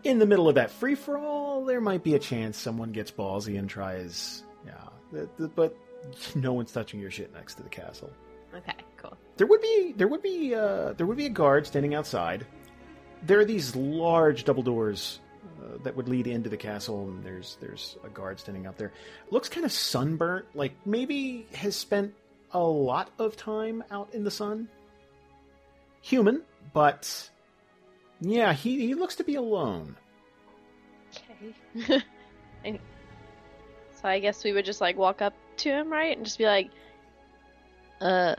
[0.03, 3.09] In the middle of that free for all, there might be a chance someone gets
[3.09, 4.43] ballsy and tries.
[4.65, 4.73] Yeah,
[5.11, 5.75] the, the, but
[6.35, 8.11] no one's touching your shit next to the castle.
[8.53, 8.86] Okay, cool.
[9.37, 12.45] There would be there would be uh, there would be a guard standing outside.
[13.23, 15.19] There are these large double doors
[15.61, 18.91] uh, that would lead into the castle, and there's there's a guard standing out there.
[19.31, 22.13] Looks kind of sunburnt, like maybe has spent
[22.51, 24.69] a lot of time out in the sun.
[26.01, 26.41] Human,
[26.73, 27.29] but
[28.21, 29.95] yeah, he he looks to be alone.
[31.29, 32.03] Okay.
[32.65, 32.79] And-
[34.01, 36.45] so I guess we would just like walk up to him, right, and just be
[36.45, 36.69] like,
[37.99, 38.35] "Uh,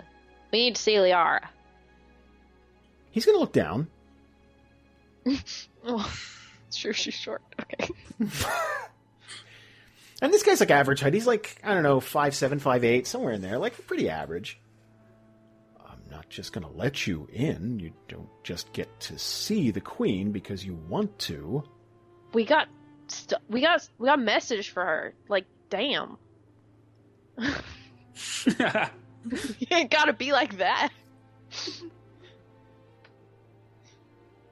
[0.52, 1.46] we need to see Liara."
[3.10, 3.88] He's gonna look down.
[5.90, 6.12] Oh,
[6.70, 7.40] sure, she's short.
[7.60, 7.88] Okay.
[10.20, 11.14] And this guy's like average height.
[11.14, 13.56] He's like, I don't know, five seven, five eight, somewhere in there.
[13.56, 14.58] Like pretty average.
[15.86, 17.78] I'm not just gonna let you in.
[17.78, 21.62] You don't just get to see the queen because you want to.
[22.32, 22.66] We got,
[23.06, 25.14] st- we got, we got a message for her.
[25.28, 26.18] Like, damn,
[29.60, 30.90] it ain't gotta be like that.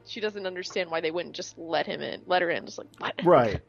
[0.06, 2.64] she doesn't understand why they wouldn't just let him in, let her in.
[2.64, 3.14] Just like, what?
[3.24, 3.60] Right.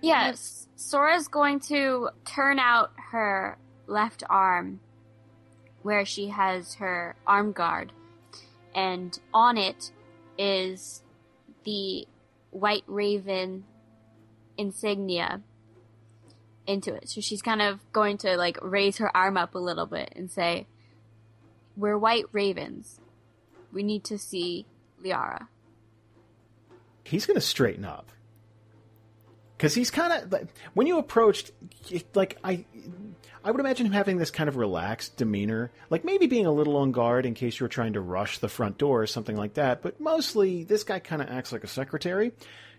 [0.00, 4.80] Yes, Sora's going to turn out her left arm
[5.82, 7.92] where she has her arm guard,
[8.74, 9.90] and on it
[10.38, 11.02] is
[11.64, 12.06] the
[12.50, 13.64] White Raven
[14.58, 15.40] insignia
[16.66, 17.08] into it.
[17.08, 20.30] So she's kind of going to like raise her arm up a little bit and
[20.30, 20.66] say,
[21.76, 23.00] We're White Ravens.
[23.72, 24.66] We need to see
[25.02, 25.46] Liara.
[27.04, 28.10] He's gonna straighten up.
[29.56, 31.52] Because he's kind of when you approached,
[32.14, 32.64] like I,
[33.44, 36.76] I would imagine him having this kind of relaxed demeanor, like maybe being a little
[36.76, 39.54] on guard in case you were trying to rush the front door or something like
[39.54, 39.82] that.
[39.82, 42.32] But mostly, this guy kind of acts like a secretary,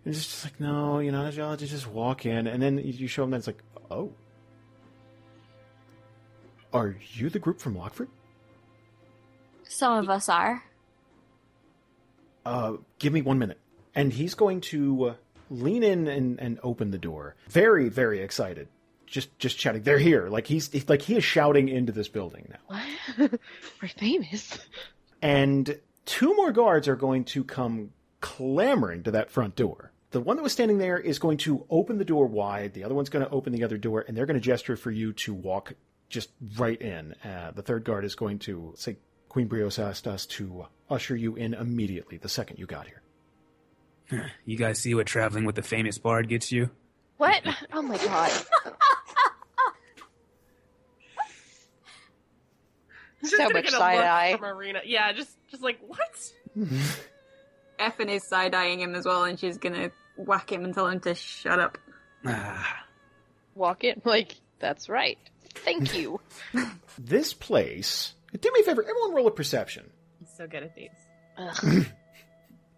[0.05, 3.23] and it's just like, no, you know, y'all just walk in, and then you show
[3.23, 3.63] him that it's like,
[3.93, 4.13] oh,
[6.71, 8.09] are you the group from Lockford?
[9.63, 10.63] Some of us are.
[12.45, 13.59] uh, give me one minute.
[13.95, 15.13] And he's going to uh,
[15.49, 17.35] lean in and, and open the door.
[17.47, 18.67] Very, very excited.
[19.07, 20.27] Just, just shouting, they're here.
[20.29, 22.81] Like he's, like he is shouting into this building now.
[23.17, 23.39] What?
[23.81, 24.57] We're famous.
[25.21, 27.91] And two more guards are going to come
[28.21, 29.91] clamoring to that front door.
[30.13, 32.73] The one that was standing there is going to open the door wide.
[32.75, 34.91] The other one's going to open the other door, and they're going to gesture for
[34.91, 35.73] you to walk
[36.07, 37.15] just right in.
[37.23, 38.97] Uh, the third guard is going to say,
[39.27, 43.01] Queen Brios asked us to usher you in immediately the second you got here.
[44.45, 46.69] you guys see what traveling with the famous bard gets you?
[47.17, 47.41] What?
[47.73, 48.31] Oh my god.
[53.21, 54.37] Just So much side eye.
[54.37, 54.81] from Arina.
[54.85, 56.31] Yeah, just just like what?
[57.79, 60.99] Ephany is side eyeing him as well, and she's gonna whack him and tell him
[61.01, 61.77] to shut up.
[62.25, 62.85] Ah,
[63.55, 64.01] Walk in.
[64.05, 65.17] Like, that's right.
[65.55, 66.19] Thank you.
[66.99, 68.13] This place.
[68.39, 69.89] Do me a favor, everyone roll a perception.
[70.21, 70.89] I'm so good at these.
[71.37, 71.85] Ugh.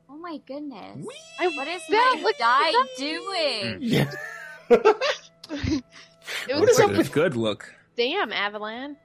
[0.07, 1.05] Oh my goodness.
[1.39, 2.87] I What is bet, my look at die that.
[2.97, 3.77] doing?
[3.81, 4.11] Yeah.
[6.47, 7.73] It What is was up good, with- good look.
[7.97, 8.95] damn Avalan.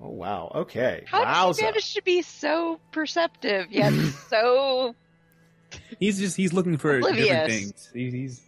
[0.00, 0.50] Oh wow.
[0.54, 1.04] Okay.
[1.06, 1.58] How did Wowza.
[1.58, 3.92] you manage to be so perceptive yet
[4.28, 4.94] so?
[5.98, 7.90] He's just he's looking for different things.
[7.94, 8.40] He, he's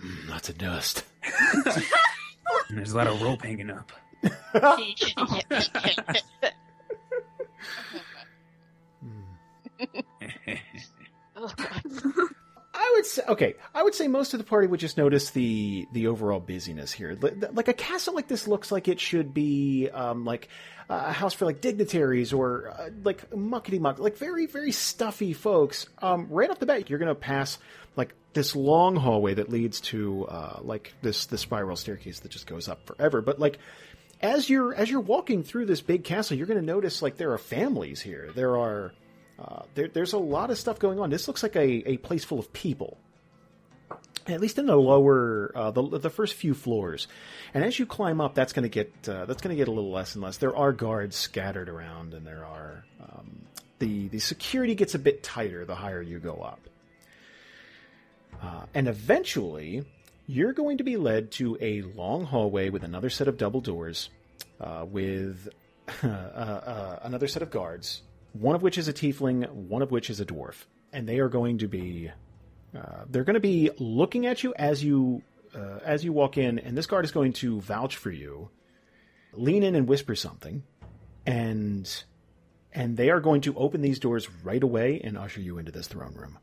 [0.00, 1.04] Mm, lots of dust.
[1.22, 3.92] and there's a lot of rope hanging up.
[13.04, 16.06] Would say, okay, I would say most of the party would just notice the the
[16.06, 17.18] overall busyness here.
[17.20, 20.48] Like a castle like this looks like it should be um, like
[20.88, 25.86] a house for like dignitaries or uh, like muckety muck, like very very stuffy folks.
[26.00, 27.58] Um, right off the bat, you're gonna pass
[27.94, 32.46] like this long hallway that leads to uh, like this this spiral staircase that just
[32.46, 33.20] goes up forever.
[33.20, 33.58] But like
[34.22, 37.32] as you're as you're walking through this big castle, you're going to notice like there
[37.32, 38.30] are families here.
[38.34, 38.94] There are
[39.38, 41.10] uh, there, there's a lot of stuff going on.
[41.10, 42.98] This looks like a, a place full of people.
[44.26, 47.08] At least in the lower, uh, the the first few floors,
[47.52, 49.70] and as you climb up, that's going to get uh, that's going to get a
[49.70, 50.38] little less and less.
[50.38, 53.44] There are guards scattered around, and there are um,
[53.80, 56.60] the the security gets a bit tighter the higher you go up,
[58.42, 59.84] uh, and eventually
[60.26, 64.08] you're going to be led to a long hallway with another set of double doors,
[64.58, 65.50] uh, with
[66.02, 68.00] another set of guards,
[68.34, 71.28] one of which is a tiefling, one of which is a dwarf, and they are
[71.28, 72.10] going to be
[72.76, 75.22] uh, they're going to be looking at you as you
[75.54, 78.50] uh, as you walk in, and this guard is going to vouch for you,
[79.32, 80.64] lean in and whisper something,
[81.24, 82.04] and
[82.72, 85.86] and they are going to open these doors right away and usher you into this
[85.86, 86.38] throne room.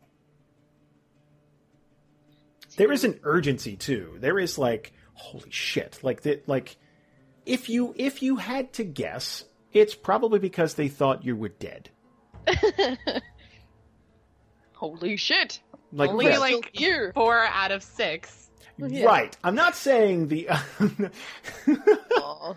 [2.77, 4.17] There is an urgency too.
[4.19, 6.77] There is like holy shit, like that like
[7.45, 11.89] if you if you had to guess, it's probably because they thought you were dead.
[14.73, 15.59] Holy shit!
[15.93, 16.39] Like Only this.
[16.39, 17.11] like here.
[17.13, 18.49] four out of six.
[18.77, 19.05] Yeah.
[19.05, 19.37] Right.
[19.43, 20.49] I'm not saying the
[22.17, 22.55] Aw.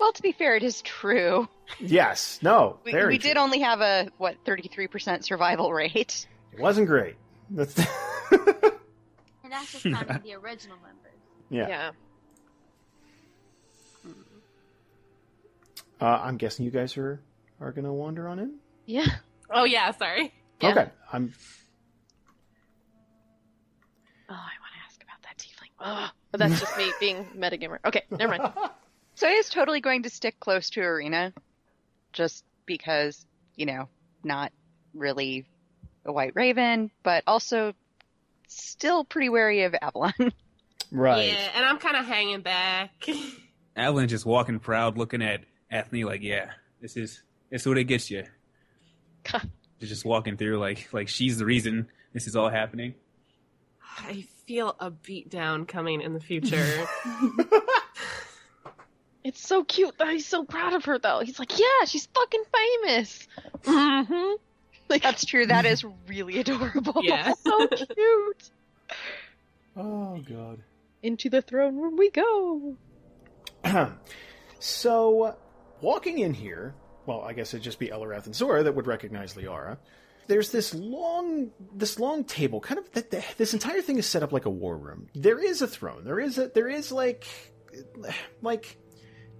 [0.00, 1.48] Well, to be fair, it is true.
[1.78, 2.38] Yes.
[2.42, 2.78] No.
[2.84, 6.26] We, very we did only have a what thirty three percent survival rate.
[6.52, 7.16] It wasn't great.
[7.50, 7.78] That's
[8.30, 11.12] And that's just counting the original members.
[11.50, 11.68] yeah.
[11.68, 11.90] Yeah.
[16.00, 17.20] Uh, I'm guessing you guys are
[17.60, 18.54] are gonna wander on in.
[18.86, 19.06] Yeah.
[19.50, 20.32] Oh yeah, sorry.
[20.60, 20.70] Yeah.
[20.70, 20.90] Okay.
[21.12, 21.32] I'm.
[24.28, 25.70] Oh, I want to ask about that tiefling.
[25.80, 26.10] Ugh.
[26.30, 27.78] But that's just me being metagamer.
[27.84, 28.52] Okay, never mind.
[29.16, 31.32] So he is totally going to stick close to Arina,
[32.12, 33.24] just because
[33.54, 33.88] you know,
[34.24, 34.50] not
[34.92, 35.46] really
[36.04, 37.74] a White Raven, but also
[38.48, 40.32] still pretty wary of Avalan.
[40.90, 41.28] Right.
[41.28, 43.06] Yeah, and I'm kind of hanging back.
[43.76, 45.40] Avalan just walking proud, looking at
[45.74, 46.50] Ephany like, "Yeah,
[46.80, 48.24] this is this is what it gets you."
[49.80, 52.94] She's just walking through like like she's the reason this is all happening.
[53.98, 56.86] I feel a beatdown coming in the future.
[59.24, 61.20] It's so cute that he's so proud of her, though.
[61.20, 63.26] He's like, yeah, she's fucking famous.
[63.62, 64.34] Mm-hmm.
[64.90, 65.46] Like, That's true.
[65.46, 66.96] That is really adorable.
[67.02, 67.32] yeah.
[67.42, 68.50] so cute.
[69.74, 70.62] Oh God.
[71.02, 72.76] Into the throne room we go.
[74.58, 75.36] so,
[75.84, 76.74] walking in here,
[77.06, 79.76] well, I guess it'd just be Eliwrath and Sora that would recognize Liara.
[80.26, 82.60] There's this long, this long table.
[82.60, 85.08] Kind of, th- th- this entire thing is set up like a war room.
[85.14, 86.04] There is a throne.
[86.04, 87.26] There is a, there is like,
[88.40, 88.78] like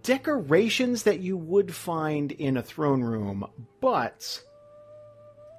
[0.02, 3.46] decorations that you would find in a throne room,
[3.80, 4.42] but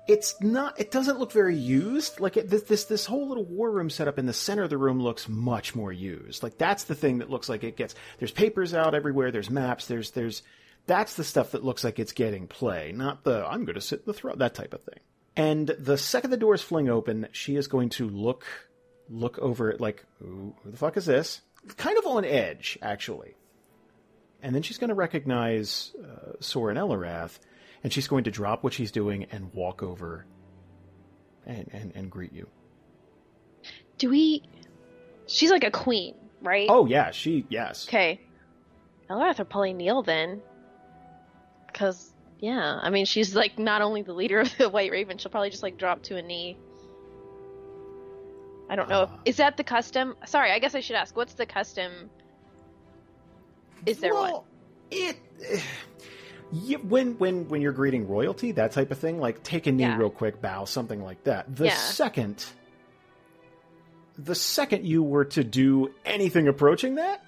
[0.08, 0.80] it's not.
[0.80, 2.20] It doesn't look very used.
[2.20, 4.78] Like it, this, this, this whole little war room setup in the center of the
[4.78, 6.44] room looks much more used.
[6.44, 7.96] Like that's the thing that looks like it gets.
[8.20, 9.32] There's papers out everywhere.
[9.32, 9.88] There's maps.
[9.88, 10.44] There's, there's.
[10.88, 14.00] That's the stuff that looks like it's getting play, not the I'm going to sit
[14.00, 15.00] in the throne, that type of thing.
[15.36, 18.46] And the second the doors fling open, she is going to look,
[19.10, 21.42] look over it like, who, who the fuck is this?
[21.76, 23.36] Kind of on edge, actually.
[24.42, 27.32] And then she's going to recognize uh, Sora and
[27.84, 30.26] and she's going to drop what she's doing and walk over
[31.46, 32.48] and, and, and greet you.
[33.98, 34.44] Do we.
[35.28, 36.68] She's like a queen, right?
[36.70, 37.88] Oh, yeah, she, yes.
[37.88, 38.22] Okay.
[39.10, 40.42] Eliwrath will probably kneel then.
[41.76, 42.10] Because,
[42.40, 45.50] yeah, I mean, she's like not only the leader of the White Raven, she'll probably
[45.50, 46.56] just like drop to a knee.
[48.70, 49.02] I don't know.
[49.04, 49.20] If, Ah.
[49.26, 50.16] is that the custom?
[50.26, 51.18] Sorry, I guess I should ask.
[51.18, 52.10] What's the custom?
[53.86, 54.24] Is there one?
[54.32, 54.46] well,
[54.90, 55.18] It.
[56.52, 59.84] Yeah, when when when you're greeting royalty, that type of thing, like take a knee
[59.84, 59.98] Yeah.
[59.98, 61.54] real quick, bow, something like that.
[61.54, 61.76] The Yeah.
[61.76, 62.46] second,
[64.18, 67.26] the second you were to do anything approaching that,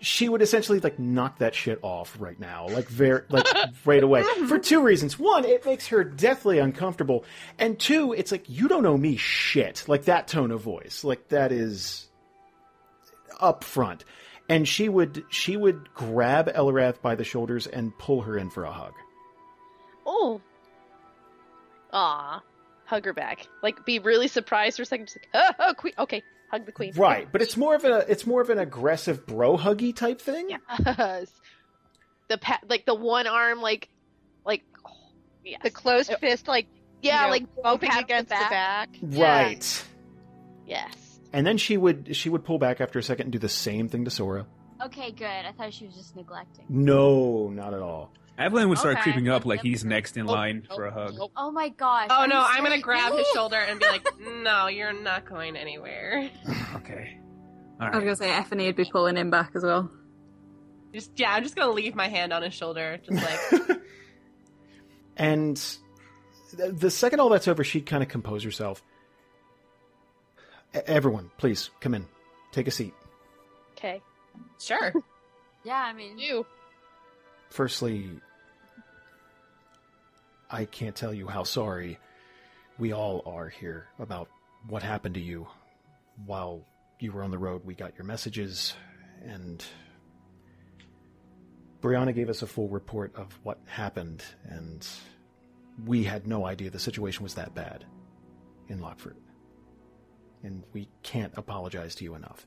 [0.00, 3.46] she would essentially like knock that shit off right now, like very like
[3.84, 5.18] right away for two reasons.
[5.18, 7.24] One, it makes her deathly uncomfortable,
[7.58, 9.84] and two, it's like you don't owe me shit.
[9.88, 12.08] Like that tone of voice, like that is
[13.40, 14.04] up front.
[14.50, 18.64] And she would she would grab Eliwrath by the shoulders and pull her in for
[18.64, 18.94] a hug.
[20.06, 20.40] Oh.
[21.92, 22.42] Aw.
[22.86, 23.46] Hug her back.
[23.62, 25.06] Like, be really surprised for a second.
[25.06, 25.28] Just like,
[25.58, 26.02] oh, oh.
[26.02, 26.92] Okay, hug the queen.
[26.96, 30.50] Right, but it's more of a it's more of an aggressive bro huggy type thing.
[30.84, 31.30] Yes.
[32.28, 33.88] The pa- like the one arm, like,
[34.44, 34.90] like, oh,
[35.44, 35.60] yes.
[35.62, 36.20] The closed Yep.
[36.20, 36.66] fist, like
[37.00, 38.90] Yeah, you know, like bumping against the back.
[39.00, 39.84] Right.
[40.66, 41.20] Yes.
[41.32, 43.88] And then she would she would pull back after a second and do the same
[43.88, 44.46] thing to Sora.
[44.84, 45.26] Okay, good.
[45.26, 46.64] I thought she was just neglecting.
[46.68, 48.12] No, not at all.
[48.38, 49.02] Avalan would start Okay.
[49.02, 51.16] creeping up like he's next in Oh, line oh, for a hug.
[51.20, 52.06] Oh, oh my gosh.
[52.10, 56.30] Oh no, I'm gonna grab his shoulder and be like, "No, you're not going anywhere."
[56.76, 57.18] Okay.
[57.80, 59.90] All I was gonna say Ephany would be pulling him back as well.
[60.94, 63.80] Just yeah, I'm just gonna leave my hand on his shoulder, just like
[65.16, 65.56] And
[66.52, 68.82] the second all that's over, she'd kind of compose herself.
[70.72, 72.06] Everyone, please come in.
[72.52, 72.94] Take a seat.
[73.76, 74.00] Okay.
[74.60, 74.92] sure.
[75.64, 76.46] Yeah, I mean, You.
[77.50, 78.08] Firstly,
[80.50, 81.98] I can't tell you how sorry
[82.78, 84.28] we all are here about
[84.66, 85.46] what happened to you.
[86.26, 86.64] While
[87.00, 88.74] you were on the road, we got your messages,
[89.24, 89.64] and
[91.80, 94.86] Brianna gave us a full report of what happened, and
[95.86, 97.84] we had no idea the situation was that bad
[98.68, 99.16] in Lockford.
[100.42, 102.46] And we can't apologize to you enough.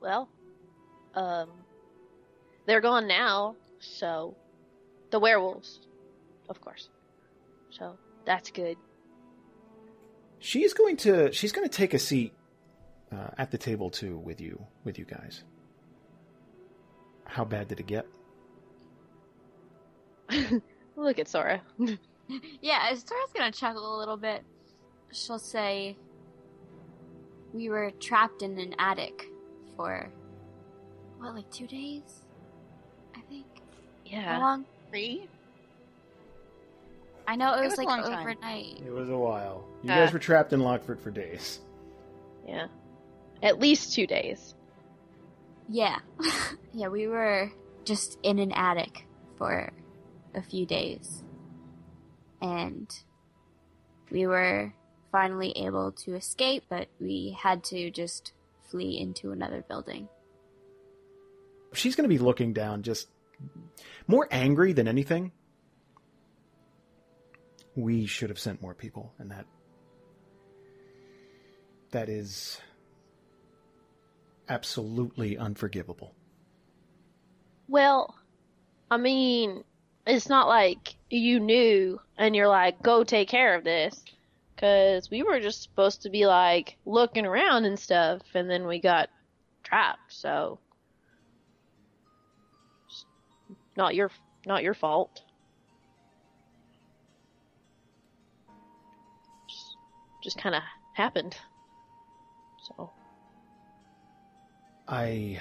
[0.00, 0.28] Well,
[1.14, 1.50] um,
[2.66, 4.36] they're gone now, so
[5.10, 5.80] the werewolves,
[6.48, 6.88] of course.
[7.70, 8.76] So that's good.
[10.38, 12.32] She's going to she's going to take a seat
[13.12, 15.44] uh, at the table too with you with you guys.
[17.24, 18.06] How bad did it get?
[20.96, 21.60] Look at Sora.
[22.60, 24.42] yeah, Sora's gonna chuckle a little bit.
[25.12, 25.96] She'll say,
[27.52, 29.26] "We were trapped in an attic
[29.76, 30.10] for
[31.18, 32.24] what, like two days?
[33.14, 33.46] I think.
[34.04, 34.38] Yeah, how Yeah.
[34.38, 34.64] long?
[34.90, 35.28] Three?
[37.28, 38.20] I know it It was, was like long time.
[38.20, 38.82] overnight.
[38.86, 39.64] It was a while.
[39.82, 39.96] You Uh.
[39.96, 41.60] guys were trapped in Lockford for days.
[42.46, 42.68] Yeah.
[43.42, 44.54] At least two days.
[45.68, 45.98] Yeah,
[46.72, 47.50] yeah, we were
[47.84, 49.04] just in an attic
[49.36, 49.72] for
[50.34, 51.24] a few days,
[52.40, 52.88] and
[54.12, 54.72] we were
[55.10, 58.32] finally able to escape, but we had to just
[58.70, 60.08] flee into another building.
[61.72, 63.08] She's going to be looking down just
[64.06, 65.32] more angry than anything.
[67.76, 69.46] We should have sent more people and that
[71.92, 72.60] that is
[74.48, 76.14] absolutely unforgivable.
[77.68, 78.14] Well,
[78.90, 79.64] I mean,
[80.06, 84.04] it's not like you knew and you're like, go take care of this.
[84.54, 88.80] Because we were just supposed to be like looking around and stuff, and then we
[88.80, 89.10] got
[89.62, 90.58] trapped, so.
[93.76, 94.10] Not your,
[94.46, 95.20] not your fault.
[100.26, 100.62] Just, kind of
[100.94, 101.36] happened.
[102.66, 102.90] So.
[104.88, 105.40] I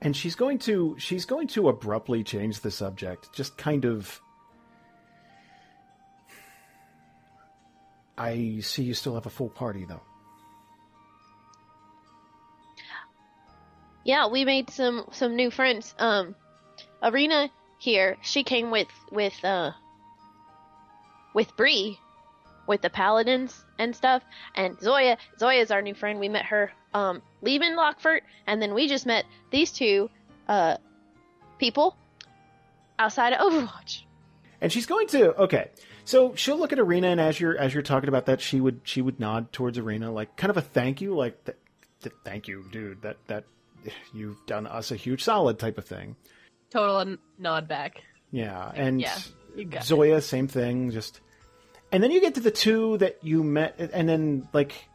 [0.00, 4.20] and she's going to she's going to abruptly change the subject just kind of
[8.18, 10.02] I see you still have a full party though.
[14.04, 15.94] Yeah, we made some some new friends.
[15.98, 16.34] Um,
[17.02, 19.72] Arina here, she came with with uh
[21.34, 21.98] with Bree,
[22.66, 24.22] with the paladins and stuff.
[24.54, 26.18] And Zoya, Zoya's our new friend.
[26.20, 30.10] We met her um leaving Lockford, and then we just met these two
[30.48, 30.76] uh
[31.58, 31.96] people
[32.98, 34.02] outside of Overwatch.
[34.60, 35.70] And she's going to okay.
[36.04, 38.80] So she'll look at Arina and as you're as you're talking about that she would
[38.84, 41.58] she would nod towards Arina like kind of a thank you like th-
[42.02, 43.44] th- thank you dude that that
[44.12, 46.16] you've done us a huge solid type of thing.
[46.70, 48.02] Total nod back.
[48.30, 49.16] Yeah, and Yeah,
[49.56, 49.86] you got it.
[49.86, 50.90] Zoya, same thing.
[50.90, 51.20] Just,
[51.92, 54.88] and then you get to the two that you met, and then like,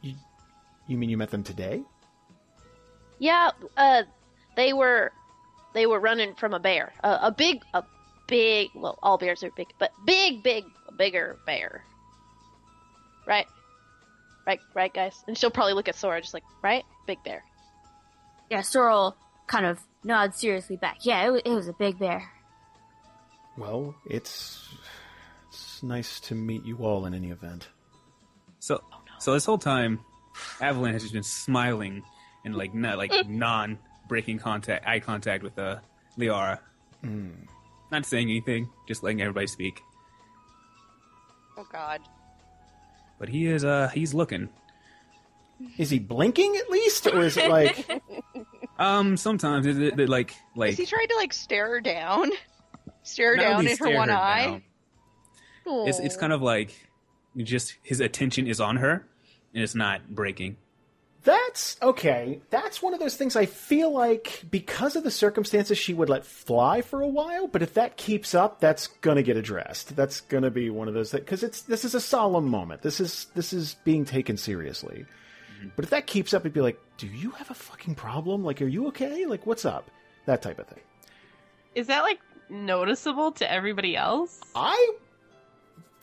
[0.00, 0.14] you,
[0.86, 1.82] you mean you met them today?
[3.18, 4.02] Yeah, uh,
[4.56, 5.12] they were
[5.74, 7.82] they were running from a bear, uh, a big, a
[8.28, 8.70] big.
[8.74, 10.64] Well, all bears are big, but big, big,
[10.96, 11.84] bigger bear.
[13.26, 13.46] Right,
[14.46, 15.24] right, right, guys.
[15.26, 17.42] And she'll probably look at Sora, just like, right, big bear.
[18.50, 19.16] Yeah, Sorrel
[19.46, 20.98] kind of nods seriously back.
[21.02, 22.30] Yeah, it was, it was a big bear.
[23.56, 24.83] Well, it's it's
[25.84, 27.68] nice to meet you all in any event.
[28.58, 28.82] So,
[29.18, 30.00] so this whole time,
[30.58, 32.02] Avalan has just been smiling
[32.44, 33.78] and like not like non
[34.08, 35.78] breaking contact, eye contact with uh,
[36.18, 36.58] Liara.
[37.92, 39.80] Not saying anything, just letting everybody speak.
[41.56, 42.00] Oh God.
[43.18, 44.48] But he is uh he's looking.
[45.78, 48.02] Is he blinking at least, or is it like?
[48.76, 52.32] Um, sometimes it, it, it, like like Is he trying to like stare her down?
[53.04, 54.46] Stare her not down really in her one her eye?
[54.46, 54.62] down.
[55.66, 56.74] It's it's kind of like
[57.36, 59.06] just his attention is on her,
[59.54, 60.56] and it's not breaking.
[61.24, 62.42] That's okay.
[62.50, 66.26] That's one of those things I feel like because of the circumstances she would let
[66.26, 69.96] fly for a while, but if that keeps up, that's going to get addressed.
[69.96, 72.82] That's going to be one of those that cuz it's this is a solemn moment.
[72.82, 75.06] This is this is being taken seriously.
[75.56, 75.68] Mm-hmm.
[75.76, 78.44] But if that keeps up, it'd be like, "Do you have a fucking problem?
[78.44, 79.24] Like are you okay?
[79.24, 79.90] Like what's up?"
[80.26, 80.80] That type of thing.
[81.74, 82.20] Is that like
[82.50, 84.40] noticeable to everybody else?
[84.54, 84.92] I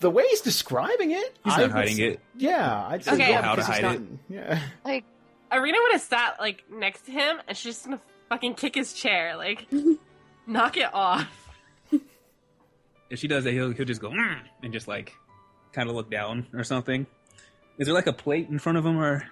[0.02, 2.19] the way he's describing it, He's I not hiding s- it.
[2.36, 3.30] Yeah, I'd say Okay.
[3.32, 4.02] yeah, How to hide not- it.
[4.30, 4.61] Yeah.
[4.86, 5.06] Like,
[5.52, 8.94] Arina would have sat like next to him, and she's just gonna fucking kick his
[8.94, 9.65] chair, like
[10.48, 11.28] knock it off.
[13.10, 15.14] If she does that, he'll he'll just go "Mm," and just like
[15.73, 17.06] kind of look down or something.
[17.78, 19.23] Is there like a plate in front of him, or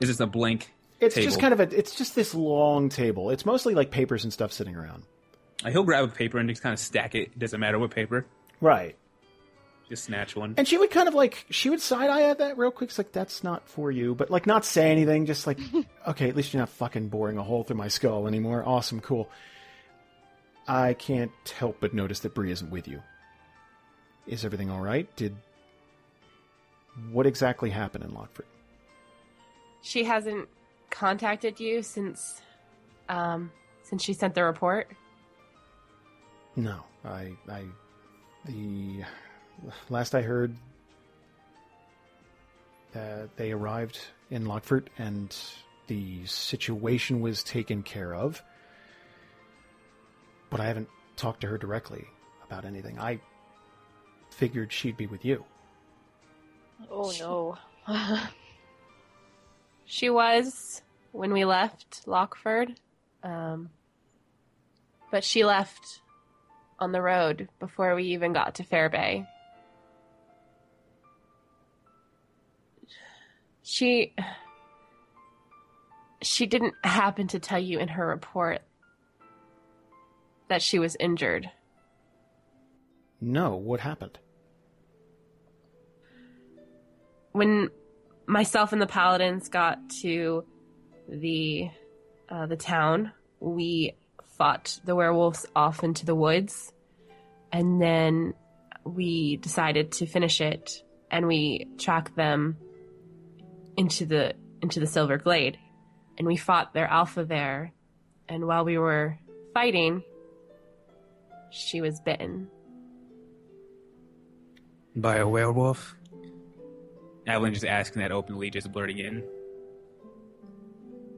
[0.00, 0.72] is this a blank?
[1.00, 1.24] It's table?
[1.26, 3.30] just kind of a it's just this long table.
[3.30, 5.04] It's mostly like papers and stuff sitting around.
[5.62, 7.28] Like, he'll grab a paper and just kind of stack it.
[7.28, 8.26] It doesn't matter what paper.
[8.60, 8.96] Right.
[9.88, 10.54] Just snatch one.
[10.58, 12.90] And she would kind of like she would side eye at that real quick.
[12.90, 15.24] It's like that's not for you, but like not say anything.
[15.24, 15.58] Just like
[16.06, 18.62] okay, at least you're not fucking boring a hole through my skull anymore.
[18.66, 19.30] Awesome, cool.
[20.66, 23.02] I can't help but notice that Bree isn't with you.
[24.26, 25.08] Is everything all right?
[25.16, 25.34] Did
[27.10, 28.44] what exactly happened in Lockford?
[29.80, 30.48] She hasn't
[30.90, 32.42] contacted you since,
[33.08, 33.50] um,
[33.82, 34.90] since she sent the report.
[36.56, 37.64] No, I, I,
[38.44, 39.04] the
[39.88, 40.54] last I heard,
[42.94, 43.98] uh, they arrived
[44.30, 45.34] in Lockford and
[45.86, 48.42] the situation was taken care of.
[50.50, 52.04] But I haven't talked to her directly
[52.46, 52.98] about anything.
[52.98, 53.20] I
[54.30, 55.44] figured she'd be with you.
[56.90, 57.58] Oh no.
[59.90, 60.82] She was
[61.12, 62.78] when we left Lockford,
[63.22, 63.70] um,
[65.10, 66.02] but she left
[66.78, 69.26] on the road before we even got to Fairbay.
[73.70, 74.14] She
[76.22, 78.62] she didn't happen to tell you in her report
[80.48, 81.50] that she was injured.
[83.20, 84.18] No, what happened?
[87.32, 87.70] when
[88.26, 90.44] myself and the paladins got to
[91.08, 91.70] the
[92.28, 93.94] uh, the town, we
[94.36, 96.72] fought the werewolves off into the woods,
[97.52, 98.34] and then
[98.84, 102.56] we decided to finish it, and we tracked them
[103.78, 105.56] into the into the Silver Glade,
[106.18, 107.72] and we fought their alpha there,
[108.28, 109.16] and while we were
[109.54, 110.02] fighting,
[111.50, 112.48] she was bitten.
[114.96, 115.94] By a werewolf?
[117.26, 119.24] Avalan just asking that openly, just blurting in.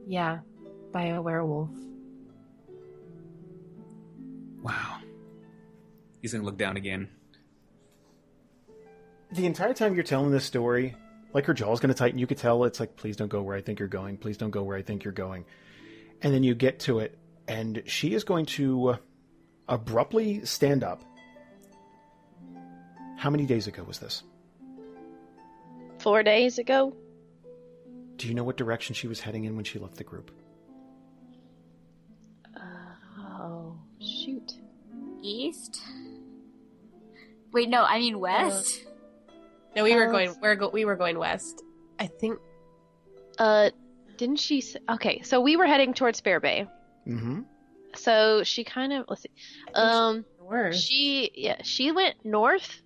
[0.05, 0.39] Yeah,
[0.91, 1.71] by a werewolf.
[4.61, 4.99] Wow.
[6.21, 7.09] He's gonna look down again.
[9.31, 10.95] The entire time you're telling this story,
[11.33, 12.19] like her jaw's going to tighten.
[12.19, 14.17] You could tell it's like, please don't go where I think you're going.
[14.17, 15.45] Please don't go where I think you're going.
[16.21, 17.17] And then you get to it,
[17.47, 18.97] and she is going to uh,
[19.67, 21.03] abruptly stand up.
[23.17, 24.23] How many days ago was this?
[25.99, 26.95] Four days ago?
[28.17, 30.31] Do you know what direction she was heading in when she left the group?
[32.55, 32.59] Uh,
[33.19, 34.53] oh, shoot.
[35.21, 35.81] East?
[37.51, 38.85] Wait, no, I mean uh, west.
[39.75, 40.35] No, we were Uh, going.
[40.41, 41.63] We're go, we were going west.
[41.99, 42.39] I think.
[43.37, 43.69] Uh,
[44.17, 44.59] didn't she?
[44.59, 46.67] s Okay, so we were heading towards Fairbay.
[47.07, 47.41] Mm-hmm.
[47.95, 49.29] So she kind of let's see.
[49.73, 50.71] Um, Were.
[50.73, 52.81] she yeah, she went north.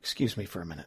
[0.00, 0.86] Excuse me for a minute.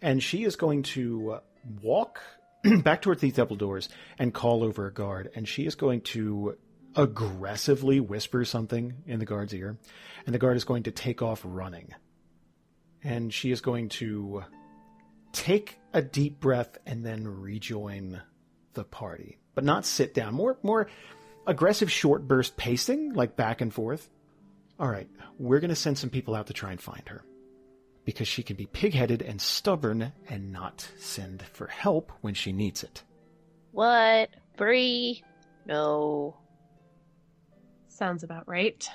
[0.00, 1.40] And she is going to uh,
[1.82, 2.20] walk
[2.84, 5.30] back towards these double doors and call over a guard.
[5.34, 6.56] And she is going to
[6.96, 9.78] aggressively whisper something in the guard's ear.
[10.26, 11.94] And the guard is going to take off running.
[13.02, 14.44] And she is going to
[15.32, 18.22] take a deep breath and then rejoin
[18.74, 19.38] the party.
[19.54, 20.34] But not sit down.
[20.34, 20.88] More, more
[21.46, 24.08] aggressive short burst pacing, like back and forth.
[24.78, 25.08] All right,
[25.38, 27.24] we're going to send some people out to try and find her
[28.04, 32.82] because she can be pig-headed and stubborn and not send for help when she needs
[32.82, 33.02] it.
[33.70, 34.30] What?
[34.56, 35.22] Bree?
[35.66, 36.36] No.
[37.92, 38.88] Sounds about right.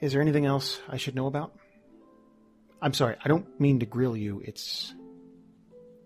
[0.00, 1.52] Is there anything else I should know about?
[2.80, 4.40] I'm sorry, I don't mean to grill you.
[4.44, 4.94] It's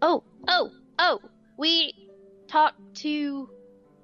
[0.00, 1.20] Oh, oh, oh.
[1.58, 1.92] We
[2.48, 3.50] talked to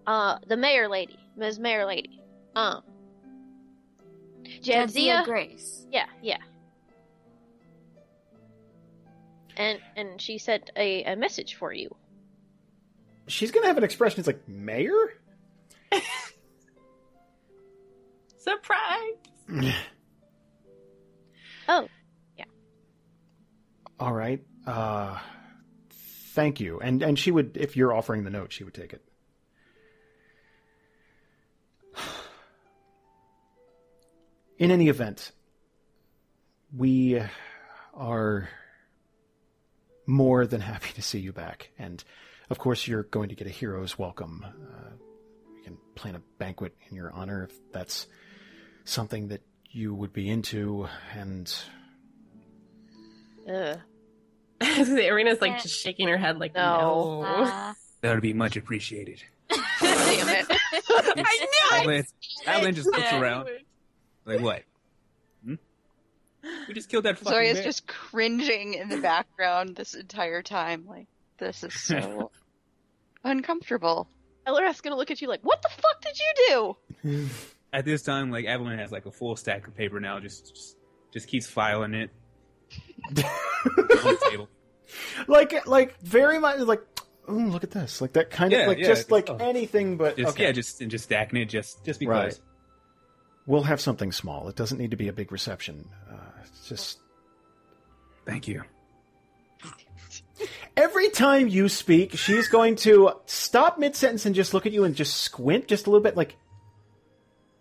[0.07, 1.59] uh the mayor lady, Ms.
[1.59, 2.20] Mayor lady.
[2.55, 2.83] Um.
[4.45, 5.25] Jadzia Jadzia?
[5.25, 5.87] Grace.
[5.91, 6.39] Yeah, yeah.
[9.57, 11.95] And and she sent a, a message for you.
[13.27, 14.20] she's gonna have an expression.
[14.20, 15.15] It's like mayor.
[18.49, 19.75] Surprise!
[21.70, 21.87] Oh,
[22.39, 22.47] yeah.
[24.01, 24.43] All right.
[24.66, 25.19] Uh,
[26.33, 26.81] thank you.
[26.81, 29.05] And and she would, if you're offering the note, she would take it.
[34.59, 35.33] In any event,
[36.75, 37.23] we
[37.93, 38.49] are
[40.07, 41.70] more than happy to see you back.
[41.79, 42.03] And
[42.49, 44.43] of course, you're going to get a hero's welcome.
[44.43, 44.93] Uh,
[45.55, 48.07] we can plan a banquet in your honor if that's
[48.89, 50.89] something that you would be into.
[51.15, 51.52] And
[53.48, 53.78] Ugh.
[54.60, 57.23] the Arina's like just shaking her head like No.
[57.23, 57.43] no.
[57.44, 59.23] Uh, That would be much appreciated.
[59.81, 60.47] Damn it.
[60.51, 61.48] I knew it.
[61.73, 62.05] Adeline,
[62.47, 63.48] Adeline just looks around.
[64.24, 64.62] Like, what?
[65.44, 65.55] Hmm?
[66.66, 67.62] We just killed that fucking Zoya's bear.
[67.65, 70.85] just cringing in the background this entire time.
[70.86, 71.06] Like,
[71.39, 72.31] this is so
[73.24, 74.09] uncomfortable.
[74.47, 77.31] Eliwrath's gonna look at you like, "What the fuck did you do?"
[77.73, 80.77] At this time, like, Avalan has like a full stack of paper now, just just,
[81.12, 82.11] just keeps filing it
[83.09, 84.49] on the table.
[85.27, 86.82] like, like very much like,
[87.31, 89.36] ooh, look at this, like that kind of like yeah, just like oh.
[89.36, 90.45] anything but Just, okay.
[90.45, 92.39] Yeah, just and just stacking it just just because.
[92.39, 92.40] Right.
[93.47, 94.49] We'll have something small.
[94.49, 95.89] It doesn't need to be a big reception.
[96.11, 96.16] Uh,
[96.66, 96.99] just
[98.28, 98.62] Thank you.
[100.77, 104.85] every time you speak, she's going to stop mid sentence and just look at you
[104.85, 106.36] and just squint just a little bit, like,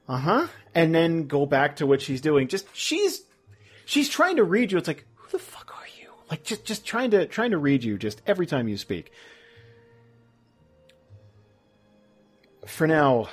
[0.08, 2.48] uh huh, and then go back to what she's doing.
[2.48, 3.22] Just she's
[3.86, 4.78] she's trying to read you.
[4.78, 6.10] It's like, who the fuck are you?
[6.30, 9.12] Like just just trying to trying to read you just every time you speak.
[12.66, 13.30] For now,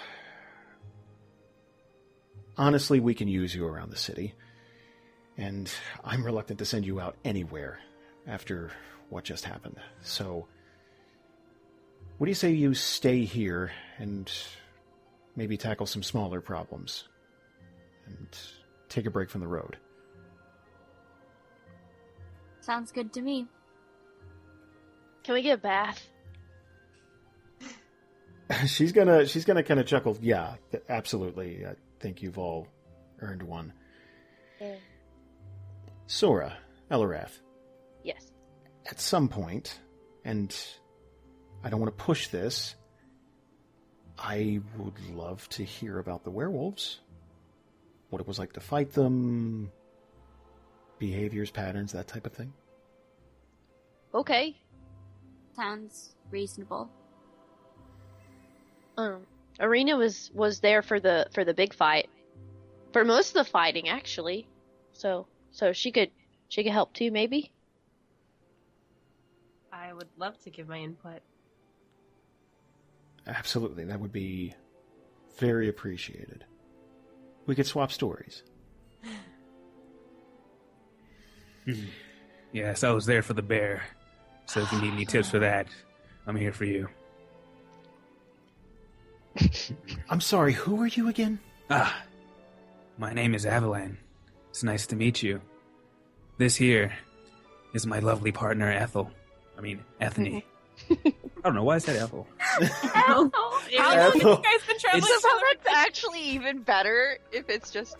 [2.56, 4.34] honestly, we can use you around the city.
[5.36, 5.70] And
[6.04, 7.80] I'm reluctant to send you out anywhere
[8.26, 8.70] after
[9.10, 9.76] what just happened.
[10.02, 10.46] So,
[12.18, 14.30] what do you say you stay here and
[15.36, 17.08] maybe tackle some smaller problems?
[18.06, 18.28] And
[18.88, 19.76] take a break from the road.
[22.60, 23.46] sounds good to me.
[25.22, 26.06] Can we get a bath?
[28.66, 30.16] she's gonna she's gonna kind of chuckle.
[30.20, 31.66] Yeah, th- absolutely.
[31.66, 32.68] I think you've all
[33.20, 33.72] earned one.
[34.60, 34.76] Yeah.
[36.06, 36.56] Sora,
[36.90, 37.38] Eliwrath,
[38.02, 38.30] Yes.
[38.90, 39.78] at some point,
[40.24, 40.54] and
[41.62, 42.74] I don't want to push this,
[44.18, 47.00] I would love to hear about the werewolves.
[48.10, 49.72] What it was like to fight them,
[50.98, 52.52] behaviors, patterns, that type of thing.
[54.14, 54.56] Okay.
[55.56, 56.88] Sounds reasonable.
[58.96, 59.26] Um,
[59.58, 62.08] Arina was was there for the for the big fight,
[62.92, 64.46] for most of the fighting actually.
[64.92, 66.10] So so she could
[66.48, 67.50] she could help too maybe.
[69.72, 71.20] I would love to give my input.
[73.26, 74.54] Absolutely, that would be
[75.38, 76.44] very appreciated.
[77.46, 78.42] We could swap stories.
[82.52, 83.82] Yes, I was there for the bear.
[84.46, 85.66] So if you need any tips for that,
[86.24, 86.88] I'm here for you.
[90.08, 91.40] I'm sorry, who are you again?
[91.68, 92.04] Ah,
[92.96, 93.96] my name is Avalan.
[94.50, 95.40] It's nice to meet you.
[96.38, 96.92] This here
[97.74, 99.10] is my lovely partner Ethel.
[99.58, 100.44] I mean, Ephany.
[101.44, 102.26] I don't know why I said Ethel.
[102.38, 104.12] How long have you guys
[104.66, 105.60] been traveling So together?
[105.64, 107.96] that's actually even better if it's just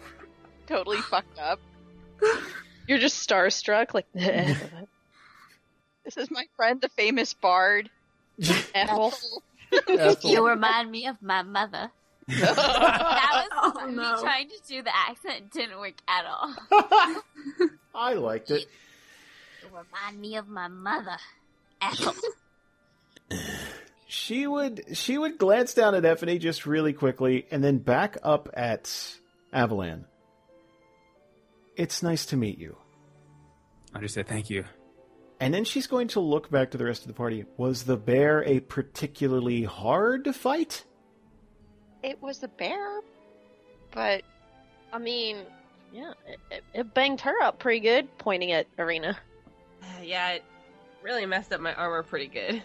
[0.67, 1.61] totally fucked up.
[2.89, 7.91] You're just starstruck like This is my friend, the famous bard.
[8.75, 9.13] Ethel.
[10.23, 11.91] You remind me of my mother.
[12.29, 14.17] That was Oh, me no.
[14.21, 15.51] trying to do the accent.
[15.53, 16.55] Didn't work at all.
[17.95, 18.67] I liked it.
[19.63, 21.19] You remind me of my mother.
[21.83, 22.15] Ethel.
[24.07, 28.49] She would she would glance down at Ephany just really quickly and then back up
[28.55, 28.85] at
[29.53, 30.05] Avalan.
[31.77, 32.77] It's nice to meet you.
[33.95, 34.65] I just said thank you.
[35.41, 37.45] And then she's going to look back to the rest of the party.
[37.57, 40.85] Was the bear a particularly hard fight?
[42.03, 43.01] It was a bear,
[43.91, 44.23] but
[44.93, 45.39] I mean,
[45.93, 49.19] yeah, it, it, it banged her up pretty good, pointing at Arina.
[50.03, 50.45] Yeah, it
[51.03, 52.63] really messed up my armor pretty good.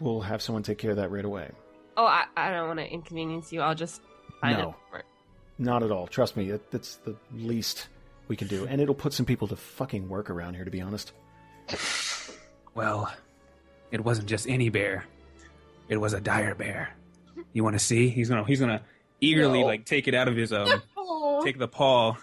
[0.00, 1.50] We'll have someone take care of that right away.
[1.96, 3.60] Oh, I, I don't want to inconvenience you.
[3.60, 4.00] I'll just
[4.40, 4.74] find No.
[4.94, 5.04] it.
[5.58, 6.06] Not at all.
[6.06, 7.88] Trust me, that, that's the least
[8.28, 8.66] we can do.
[8.66, 11.12] And it'll put some people to fucking work around here, to be honest.
[12.74, 13.12] Well,
[13.90, 15.04] it wasn't just any bear.
[15.88, 16.90] It was a dire bear.
[17.52, 18.08] You want to see?
[18.08, 18.82] He's gonna he's gonna
[19.20, 19.66] eagerly No.
[19.66, 20.82] like take it out of his um
[21.44, 22.14] take the paw,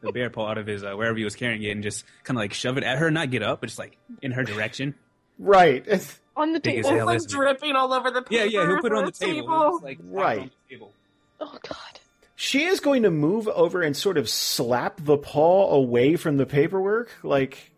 [0.00, 2.36] the bear paw out of his uh, wherever he was carrying it and just kind
[2.36, 4.94] of like shove it at her, not get up, but just like in her direction.
[5.38, 5.86] Right.
[6.36, 6.90] On the Big table.
[6.96, 8.44] hell, Like dripping all over the paper.
[8.46, 8.66] yeah.
[8.66, 9.70] He'll put it on the for table.
[9.72, 10.38] Just, like, Right.
[10.40, 10.92] on the table.
[11.40, 12.00] Oh god.
[12.36, 16.46] She is going to move over and sort of slap the paw away from the
[16.46, 17.70] paperwork, like,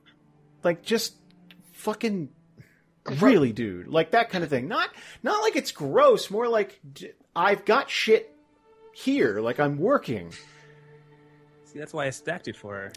[0.63, 1.15] like just
[1.73, 2.31] fucking
[3.21, 4.69] really, dude, like that kind of thing.
[4.69, 4.89] Not
[5.23, 6.31] not like it's gross.
[6.31, 6.81] More like
[7.37, 8.35] I've got shit
[8.95, 9.41] here.
[9.41, 10.33] Like I'm working.
[11.65, 12.93] See, that's why I stacked it for her.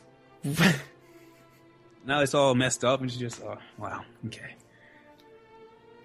[2.05, 4.55] now it's all messed up, and she just, oh, wow, okay.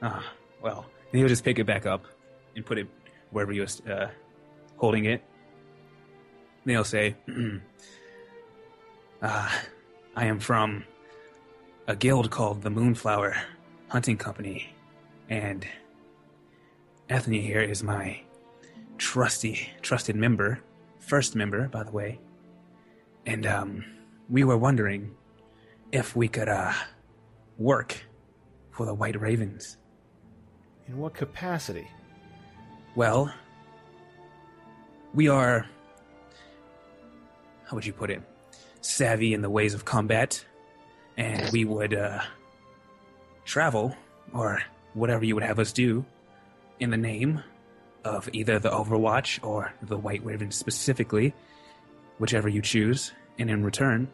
[0.03, 2.05] Ah, well, and he'll just pick it back up
[2.57, 2.89] and put it
[3.31, 4.11] wherever he was uh,
[4.77, 5.23] holding it.
[6.65, 7.15] Then he'll say,
[9.23, 9.63] ah,
[10.17, 10.85] I am from
[11.87, 13.37] a guild called the Moonflower
[13.89, 14.75] Hunting Company,
[15.29, 15.67] and
[17.09, 18.21] Ephany here is my
[18.99, 20.61] trusty, trusted member,
[20.99, 22.19] first member, by the way.
[23.27, 23.85] And um,
[24.29, 25.15] we were wondering
[25.93, 26.73] if we could uh,
[27.59, 28.05] work
[28.71, 29.77] for the White Ravens.
[30.93, 31.89] In what capacity?
[32.95, 33.33] Well,
[35.15, 35.65] we are.
[37.65, 38.21] How would you put it?
[38.83, 40.45] Savvy in the ways of combat,
[41.17, 42.21] and we would uh,
[43.47, 43.97] travel,
[44.35, 44.61] or
[44.93, 46.05] whatever you would have us do,
[46.79, 47.43] in the name
[48.05, 51.33] of either the Overwatch or the White Raven specifically,
[52.19, 53.13] whichever you choose.
[53.39, 54.09] And in return,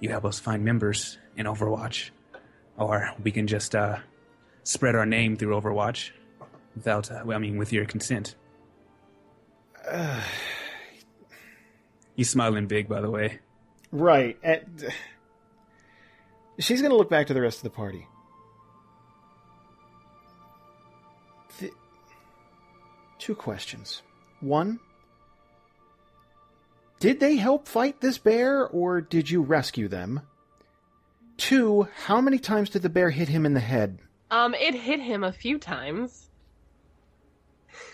[0.00, 2.10] you help us find members in Overwatch,
[2.76, 4.00] or we can just uh,
[4.64, 6.10] spread our name through Overwatch
[6.74, 8.34] without, uh, well, I mean, with your consent.
[12.16, 13.40] He's smiling big, by the way.
[13.90, 14.38] Right.
[14.42, 14.92] And
[16.58, 18.06] she's going to look back to the rest of the party.
[23.22, 24.02] Two questions.
[24.40, 24.80] One,
[26.98, 30.22] did they help fight this bear, or did you rescue them?
[31.36, 34.00] Two, how many times did the bear hit him in the head?
[34.32, 36.30] Um, it hit him a few times.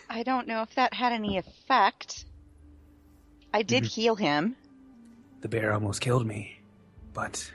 [0.09, 2.25] I don't know if that had any effect.
[3.53, 4.01] I did Mm-hmm.
[4.01, 4.57] heal him.
[5.41, 6.61] The bear almost killed me,
[7.13, 7.51] but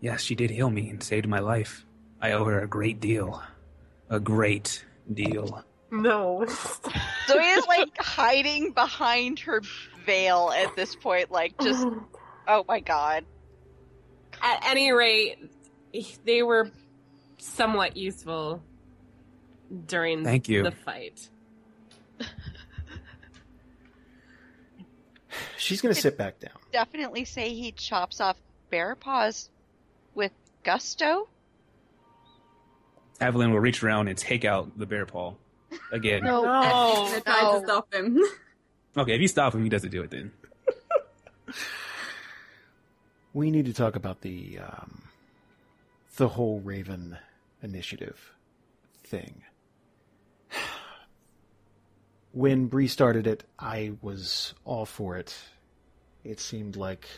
[0.00, 1.84] yes, she did heal me and saved my life.
[2.20, 3.42] I owe her a great deal.
[4.10, 5.64] A great deal.
[5.90, 6.44] No.
[7.26, 9.62] Zoya's like hiding behind her
[10.04, 11.86] veil at this point, like just
[12.48, 13.24] oh my god.
[14.42, 15.38] At any rate,
[16.26, 16.70] they were
[17.40, 18.62] somewhat useful
[19.86, 20.62] during Thank you.
[20.62, 21.28] the fight.
[25.56, 26.52] She's going to sit back down.
[26.72, 28.36] Definitely say he chops off
[28.70, 29.48] bear paws
[30.14, 30.32] with
[30.64, 31.28] gusto.
[33.20, 35.34] Avalan will reach around and take out the bear paw
[35.92, 36.24] again.
[36.24, 36.50] No, No.
[36.50, 38.18] I tried to stop him.
[38.96, 40.32] Okay, if you stop him, he doesn't do it then.
[43.32, 45.02] We need to talk about the um,
[46.16, 47.16] the whole Raven
[47.62, 48.32] initiative
[49.04, 49.42] thing.
[52.32, 55.36] When Bree started it, I was all for it.
[56.22, 57.08] It seemed like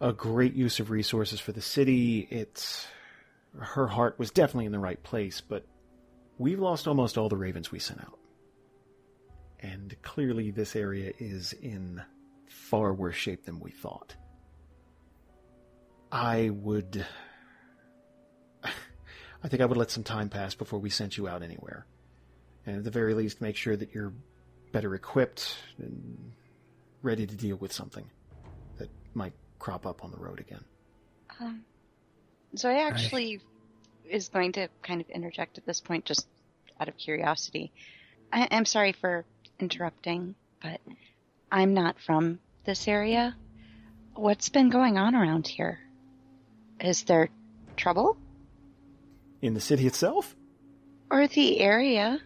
[0.00, 2.20] a great use of resources for the city.
[2.30, 2.86] It
[3.58, 5.66] her heart was definitely in the right place, but
[6.38, 8.18] we've lost almost all the ravens we sent out.
[9.58, 12.00] And clearly this area is in
[12.46, 14.14] far worse shape than we thought.
[16.10, 17.04] I would.
[19.42, 21.86] I think I would let some time pass before we sent you out anywhere.
[22.66, 24.12] And at the very least, make sure that you're
[24.72, 26.32] better equipped and
[27.02, 28.04] ready to deal with something
[28.78, 30.64] that might crop up on the road again.
[31.40, 31.64] Um,
[32.54, 33.40] so I actually
[34.08, 36.26] is going to kind of interject at this point, just
[36.78, 37.72] out of curiosity.
[38.32, 39.24] I- I'm sorry for
[39.58, 40.80] interrupting, but
[41.50, 43.34] I'm not from this area.
[44.14, 45.78] What's been going on around here?
[46.80, 47.28] Is there
[47.76, 48.16] trouble?
[49.42, 50.36] In the city itself?
[51.10, 52.20] Or the area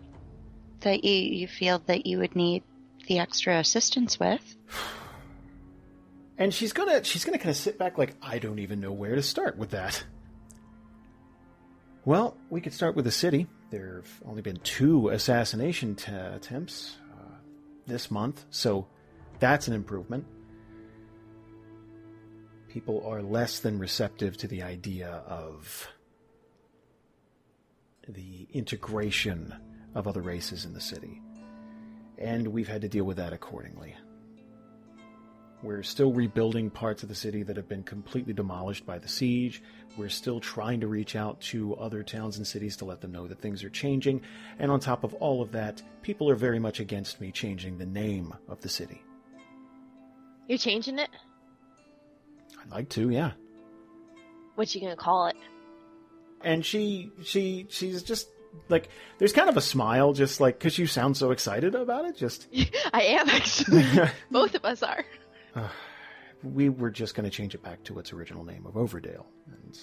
[0.80, 2.62] that you, you feel that you would need
[3.06, 4.56] the extra assistance with?
[6.36, 9.14] And she's gonna she's gonna kind of sit back like I don't even know where
[9.14, 10.02] to start with that.
[12.04, 13.46] Well, we could start with the city.
[13.70, 17.36] There have only been two assassination t- attempts uh,
[17.86, 18.88] this month, so
[19.38, 20.26] that's an improvement.
[22.68, 25.88] People are less than receptive to the idea of
[28.08, 29.54] the integration
[29.94, 31.20] of other races in the city,
[32.18, 33.94] and we've had to deal with that accordingly.
[35.62, 39.62] We're still rebuilding parts of the city that have been completely demolished by the siege.
[39.96, 43.26] We're still trying to reach out to other towns and cities to let them know
[43.26, 44.20] that things are changing.
[44.58, 47.86] And on top of all of that, people are very much against me changing the
[47.86, 49.02] name of the city.
[50.48, 51.08] You're changing it?
[52.60, 53.32] I'd like to, yeah.
[54.56, 55.36] What you gonna call it?
[56.44, 58.28] And she, she, she's just
[58.68, 58.88] like,
[59.18, 62.16] there's kind of a smile, just like, cause you sound so excited about it.
[62.16, 62.46] Just,
[62.92, 63.84] I am actually.
[64.30, 65.04] Both of us are.
[66.42, 69.24] we were just going to change it back to its original name of Overdale.
[69.46, 69.78] And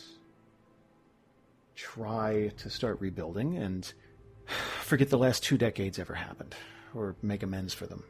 [1.76, 3.92] try to start rebuilding and
[4.82, 6.56] forget the last two decades ever happened,
[6.94, 8.04] or make amends for them.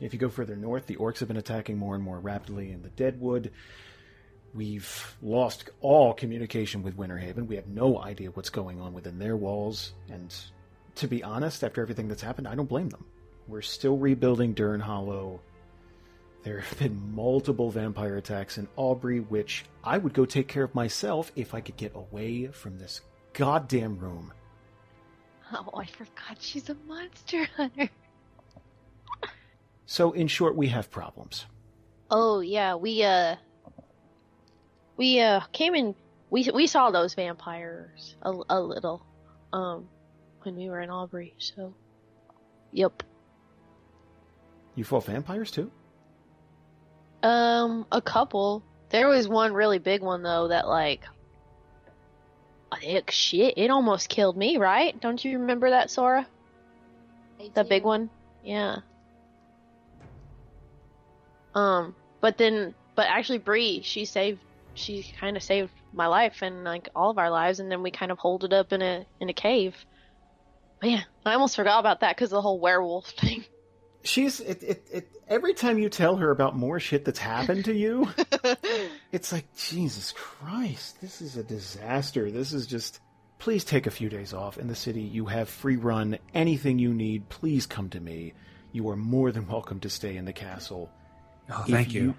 [0.00, 2.82] If you go further north, the orcs have been attacking more and more rapidly in
[2.82, 3.52] the Deadwood.
[4.54, 7.46] We've lost all communication with Winterhaven.
[7.46, 10.34] We have no idea what's going on within their walls, and
[10.96, 13.04] to be honest, after everything that's happened, I don't blame them.
[13.46, 15.40] We're still rebuilding Dern Hollow.
[16.42, 20.74] There have been multiple vampire attacks in Aubrey, which I would go take care of
[20.74, 23.02] myself if I could get away from this
[23.34, 24.32] goddamn room.
[25.52, 27.90] Oh, I forgot she's a monster hunter.
[29.86, 31.46] So, in short, we have problems.
[32.12, 33.36] Oh yeah, we uh,
[35.00, 35.94] we uh came in.
[36.28, 39.04] We we saw those vampires a, a little,
[39.52, 39.88] um,
[40.42, 41.34] when we were in Aubrey.
[41.38, 41.74] So,
[42.70, 43.02] yep.
[44.76, 45.70] You fought vampires too?
[47.22, 48.62] Um, a couple.
[48.90, 51.02] There was one really big one though that like,
[52.82, 54.58] it, shit, it almost killed me.
[54.58, 55.00] Right?
[55.00, 56.26] Don't you remember that, Sora?
[57.54, 58.10] The big one.
[58.44, 58.76] Yeah.
[61.54, 64.40] Um, but then, but actually, Bree, she saved,
[64.74, 67.90] she kind of saved my life and like all of our lives, and then we
[67.90, 69.74] kind of holed it up in a in a cave.
[70.82, 73.44] Man, I almost forgot about that because the whole werewolf thing.
[74.02, 75.08] She's it, it, it.
[75.28, 78.08] Every time you tell her about more shit that's happened to you,
[79.12, 82.30] it's like Jesus Christ, this is a disaster.
[82.30, 83.00] This is just.
[83.38, 85.00] Please take a few days off in the city.
[85.00, 86.18] You have free run.
[86.34, 88.34] Anything you need, please come to me.
[88.70, 90.90] You are more than welcome to stay in the castle.
[91.50, 92.14] Oh, If thank you.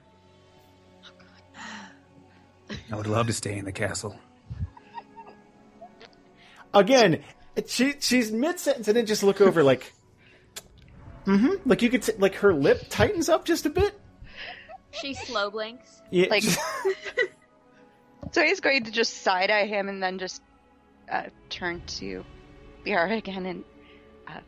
[2.91, 4.17] I would love to stay in the castle.
[6.73, 7.23] Again,
[7.67, 9.93] she she's mid sentence and then just look over like,
[11.25, 11.67] mm-hmm.
[11.69, 13.93] Like you could t- like her lip tightens up just a bit.
[14.91, 16.01] She slow blinks.
[16.11, 16.43] Yeah, Like,
[18.31, 20.41] so he's going to just side eye him and then just
[21.09, 22.25] uh, turn to
[22.85, 23.63] Liara again and
[24.27, 24.39] uh,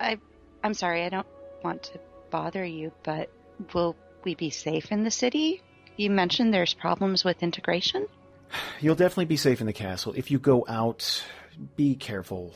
[0.00, 0.18] I,
[0.62, 1.26] I'm sorry, I don't
[1.62, 2.00] want to
[2.30, 3.30] bother you, but
[3.74, 5.62] will we be safe in the city?
[5.96, 8.06] You mentioned there's problems with integration.
[8.80, 10.12] You'll definitely be safe in the castle.
[10.16, 11.22] If you go out,
[11.76, 12.52] be careful.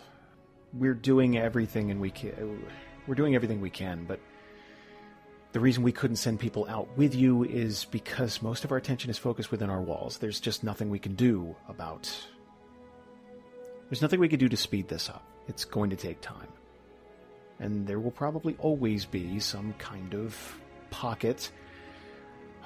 [0.73, 2.63] We're doing everything and we can.
[3.07, 4.21] We're doing everything we can, but
[5.53, 9.11] the reason we couldn't send people out with you is because most of our attention
[9.11, 10.19] is focused within our walls.
[10.19, 12.11] There's just nothing we can do about.
[13.89, 15.25] There's nothing we can do to speed this up.
[15.49, 16.49] It's going to take time.
[17.61, 20.37] And there will probably always be some kind of
[20.91, 21.51] pocket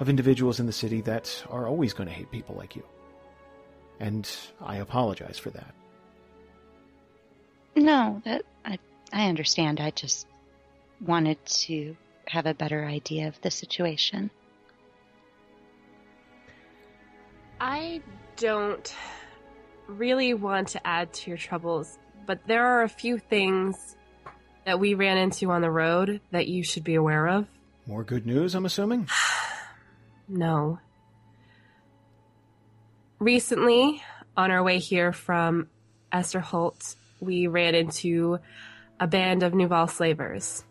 [0.03, 2.83] of individuals in the city that are always going to hate people like you.
[4.01, 5.73] And I apologize for that.
[7.73, 8.79] No, that I
[9.13, 9.79] I understand.
[9.79, 10.27] I just
[10.99, 11.95] wanted to
[12.27, 14.29] have a better idea of the situation.
[17.61, 18.01] I
[18.35, 18.93] don't
[19.87, 23.95] really want to add to your troubles, but there are a few things
[24.65, 27.47] that we ran into on the road that you should be aware of.
[27.87, 29.07] More good news, I'm assuming?
[30.33, 30.79] No.
[33.19, 34.01] Recently,
[34.35, 35.67] on our way here from
[36.11, 38.39] Esterholt, we ran into
[38.99, 40.63] a band of Nuval slavers.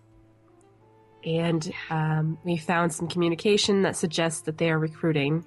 [1.24, 5.44] And um, we found some communication that suggests that they are recruiting.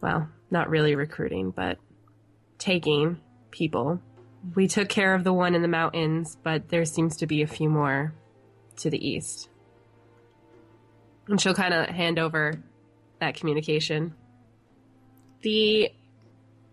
[0.00, 1.78] Well, not really recruiting, but
[2.58, 3.20] taking
[3.52, 4.02] people.
[4.56, 7.46] We took care of the one in the mountains, but there seems to be a
[7.46, 8.12] few more
[8.78, 9.48] to the east.
[11.28, 12.54] And she'll kind of hand over
[13.20, 14.14] that communication.
[15.42, 15.92] The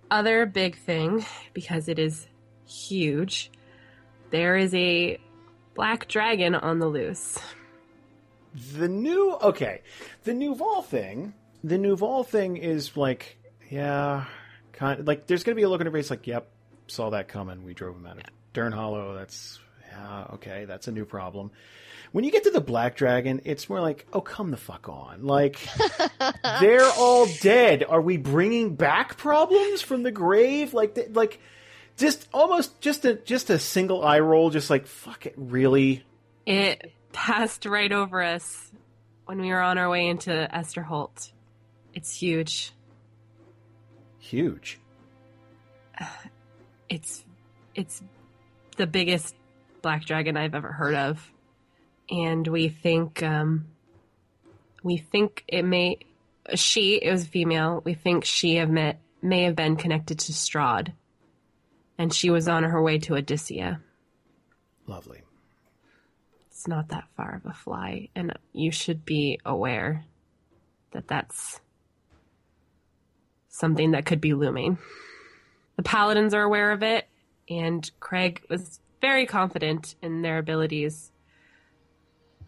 [0.09, 2.27] other big thing, because it is
[2.67, 3.51] huge,
[4.31, 5.19] there is a
[5.75, 7.37] black dragon on the loose.
[8.73, 9.81] The new okay,
[10.23, 11.33] the Nuval thing.
[11.63, 13.37] The Nuval thing is like,
[13.69, 14.25] yeah,
[14.71, 16.49] kind like there's gonna be a look in her face like, yep,
[16.87, 17.65] saw that coming.
[17.65, 18.23] We drove him out of
[18.53, 19.15] Dern Hollow.
[19.15, 19.59] That's
[19.95, 21.51] yeah, okay, that's a new problem.
[22.11, 25.25] When you get to the Black Dragon, it's more like, oh, come the fuck on.
[25.25, 25.59] Like,
[26.61, 27.83] they're all dead.
[27.83, 30.73] Are we bringing back problems from the grave?
[30.73, 31.39] Like, th- like,
[31.97, 34.49] just almost just a just a single eye roll.
[34.49, 36.03] Just like, fuck it, really?
[36.45, 38.71] It passed right over us
[39.25, 41.31] when we were on our way into Esterholt.
[41.93, 42.71] It's huge.
[44.19, 44.79] Huge.
[46.87, 47.25] It's
[47.73, 48.03] it's
[48.77, 49.33] the biggest
[49.85, 51.31] black dragon I've ever heard of.
[52.09, 53.67] And we think um
[54.81, 55.99] we think it may
[56.55, 57.83] she it was female.
[57.85, 60.93] We think she have met may have been connected to Strahd.
[61.99, 63.79] And she was on her way to Odyssia.
[64.87, 65.21] Lovely.
[66.47, 70.03] It's not that far of a fly and you should be aware
[70.93, 71.59] that that's
[73.49, 74.79] something that could be looming.
[75.75, 77.05] The paladins are aware of it,
[77.49, 81.11] and Craig was very confident in their abilities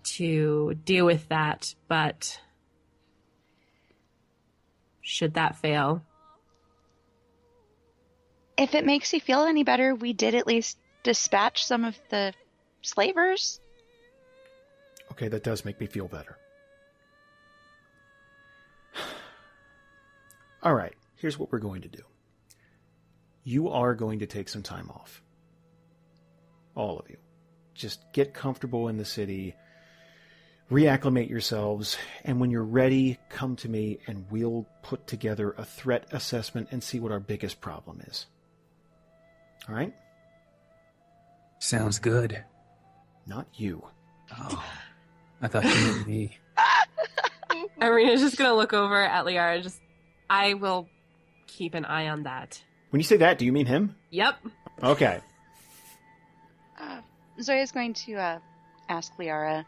[0.01, 2.41] to deal with that, but
[5.01, 6.01] should that fail,
[8.57, 12.33] If it makes you feel any better, we did at least dispatch some of the
[12.81, 13.59] slavers.
[15.11, 16.39] Okay, that does make me feel better.
[20.63, 22.01] All right, here's what we're going to do.
[23.43, 25.21] You are going to take some time off.
[26.77, 27.17] All of you.
[27.73, 29.55] Just get comfortable in the city,
[30.71, 36.05] reacclimate yourselves, and when you're ready, come to me and we'll put together a threat
[36.11, 38.27] assessment and see what our biggest problem is.
[39.67, 39.91] All right?
[41.57, 42.43] Sounds good.
[43.25, 43.83] Not you.
[44.37, 44.63] Oh,
[45.41, 46.37] I thought you meant me.
[47.81, 49.63] Arina's just gonna look over at Liara.
[49.63, 49.79] Just,
[50.29, 50.87] I will
[51.47, 52.61] keep an eye on that.
[52.91, 53.95] When you say that, do you mean him?
[54.11, 54.35] Yep.
[54.83, 55.21] Okay.
[56.77, 57.01] Uh,
[57.41, 58.39] Zoya's going to uh,
[58.89, 59.65] ask Liara.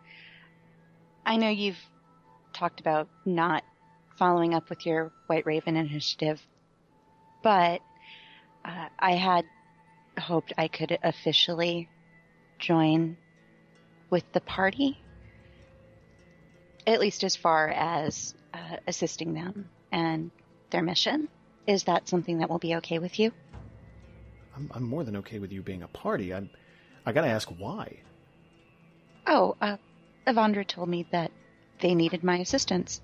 [1.25, 1.79] I know you've
[2.53, 3.63] talked about not
[4.17, 6.41] following up with your White Raven initiative,
[7.43, 7.81] but
[8.65, 9.45] uh, I had
[10.19, 11.87] hoped I could officially
[12.59, 13.17] join
[14.09, 14.97] with the party,
[16.85, 20.31] at least as far as uh, assisting them and
[20.71, 21.29] their mission.
[21.67, 23.31] Is that something that will be okay with you?
[24.55, 26.33] I'm, I'm more than okay with you being a party.
[26.33, 26.49] I'm,
[27.09, 27.97] I gotta ask why.
[29.25, 29.77] Oh, uh,
[30.27, 31.31] Avandra told me that
[31.81, 33.01] they needed my assistance.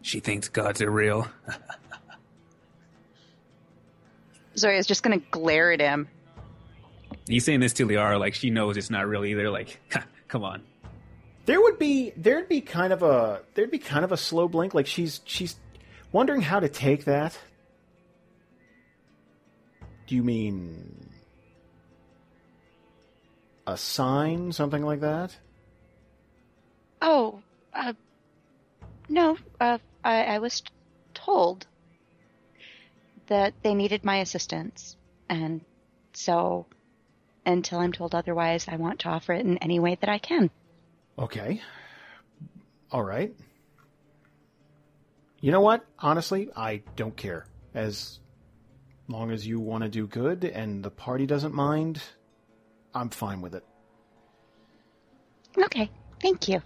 [0.00, 1.28] She thinks gods are real.
[4.56, 6.08] Zoya's just gonna glare at him.
[7.26, 9.50] He's saying this to Liara like she knows it's not real either.
[9.50, 9.78] Like,
[10.28, 10.62] come on.
[11.44, 14.72] There would be there'd be kind of a there'd be kind of a slow blink.
[14.72, 15.56] Like she's she's
[16.10, 17.38] wondering how to take that.
[20.06, 21.01] Do you mean
[23.66, 25.36] a sign, something like that?
[27.00, 27.42] Oh,
[27.74, 27.92] uh,
[29.08, 30.62] no, uh, I, I was
[31.14, 31.66] told
[33.26, 34.96] that they needed my assistance,
[35.28, 35.60] and
[36.12, 36.66] so
[37.44, 40.50] until I'm told otherwise, I want to offer it in any way that I can.
[41.18, 41.60] Okay.
[42.90, 43.34] All right.
[45.40, 45.84] You know what?
[45.98, 47.46] Honestly, I don't care.
[47.74, 48.20] As
[49.08, 52.00] long as you want to do good and the party doesn't mind,
[52.94, 53.64] I'm fine with it.
[55.58, 55.90] Okay,
[56.20, 56.62] thank you.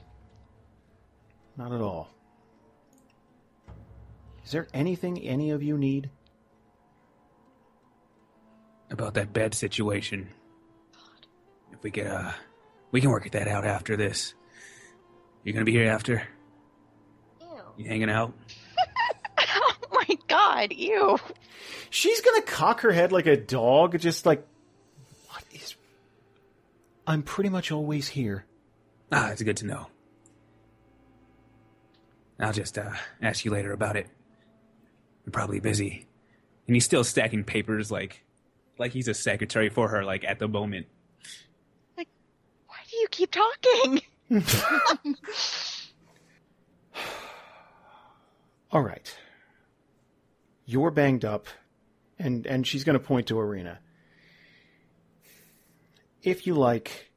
[1.57, 2.09] Not at all.
[4.45, 6.11] Is there anything any of you need?
[8.91, 10.29] About that bed situation.
[11.73, 12.31] If we get, uh,
[12.93, 14.35] we can work that out after this.
[15.43, 16.23] You're gonna be here after?
[17.41, 17.49] Ew.
[17.77, 18.33] You hanging out?
[19.39, 21.19] oh my god, ew.
[21.91, 24.56] She's gonna cock her head like a dog, just like, what is.
[27.07, 28.45] I'm pretty much always here.
[29.13, 29.87] Ah, it's good to know.
[32.39, 32.91] I'll just uh,
[33.23, 34.09] ask you later about it.
[35.25, 36.07] You're probably busy,
[36.67, 38.25] and he's still stacking papers like,
[38.79, 40.05] like he's a secretary for her.
[40.05, 40.87] Like at the moment.
[41.97, 42.09] Like
[42.67, 44.03] why do you keep talking?
[48.73, 49.17] All right.
[50.67, 51.47] You're banged up,
[52.19, 53.79] and and she's going to point to Arina.
[56.27, 57.13] If you like,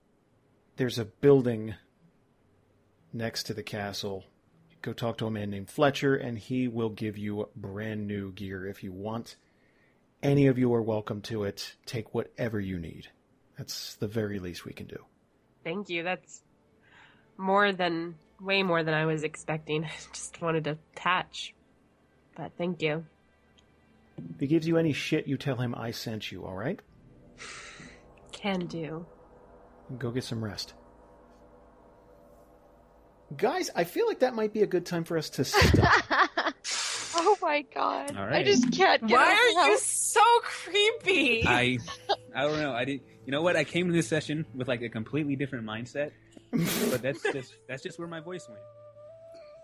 [0.75, 1.73] there's a building
[3.11, 4.25] next to the castle.
[4.83, 8.67] Go talk to a man named Fletcher, and he will give you brand new gear
[8.67, 9.35] if you want.
[10.21, 11.75] Any of you are welcome to it.
[11.87, 13.07] Take whatever you need.
[13.57, 15.03] That's the very least we can do.
[15.63, 16.03] Thank you.
[16.03, 16.43] That's
[17.35, 19.85] more than, way more than I was expecting.
[19.85, 21.55] I just wanted to attach.
[22.35, 23.07] But thank you.
[24.35, 26.79] If he gives you any shit, you tell him I sent you, alright?
[28.41, 29.05] Can do.
[29.97, 30.73] Go get some rest.
[33.35, 36.03] Guys, I feel like that might be a good time for us to stop.
[37.15, 38.15] oh my god.
[38.17, 41.43] All I just can't get Why over are how- you so creepy?
[41.45, 41.77] I,
[42.35, 42.71] I don't know.
[42.73, 43.01] I did.
[43.25, 43.55] You know what?
[43.55, 46.11] I came to this session with like a completely different mindset,
[46.51, 48.61] but that's just that's just where my voice went.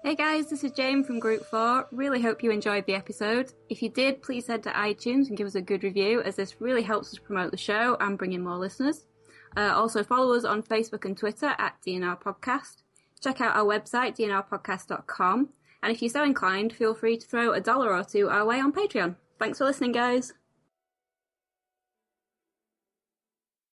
[0.05, 1.87] Hey guys, this is Jane from Group 4.
[1.91, 3.51] Really hope you enjoyed the episode.
[3.69, 6.61] If you did, please head to iTunes and give us a good review, as this
[6.61, 9.07] really helps us promote the show and bring in more listeners.
[9.57, 12.83] Uh, also, follow us on Facebook and Twitter at D&R Podcast.
[13.19, 15.49] Check out our website, DandRpodcast.com.
[15.81, 18.59] And if you're so inclined, feel free to throw a dollar or two our way
[18.59, 19.15] on Patreon.
[19.39, 20.33] Thanks for listening, guys.